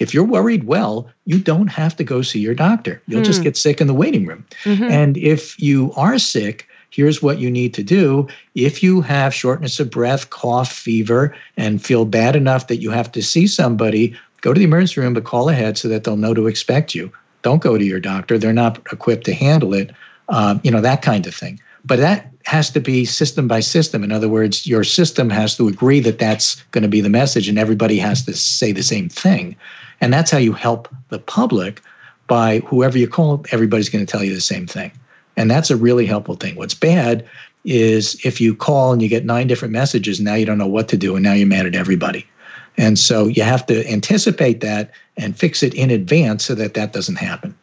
If 0.00 0.12
you're 0.12 0.24
worried, 0.24 0.64
well, 0.64 1.08
you 1.24 1.38
don't 1.38 1.68
have 1.68 1.94
to 1.96 2.04
go 2.04 2.22
see 2.22 2.40
your 2.40 2.54
doctor. 2.54 3.00
You'll 3.06 3.22
mm. 3.22 3.26
just 3.26 3.42
get 3.42 3.56
sick 3.56 3.80
in 3.80 3.86
the 3.86 3.94
waiting 3.94 4.26
room. 4.26 4.44
Mm-hmm. 4.64 4.84
And 4.84 5.16
if 5.16 5.60
you 5.60 5.92
are 5.96 6.18
sick, 6.18 6.66
here's 6.90 7.22
what 7.22 7.38
you 7.38 7.50
need 7.50 7.74
to 7.74 7.82
do. 7.84 8.26
If 8.54 8.82
you 8.82 9.02
have 9.02 9.32
shortness 9.32 9.78
of 9.78 9.90
breath, 9.90 10.30
cough, 10.30 10.72
fever, 10.72 11.34
and 11.56 11.84
feel 11.84 12.04
bad 12.04 12.34
enough 12.34 12.66
that 12.68 12.78
you 12.78 12.90
have 12.90 13.12
to 13.12 13.22
see 13.22 13.46
somebody, 13.46 14.16
go 14.40 14.52
to 14.52 14.58
the 14.58 14.64
emergency 14.64 15.00
room, 15.00 15.14
but 15.14 15.24
call 15.24 15.48
ahead 15.48 15.78
so 15.78 15.86
that 15.88 16.04
they'll 16.04 16.16
know 16.16 16.34
to 16.34 16.48
expect 16.48 16.94
you 16.94 17.12
don't 17.48 17.62
go 17.62 17.78
to 17.78 17.84
your 17.84 17.98
doctor. 17.98 18.36
They're 18.36 18.52
not 18.52 18.76
equipped 18.92 19.24
to 19.24 19.32
handle 19.32 19.72
it. 19.72 19.90
Uh, 20.28 20.58
you 20.62 20.70
know, 20.70 20.82
that 20.82 21.00
kind 21.00 21.26
of 21.26 21.34
thing. 21.34 21.58
But 21.82 21.98
that 21.98 22.30
has 22.44 22.68
to 22.72 22.80
be 22.80 23.06
system 23.06 23.48
by 23.48 23.60
system. 23.60 24.04
In 24.04 24.12
other 24.12 24.28
words, 24.28 24.66
your 24.66 24.84
system 24.84 25.30
has 25.30 25.56
to 25.56 25.66
agree 25.66 26.00
that 26.00 26.18
that's 26.18 26.62
going 26.72 26.82
to 26.82 26.88
be 26.88 27.00
the 27.00 27.08
message, 27.08 27.48
and 27.48 27.58
everybody 27.58 27.96
has 27.98 28.22
to 28.26 28.34
say 28.34 28.72
the 28.72 28.82
same 28.82 29.08
thing. 29.08 29.56
And 30.02 30.12
that's 30.12 30.30
how 30.30 30.36
you 30.36 30.52
help 30.52 30.88
the 31.08 31.18
public 31.18 31.80
by 32.26 32.58
whoever 32.66 32.98
you 32.98 33.08
call, 33.08 33.42
everybody's 33.50 33.88
going 33.88 34.04
to 34.04 34.10
tell 34.10 34.22
you 34.22 34.34
the 34.34 34.42
same 34.42 34.66
thing. 34.66 34.92
And 35.38 35.50
that's 35.50 35.70
a 35.70 35.76
really 35.76 36.04
helpful 36.04 36.34
thing. 36.34 36.54
What's 36.56 36.74
bad 36.74 37.26
is 37.64 38.20
if 38.26 38.42
you 38.42 38.54
call 38.54 38.92
and 38.92 39.00
you 39.00 39.08
get 39.08 39.24
nine 39.24 39.46
different 39.46 39.72
messages, 39.72 40.20
now 40.20 40.34
you 40.34 40.44
don't 40.44 40.58
know 40.58 40.66
what 40.66 40.88
to 40.88 40.98
do, 40.98 41.16
and 41.16 41.24
now 41.24 41.32
you're 41.32 41.46
mad 41.46 41.64
at 41.64 41.74
everybody. 41.74 42.26
And 42.78 42.98
so 42.98 43.26
you 43.26 43.42
have 43.42 43.66
to 43.66 43.86
anticipate 43.90 44.60
that 44.60 44.92
and 45.16 45.36
fix 45.36 45.62
it 45.62 45.74
in 45.74 45.90
advance 45.90 46.44
so 46.44 46.54
that 46.54 46.74
that 46.74 46.92
doesn't 46.92 47.16
happen. 47.16 47.54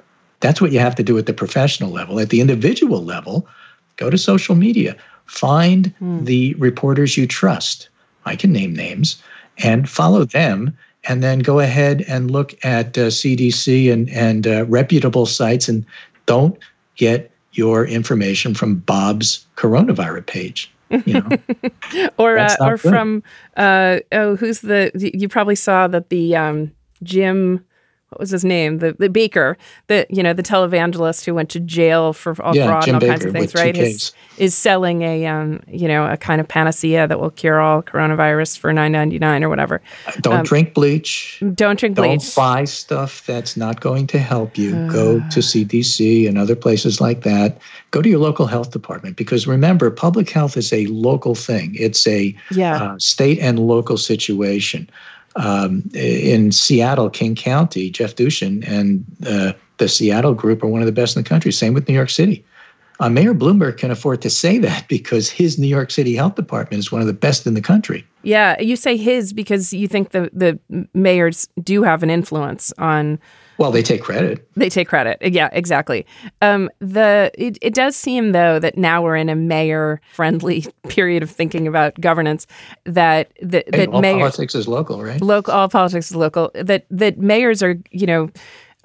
That's 0.41 0.61
what 0.61 0.73
you 0.73 0.79
have 0.79 0.95
to 0.95 1.03
do 1.03 1.17
at 1.17 1.25
the 1.25 1.33
professional 1.33 1.89
level. 1.89 2.19
At 2.19 2.29
the 2.29 2.41
individual 2.41 3.03
level, 3.03 3.47
go 3.95 4.09
to 4.09 4.17
social 4.17 4.55
media, 4.55 4.95
find 5.25 5.95
mm. 6.01 6.25
the 6.25 6.53
reporters 6.55 7.17
you 7.17 7.25
trust. 7.25 7.87
I 8.25 8.35
can 8.35 8.51
name 8.51 8.75
names 8.75 9.21
and 9.63 9.89
follow 9.89 10.25
them 10.25 10.77
and 11.05 11.23
then 11.23 11.39
go 11.39 11.59
ahead 11.59 12.03
and 12.07 12.31
look 12.31 12.53
at 12.65 12.97
uh, 12.97 13.07
CDC 13.07 13.91
and, 13.91 14.09
and 14.09 14.45
uh, 14.45 14.65
reputable 14.65 15.25
sites 15.25 15.69
and 15.69 15.85
don't 16.25 16.57
get 16.95 17.31
your 17.53 17.85
information 17.85 18.53
from 18.53 18.75
Bob's 18.75 19.45
coronavirus 19.55 20.25
page. 20.25 20.71
You 20.89 21.21
know, 21.21 21.29
or 22.17 22.37
uh, 22.37 22.55
or 22.59 22.77
good. 22.77 22.89
from 22.89 23.23
uh, 23.57 23.99
oh, 24.11 24.35
who's 24.35 24.61
the? 24.61 24.91
You 24.95 25.27
probably 25.27 25.55
saw 25.55 25.87
that 25.87 26.09
the 26.09 26.35
um, 26.35 26.71
Jim 27.03 27.65
what 28.15 28.21
was 28.21 28.29
his 28.29 28.45
name? 28.45 28.77
The 28.77 28.95
the 28.97 29.09
Bakker, 29.09 29.57
the 29.87 30.07
you 30.09 30.23
know 30.23 30.31
the 30.31 30.41
televangelist 30.41 31.25
who 31.25 31.33
went 31.33 31.49
to 31.49 31.59
jail 31.59 32.13
for 32.13 32.41
all 32.41 32.55
yeah, 32.55 32.65
fraud 32.65 32.85
Jim 32.85 32.95
and 32.95 33.03
all 33.03 33.09
Bakker 33.09 33.11
kinds 33.11 33.25
of 33.25 33.33
things, 33.33 33.53
right? 33.53 33.77
Is, 33.77 34.13
is 34.37 34.55
selling 34.55 35.01
a 35.01 35.25
um 35.25 35.61
you 35.67 35.89
know 35.89 36.09
a 36.09 36.15
kind 36.15 36.39
of 36.39 36.47
panacea 36.47 37.09
that 37.09 37.19
will 37.19 37.29
cure 37.29 37.59
all 37.59 37.83
coronavirus 37.83 38.57
for 38.57 38.71
nine 38.71 38.93
ninety 38.93 39.19
nine 39.19 39.43
or 39.43 39.49
whatever. 39.49 39.81
Don't 40.21 40.39
um, 40.39 40.45
drink 40.45 40.73
bleach. 40.73 41.43
Don't 41.55 41.77
drink 41.77 41.97
bleach. 41.97 42.33
Don't 42.33 42.35
buy 42.35 42.63
stuff 42.63 43.25
that's 43.25 43.57
not 43.57 43.81
going 43.81 44.07
to 44.07 44.17
help 44.17 44.57
you. 44.57 44.73
Uh, 44.73 44.87
Go 44.87 45.19
to 45.19 45.41
CDC 45.41 46.25
and 46.25 46.37
other 46.37 46.55
places 46.55 47.01
like 47.01 47.23
that. 47.23 47.59
Go 47.91 48.01
to 48.01 48.07
your 48.07 48.19
local 48.19 48.45
health 48.45 48.71
department 48.71 49.17
because 49.17 49.45
remember, 49.45 49.91
public 49.91 50.29
health 50.29 50.55
is 50.55 50.71
a 50.71 50.85
local 50.85 51.35
thing. 51.35 51.75
It's 51.77 52.07
a 52.07 52.33
yeah. 52.51 52.81
uh, 52.81 52.97
state 52.97 53.39
and 53.39 53.59
local 53.59 53.97
situation 53.97 54.89
um, 55.35 55.83
in 55.93 56.51
Seattle, 56.51 57.09
King 57.09 57.35
County, 57.35 57.89
Jeff 57.89 58.15
Duchin 58.15 58.67
and 58.67 59.05
uh, 59.27 59.53
the 59.77 59.89
Seattle 59.89 60.33
group 60.33 60.63
are 60.63 60.67
one 60.67 60.81
of 60.81 60.85
the 60.85 60.91
best 60.91 61.15
in 61.15 61.23
the 61.23 61.27
country. 61.27 61.51
Same 61.51 61.73
with 61.73 61.87
New 61.87 61.93
York 61.93 62.09
City. 62.09 62.45
Uh, 63.01 63.09
Mayor 63.09 63.33
Bloomberg 63.33 63.77
can 63.77 63.91
afford 63.91 64.21
to 64.21 64.29
say 64.29 64.57
that 64.59 64.87
because 64.89 65.29
his 65.29 65.59
New 65.59 65.67
York 65.67 65.91
City 65.91 66.15
Health 66.15 66.35
Department 66.35 66.79
is 66.79 66.91
one 66.91 67.01
of 67.01 67.07
the 67.07 67.13
best 67.13 67.45
in 67.45 67.53
the 67.53 67.61
country. 67.61 68.05
Yeah, 68.23 68.59
you 68.59 68.75
say 68.75 68.97
his 68.97 69.33
because 69.33 69.73
you 69.73 69.87
think 69.87 70.11
the 70.11 70.29
the 70.33 70.59
mayors 70.93 71.47
do 71.61 71.83
have 71.83 72.03
an 72.03 72.09
influence 72.09 72.73
on 72.77 73.19
well, 73.57 73.71
they 73.71 73.81
take 73.81 74.01
credit. 74.01 74.47
They 74.55 74.69
take 74.69 74.87
credit. 74.87 75.17
Yeah, 75.21 75.49
exactly. 75.51 76.05
Um, 76.41 76.69
the 76.79 77.31
it, 77.35 77.57
it 77.61 77.73
does 77.73 77.95
seem 77.95 78.31
though 78.31 78.59
that 78.59 78.77
now 78.77 79.01
we're 79.01 79.15
in 79.15 79.29
a 79.29 79.35
mayor 79.35 80.01
friendly 80.13 80.65
period 80.87 81.23
of 81.23 81.31
thinking 81.31 81.67
about 81.67 81.99
governance. 81.99 82.47
That 82.85 83.31
that, 83.41 83.71
that 83.71 83.89
all 83.89 84.01
mayors, 84.01 84.19
politics 84.19 84.55
is 84.55 84.67
local, 84.67 85.03
right? 85.03 85.21
Local, 85.21 85.53
all 85.53 85.69
politics 85.69 86.09
is 86.09 86.15
local. 86.15 86.51
That 86.53 86.85
that 86.89 87.17
mayors 87.17 87.63
are 87.63 87.75
you 87.91 88.05
know 88.05 88.29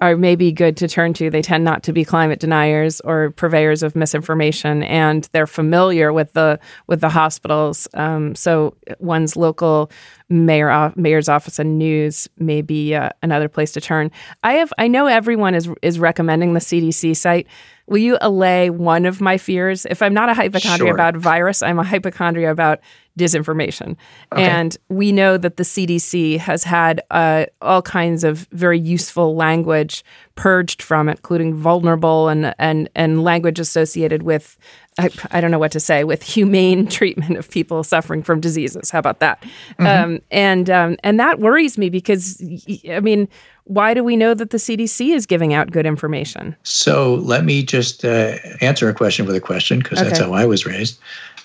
are 0.01 0.17
maybe 0.17 0.51
good 0.51 0.75
to 0.77 0.87
turn 0.87 1.13
to. 1.13 1.29
They 1.29 1.43
tend 1.43 1.63
not 1.63 1.83
to 1.83 1.93
be 1.93 2.03
climate 2.03 2.39
deniers 2.39 2.99
or 3.01 3.29
purveyors 3.31 3.83
of 3.83 3.95
misinformation, 3.95 4.81
and 4.83 5.29
they're 5.31 5.47
familiar 5.47 6.11
with 6.11 6.33
the 6.33 6.59
with 6.87 7.01
the 7.01 7.09
hospitals. 7.09 7.87
Um, 7.93 8.33
so 8.33 8.75
one's 8.99 9.37
local 9.37 9.91
mayor 10.31 10.93
mayor's 10.95 11.29
office 11.29 11.59
and 11.59 11.77
news 11.77 12.27
may 12.37 12.61
be 12.61 12.95
uh, 12.95 13.09
another 13.21 13.49
place 13.49 13.71
to 13.73 13.81
turn. 13.81 14.09
I 14.43 14.53
have 14.53 14.73
I 14.77 14.87
know 14.87 15.07
everyone 15.07 15.53
is 15.53 15.69
is 15.81 15.99
recommending 15.99 16.53
the 16.53 16.59
CDC 16.59 17.15
site. 17.15 17.47
Will 17.87 17.97
you 17.97 18.17
allay 18.21 18.69
one 18.69 19.05
of 19.05 19.19
my 19.19 19.37
fears? 19.37 19.85
If 19.85 20.01
I'm 20.01 20.13
not 20.13 20.29
a 20.29 20.33
hypochondria 20.33 20.87
sure. 20.87 20.95
about 20.95 21.17
virus, 21.17 21.61
I'm 21.61 21.77
a 21.77 21.83
hypochondria 21.83 22.49
about 22.49 22.79
disinformation. 23.19 23.97
Okay. 24.31 24.43
And 24.43 24.77
we 24.87 25.11
know 25.11 25.37
that 25.37 25.57
the 25.57 25.63
CDC 25.63 26.37
has 26.37 26.63
had 26.63 27.01
uh, 27.11 27.47
all 27.61 27.81
kinds 27.81 28.23
of 28.23 28.47
very 28.51 28.79
useful 28.79 29.35
language 29.35 30.05
purged 30.35 30.81
from 30.81 31.09
it, 31.09 31.17
including 31.17 31.53
vulnerable 31.53 32.29
and 32.29 32.55
and 32.57 32.89
and 32.95 33.23
language 33.23 33.59
associated 33.59 34.23
with 34.23 34.57
I, 34.99 35.09
I 35.31 35.39
don't 35.39 35.51
know 35.51 35.59
what 35.59 35.71
to 35.71 35.79
say 35.79 36.03
with 36.03 36.21
humane 36.21 36.87
treatment 36.89 37.37
of 37.37 37.49
people 37.49 37.83
suffering 37.83 38.23
from 38.23 38.39
diseases. 38.39 38.91
How 38.91 38.99
about 38.99 39.19
that? 39.19 39.41
Mm-hmm. 39.79 39.85
Um, 39.85 40.19
and 40.31 40.69
um, 40.69 40.97
and 41.03 41.19
that 41.19 41.39
worries 41.39 41.77
me 41.77 41.89
because 41.89 42.43
I 42.89 42.99
mean 42.99 43.27
why 43.65 43.93
do 43.93 44.03
we 44.03 44.17
know 44.17 44.33
that 44.33 44.49
the 44.49 44.57
CDC 44.57 45.15
is 45.15 45.25
giving 45.25 45.53
out 45.53 45.71
good 45.71 45.85
information? 45.85 46.55
So 46.63 47.15
let 47.15 47.45
me 47.45 47.63
just 47.63 48.03
uh, 48.03 48.37
answer 48.59 48.89
a 48.89 48.93
question 48.93 49.25
with 49.25 49.35
a 49.35 49.39
question 49.39 49.79
because 49.79 49.99
okay. 49.99 50.09
that's 50.09 50.19
how 50.19 50.33
I 50.33 50.45
was 50.45 50.65
raised. 50.65 50.99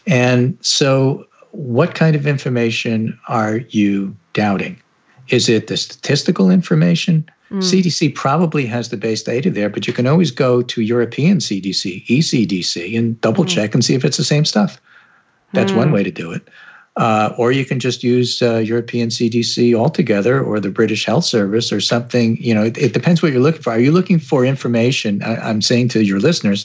And 0.06 0.56
so, 0.60 1.24
what 1.52 1.94
kind 1.94 2.16
of 2.16 2.26
information 2.26 3.18
are 3.28 3.58
you 3.68 4.14
doubting? 4.32 4.80
Is 5.28 5.48
it 5.48 5.66
the 5.66 5.76
statistical 5.76 6.50
information? 6.50 7.28
Mm. 7.50 7.58
CDC 7.58 8.14
probably 8.14 8.66
has 8.66 8.88
the 8.88 8.96
base 8.96 9.22
data 9.22 9.50
there, 9.50 9.68
but 9.68 9.86
you 9.86 9.92
can 9.92 10.06
always 10.06 10.30
go 10.30 10.62
to 10.62 10.80
European 10.80 11.38
CDC, 11.38 12.04
ECDC, 12.06 12.98
and 12.98 13.20
double 13.20 13.44
mm. 13.44 13.48
check 13.48 13.74
and 13.74 13.84
see 13.84 13.94
if 13.94 14.04
it's 14.04 14.16
the 14.16 14.24
same 14.24 14.44
stuff. 14.44 14.80
That's 15.52 15.72
mm. 15.72 15.76
one 15.76 15.92
way 15.92 16.02
to 16.02 16.10
do 16.10 16.32
it. 16.32 16.48
Uh, 16.96 17.34
or 17.36 17.52
you 17.52 17.64
can 17.64 17.78
just 17.78 18.02
use 18.02 18.40
uh, 18.40 18.56
European 18.56 19.10
CDC 19.10 19.74
altogether 19.74 20.42
or 20.42 20.58
the 20.60 20.70
British 20.70 21.04
Health 21.04 21.26
Service 21.26 21.70
or 21.70 21.80
something. 21.80 22.38
You 22.38 22.54
know, 22.54 22.64
it, 22.64 22.78
it 22.78 22.94
depends 22.94 23.22
what 23.22 23.32
you're 23.32 23.42
looking 23.42 23.60
for. 23.60 23.70
Are 23.70 23.78
you 23.78 23.92
looking 23.92 24.18
for 24.18 24.46
information? 24.46 25.22
I, 25.22 25.50
am 25.50 25.60
saying 25.60 25.88
to 25.90 26.02
your 26.02 26.20
listeners 26.20 26.64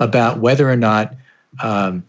about 0.00 0.40
whether 0.40 0.68
or 0.68 0.76
not 0.76 1.14
um, 1.62 2.04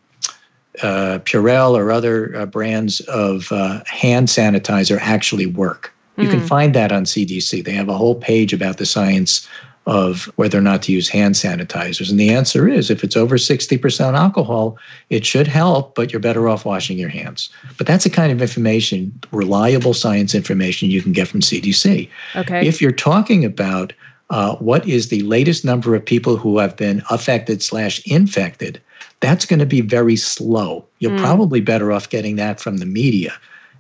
uh, 0.82 1.20
Purell 1.26 1.78
or 1.78 1.92
other 1.92 2.36
uh, 2.36 2.46
brands 2.48 3.02
of 3.02 3.52
uh, 3.52 3.84
hand 3.86 4.30
sanitizer 4.30 4.98
actually 5.00 5.46
work. 5.46 5.94
You 6.20 6.28
mm. 6.28 6.32
can 6.32 6.40
hmm. 6.42 6.48
find 6.48 6.76
that 6.76 6.92
on 6.92 7.06
CDC. 7.06 7.64
They 7.64 7.74
have 7.74 7.90
a 7.90 7.98
whole 7.98 8.16
page 8.16 8.54
about 8.54 8.78
the 8.78 8.86
science 8.86 9.48
of 9.86 10.26
whether 10.36 10.58
or 10.58 10.62
not 10.62 10.84
to 10.84 10.92
use 10.92 11.10
hand 11.10 11.34
sanitizers. 11.34 12.12
And 12.12 12.20
the 12.20 12.30
answer 12.30 12.68
is 12.68 12.92
if 12.92 13.04
it's 13.04 13.18
over 13.18 13.38
60% 13.38 14.14
alcohol, 14.14 14.78
it 15.10 15.26
should 15.26 15.48
help, 15.48 15.96
but 15.96 16.12
you're 16.12 16.20
better 16.20 16.48
off 16.48 16.64
washing 16.64 17.00
your 17.00 17.10
hands. 17.10 17.50
But 17.78 17.88
that's 17.88 18.04
the 18.04 18.10
kind 18.12 18.32
of 18.32 18.40
information, 18.40 19.18
reliable 19.32 19.96
science 19.96 20.36
information 20.36 20.92
you 20.92 21.02
can 21.02 21.12
get 21.12 21.28
from 21.28 21.40
CDC. 21.40 22.08
Okay. 22.36 22.68
If 22.68 22.82
you're 22.82 22.92
talking 22.92 23.44
about 23.44 23.94
uh, 24.30 24.56
what 24.58 24.88
is 24.88 25.10
the 25.10 25.24
latest 25.24 25.66
number 25.66 25.96
of 25.96 26.06
people 26.06 26.38
who 26.38 26.60
have 26.60 26.76
been 26.76 27.02
affected 27.10 27.64
slash 27.64 28.00
infected, 28.06 28.80
that's 29.22 29.46
going 29.46 29.60
to 29.60 29.66
be 29.66 29.82
very 29.82 30.16
slow. 30.16 30.86
You're 31.00 31.18
mm. 31.18 31.20
probably 31.20 31.62
better 31.62 31.92
off 31.92 32.10
getting 32.10 32.36
that 32.36 32.60
from 32.60 32.78
the 32.78 32.86
media. 32.86 33.34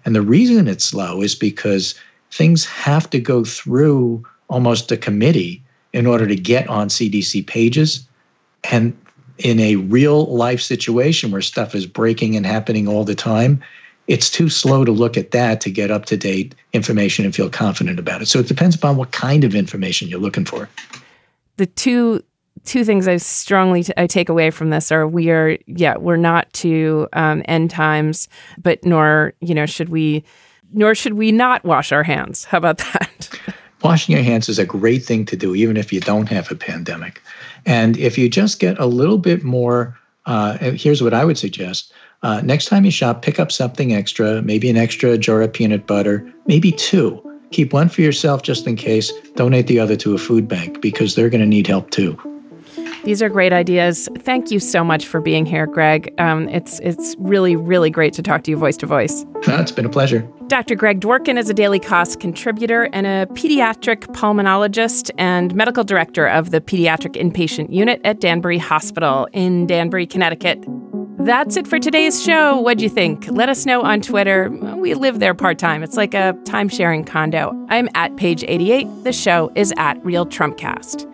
And 0.06 0.16
the 0.16 0.22
reason 0.22 0.68
it's 0.68 0.86
slow 0.86 1.22
is 1.22 1.36
because 1.36 1.94
things 2.32 2.66
have 2.66 3.10
to 3.10 3.20
go 3.20 3.44
through 3.44 4.24
almost 4.50 4.92
a 4.92 4.98
committee 4.98 5.64
in 5.94 6.06
order 6.06 6.28
to 6.28 6.36
get 6.36 6.68
on 6.68 6.88
CDC 6.88 7.46
pages. 7.46 8.08
And 8.72 8.96
in 9.38 9.60
a 9.60 9.78
real 9.78 10.26
life 10.26 10.62
situation 10.62 11.32
where 11.32 11.42
stuff 11.42 11.74
is 11.74 11.86
breaking 11.86 12.36
and 12.36 12.46
happening 12.46 12.88
all 12.88 13.04
the 13.04 13.16
time, 13.16 13.64
it's 14.08 14.30
too 14.30 14.50
slow 14.50 14.84
to 14.86 14.92
look 14.92 15.18
at 15.18 15.32
that 15.32 15.62
to 15.62 15.70
get 15.70 15.92
up 15.92 16.06
to 16.06 16.18
date 16.18 16.56
information 16.74 17.26
and 17.26 17.36
feel 17.36 17.50
confident 17.50 18.00
about 18.00 18.22
it. 18.22 18.28
So 18.28 18.40
it 18.40 18.48
depends 18.48 18.76
upon 18.76 18.98
what 18.98 19.12
kind 19.12 19.44
of 19.44 19.56
information 19.56 20.08
you're 20.08 20.20
looking 20.20 20.46
for. 20.46 20.68
The 21.58 21.68
two 21.68 22.24
two 22.66 22.84
things 22.84 23.08
I 23.08 23.18
strongly 23.18 23.84
t- 23.84 23.94
I 23.96 24.06
take 24.06 24.28
away 24.28 24.52
from 24.52 24.70
this 24.70 24.92
are 24.92 25.08
we 25.08 25.30
are 25.30 25.58
yeah 25.68 25.98
we're 25.98 26.18
not 26.18 26.52
to 26.54 27.08
um, 27.14 27.44
end 27.46 27.70
times, 27.70 28.28
but 28.62 28.84
nor 28.84 29.34
you 29.42 29.54
know 29.54 29.66
should 29.66 29.90
we 29.90 30.24
nor 30.74 30.96
should 30.96 31.14
we 31.14 31.32
not 31.32 31.64
wash 31.64 31.92
our 31.92 32.04
hands. 32.04 32.46
How 32.46 32.58
about 32.58 32.78
that? 32.80 33.30
Washing 33.84 34.14
your 34.16 34.24
hands 34.24 34.50
is 34.50 34.60
a 34.60 34.66
great 34.66 35.06
thing 35.06 35.26
to 35.26 35.38
do, 35.38 35.56
even 35.56 35.78
if 35.78 35.94
you 35.94 36.02
don't 36.02 36.28
have 36.28 36.52
a 36.52 36.56
pandemic. 36.56 37.22
And 37.66 37.98
if 37.98 38.18
you 38.18 38.30
just 38.30 38.60
get 38.60 38.78
a 38.78 38.86
little 38.86 39.18
bit 39.18 39.44
more, 39.44 39.98
uh, 40.26 40.58
here's 40.58 41.02
what 41.02 41.14
I 41.14 41.24
would 41.24 41.38
suggest. 41.38 41.94
Uh, 42.22 42.42
next 42.42 42.66
time 42.66 42.84
you 42.84 42.92
shop, 42.92 43.22
pick 43.22 43.40
up 43.40 43.52
something 43.52 43.94
extra, 43.94 44.42
maybe 44.42 44.70
an 44.70 44.76
extra 44.76 45.18
jar 45.18 45.42
of 45.42 45.54
peanut 45.54 45.88
butter, 45.88 46.30
maybe 46.46 46.74
two. 46.74 47.24
Keep 47.52 47.72
one 47.72 47.88
for 47.88 48.02
yourself 48.02 48.44
just 48.44 48.68
in 48.68 48.76
case. 48.76 49.14
Donate 49.36 49.68
the 49.68 49.80
other 49.80 49.96
to 49.96 50.14
a 50.14 50.18
food 50.18 50.48
bank 50.48 50.82
because 50.82 51.16
they're 51.16 51.30
going 51.30 51.42
to 51.42 51.48
need 51.48 51.66
help 51.66 51.90
too. 51.90 52.18
These 53.04 53.22
are 53.22 53.30
great 53.30 53.54
ideas. 53.54 54.10
Thank 54.20 54.52
you 54.52 54.60
so 54.60 54.84
much 54.84 55.08
for 55.08 55.22
being 55.22 55.46
here, 55.46 55.66
Greg. 55.66 56.14
Um, 56.20 56.50
it's 56.50 56.80
it's 56.80 57.16
really 57.20 57.56
really 57.56 57.90
great 57.90 58.14
to 58.14 58.22
talk 58.22 58.44
to 58.44 58.52
you 58.52 58.58
voice 58.58 58.78
to 58.78 58.86
voice. 58.86 59.26
it's 59.44 59.72
been 59.72 59.86
a 59.86 59.90
pleasure. 59.90 60.28
Dr. 60.48 60.76
Greg 60.76 61.00
Dworkin 61.00 61.38
is 61.38 61.50
a 61.50 61.54
Daily 61.54 61.80
Kos 61.80 62.16
contributor 62.16 62.90
and 62.92 63.06
a 63.06 63.28
pediatric 63.34 64.08
pulmonologist 64.16 65.12
and 65.18 65.54
medical 65.54 65.84
director 65.84 66.28
of 66.28 66.50
the 66.50 66.60
pediatric 66.60 67.16
inpatient 67.16 67.72
unit 67.72 68.02
at 68.04 68.20
Danbury 68.20 68.58
Hospital 68.58 69.28
in 69.32 69.68
Danbury, 69.68 70.08
Connecticut. 70.08 70.64
That's 71.20 71.58
it 71.58 71.68
for 71.68 71.80
today's 71.80 72.24
show. 72.24 72.62
What'd 72.62 72.82
you 72.82 72.88
think? 72.88 73.28
Let 73.28 73.50
us 73.50 73.66
know 73.66 73.82
on 73.82 74.00
Twitter. 74.00 74.50
We 74.78 74.94
live 74.94 75.20
there 75.20 75.36
part 75.36 75.60
time. 75.60 75.84
It's 75.84 75.98
like 75.98 76.14
a 76.14 76.34
time 76.46 76.70
sharing 76.70 77.04
condo. 77.04 77.52
I'm 77.68 77.90
at 77.94 78.16
page 78.16 78.44
88. 78.48 78.88
The 79.04 79.12
show 79.12 79.52
is 79.54 79.74
at 79.76 80.04
Real 80.04 80.26
Trumpcast. 80.26 81.06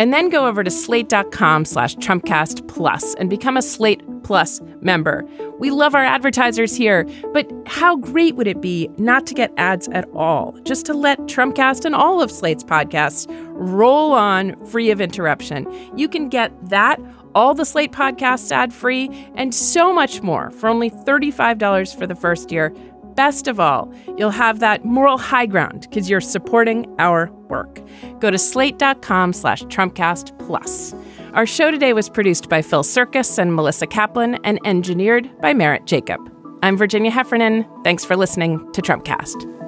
And 0.00 0.14
then 0.14 0.30
go 0.30 0.46
over 0.46 0.64
to 0.64 0.70
slate.com 0.70 1.66
slash 1.66 1.94
Trumpcast 1.96 2.66
Plus 2.68 3.14
and 3.16 3.28
become 3.28 3.58
a 3.58 3.60
Slate 3.60 4.02
Plus 4.22 4.58
member. 4.80 5.26
We 5.58 5.70
love 5.70 5.94
our 5.94 6.02
advertisers 6.02 6.74
here, 6.74 7.06
but 7.34 7.46
how 7.66 7.96
great 7.96 8.34
would 8.36 8.46
it 8.46 8.62
be 8.62 8.88
not 8.96 9.26
to 9.26 9.34
get 9.34 9.52
ads 9.58 9.88
at 9.88 10.08
all? 10.14 10.58
Just 10.62 10.86
to 10.86 10.94
let 10.94 11.18
Trumpcast 11.26 11.84
and 11.84 11.94
all 11.94 12.22
of 12.22 12.30
Slate's 12.30 12.64
podcasts 12.64 13.26
roll 13.50 14.12
on 14.12 14.56
free 14.64 14.90
of 14.90 15.02
interruption. 15.02 15.66
You 15.94 16.08
can 16.08 16.30
get 16.30 16.50
that 16.70 16.98
all 17.34 17.52
the 17.52 17.66
Slate 17.66 17.92
podcasts 17.92 18.50
ad 18.50 18.72
free, 18.72 19.10
and 19.34 19.54
so 19.54 19.92
much 19.92 20.22
more 20.22 20.50
for 20.52 20.68
only 20.68 20.90
$35 20.90 21.96
for 21.96 22.06
the 22.06 22.14
first 22.14 22.50
year 22.50 22.74
best 23.20 23.48
of 23.48 23.60
all, 23.60 23.92
you'll 24.16 24.30
have 24.30 24.60
that 24.60 24.82
moral 24.82 25.18
high 25.18 25.44
ground 25.44 25.82
because 25.82 26.08
you're 26.08 26.22
supporting 26.22 26.86
our 26.98 27.30
work. 27.50 27.78
Go 28.18 28.30
to 28.30 28.38
slate.com 28.38 29.34
slash 29.34 29.62
Trumpcast 29.64 30.38
plus. 30.38 30.94
Our 31.34 31.44
show 31.44 31.70
today 31.70 31.92
was 31.92 32.08
produced 32.08 32.48
by 32.48 32.62
Phil 32.62 32.82
Surkis 32.82 33.38
and 33.38 33.54
Melissa 33.54 33.86
Kaplan 33.86 34.38
and 34.42 34.58
engineered 34.64 35.28
by 35.42 35.52
Merritt 35.52 35.84
Jacob. 35.84 36.18
I'm 36.62 36.78
Virginia 36.78 37.10
Heffernan. 37.10 37.66
Thanks 37.84 38.06
for 38.06 38.16
listening 38.16 38.58
to 38.72 38.80
Trumpcast. 38.80 39.59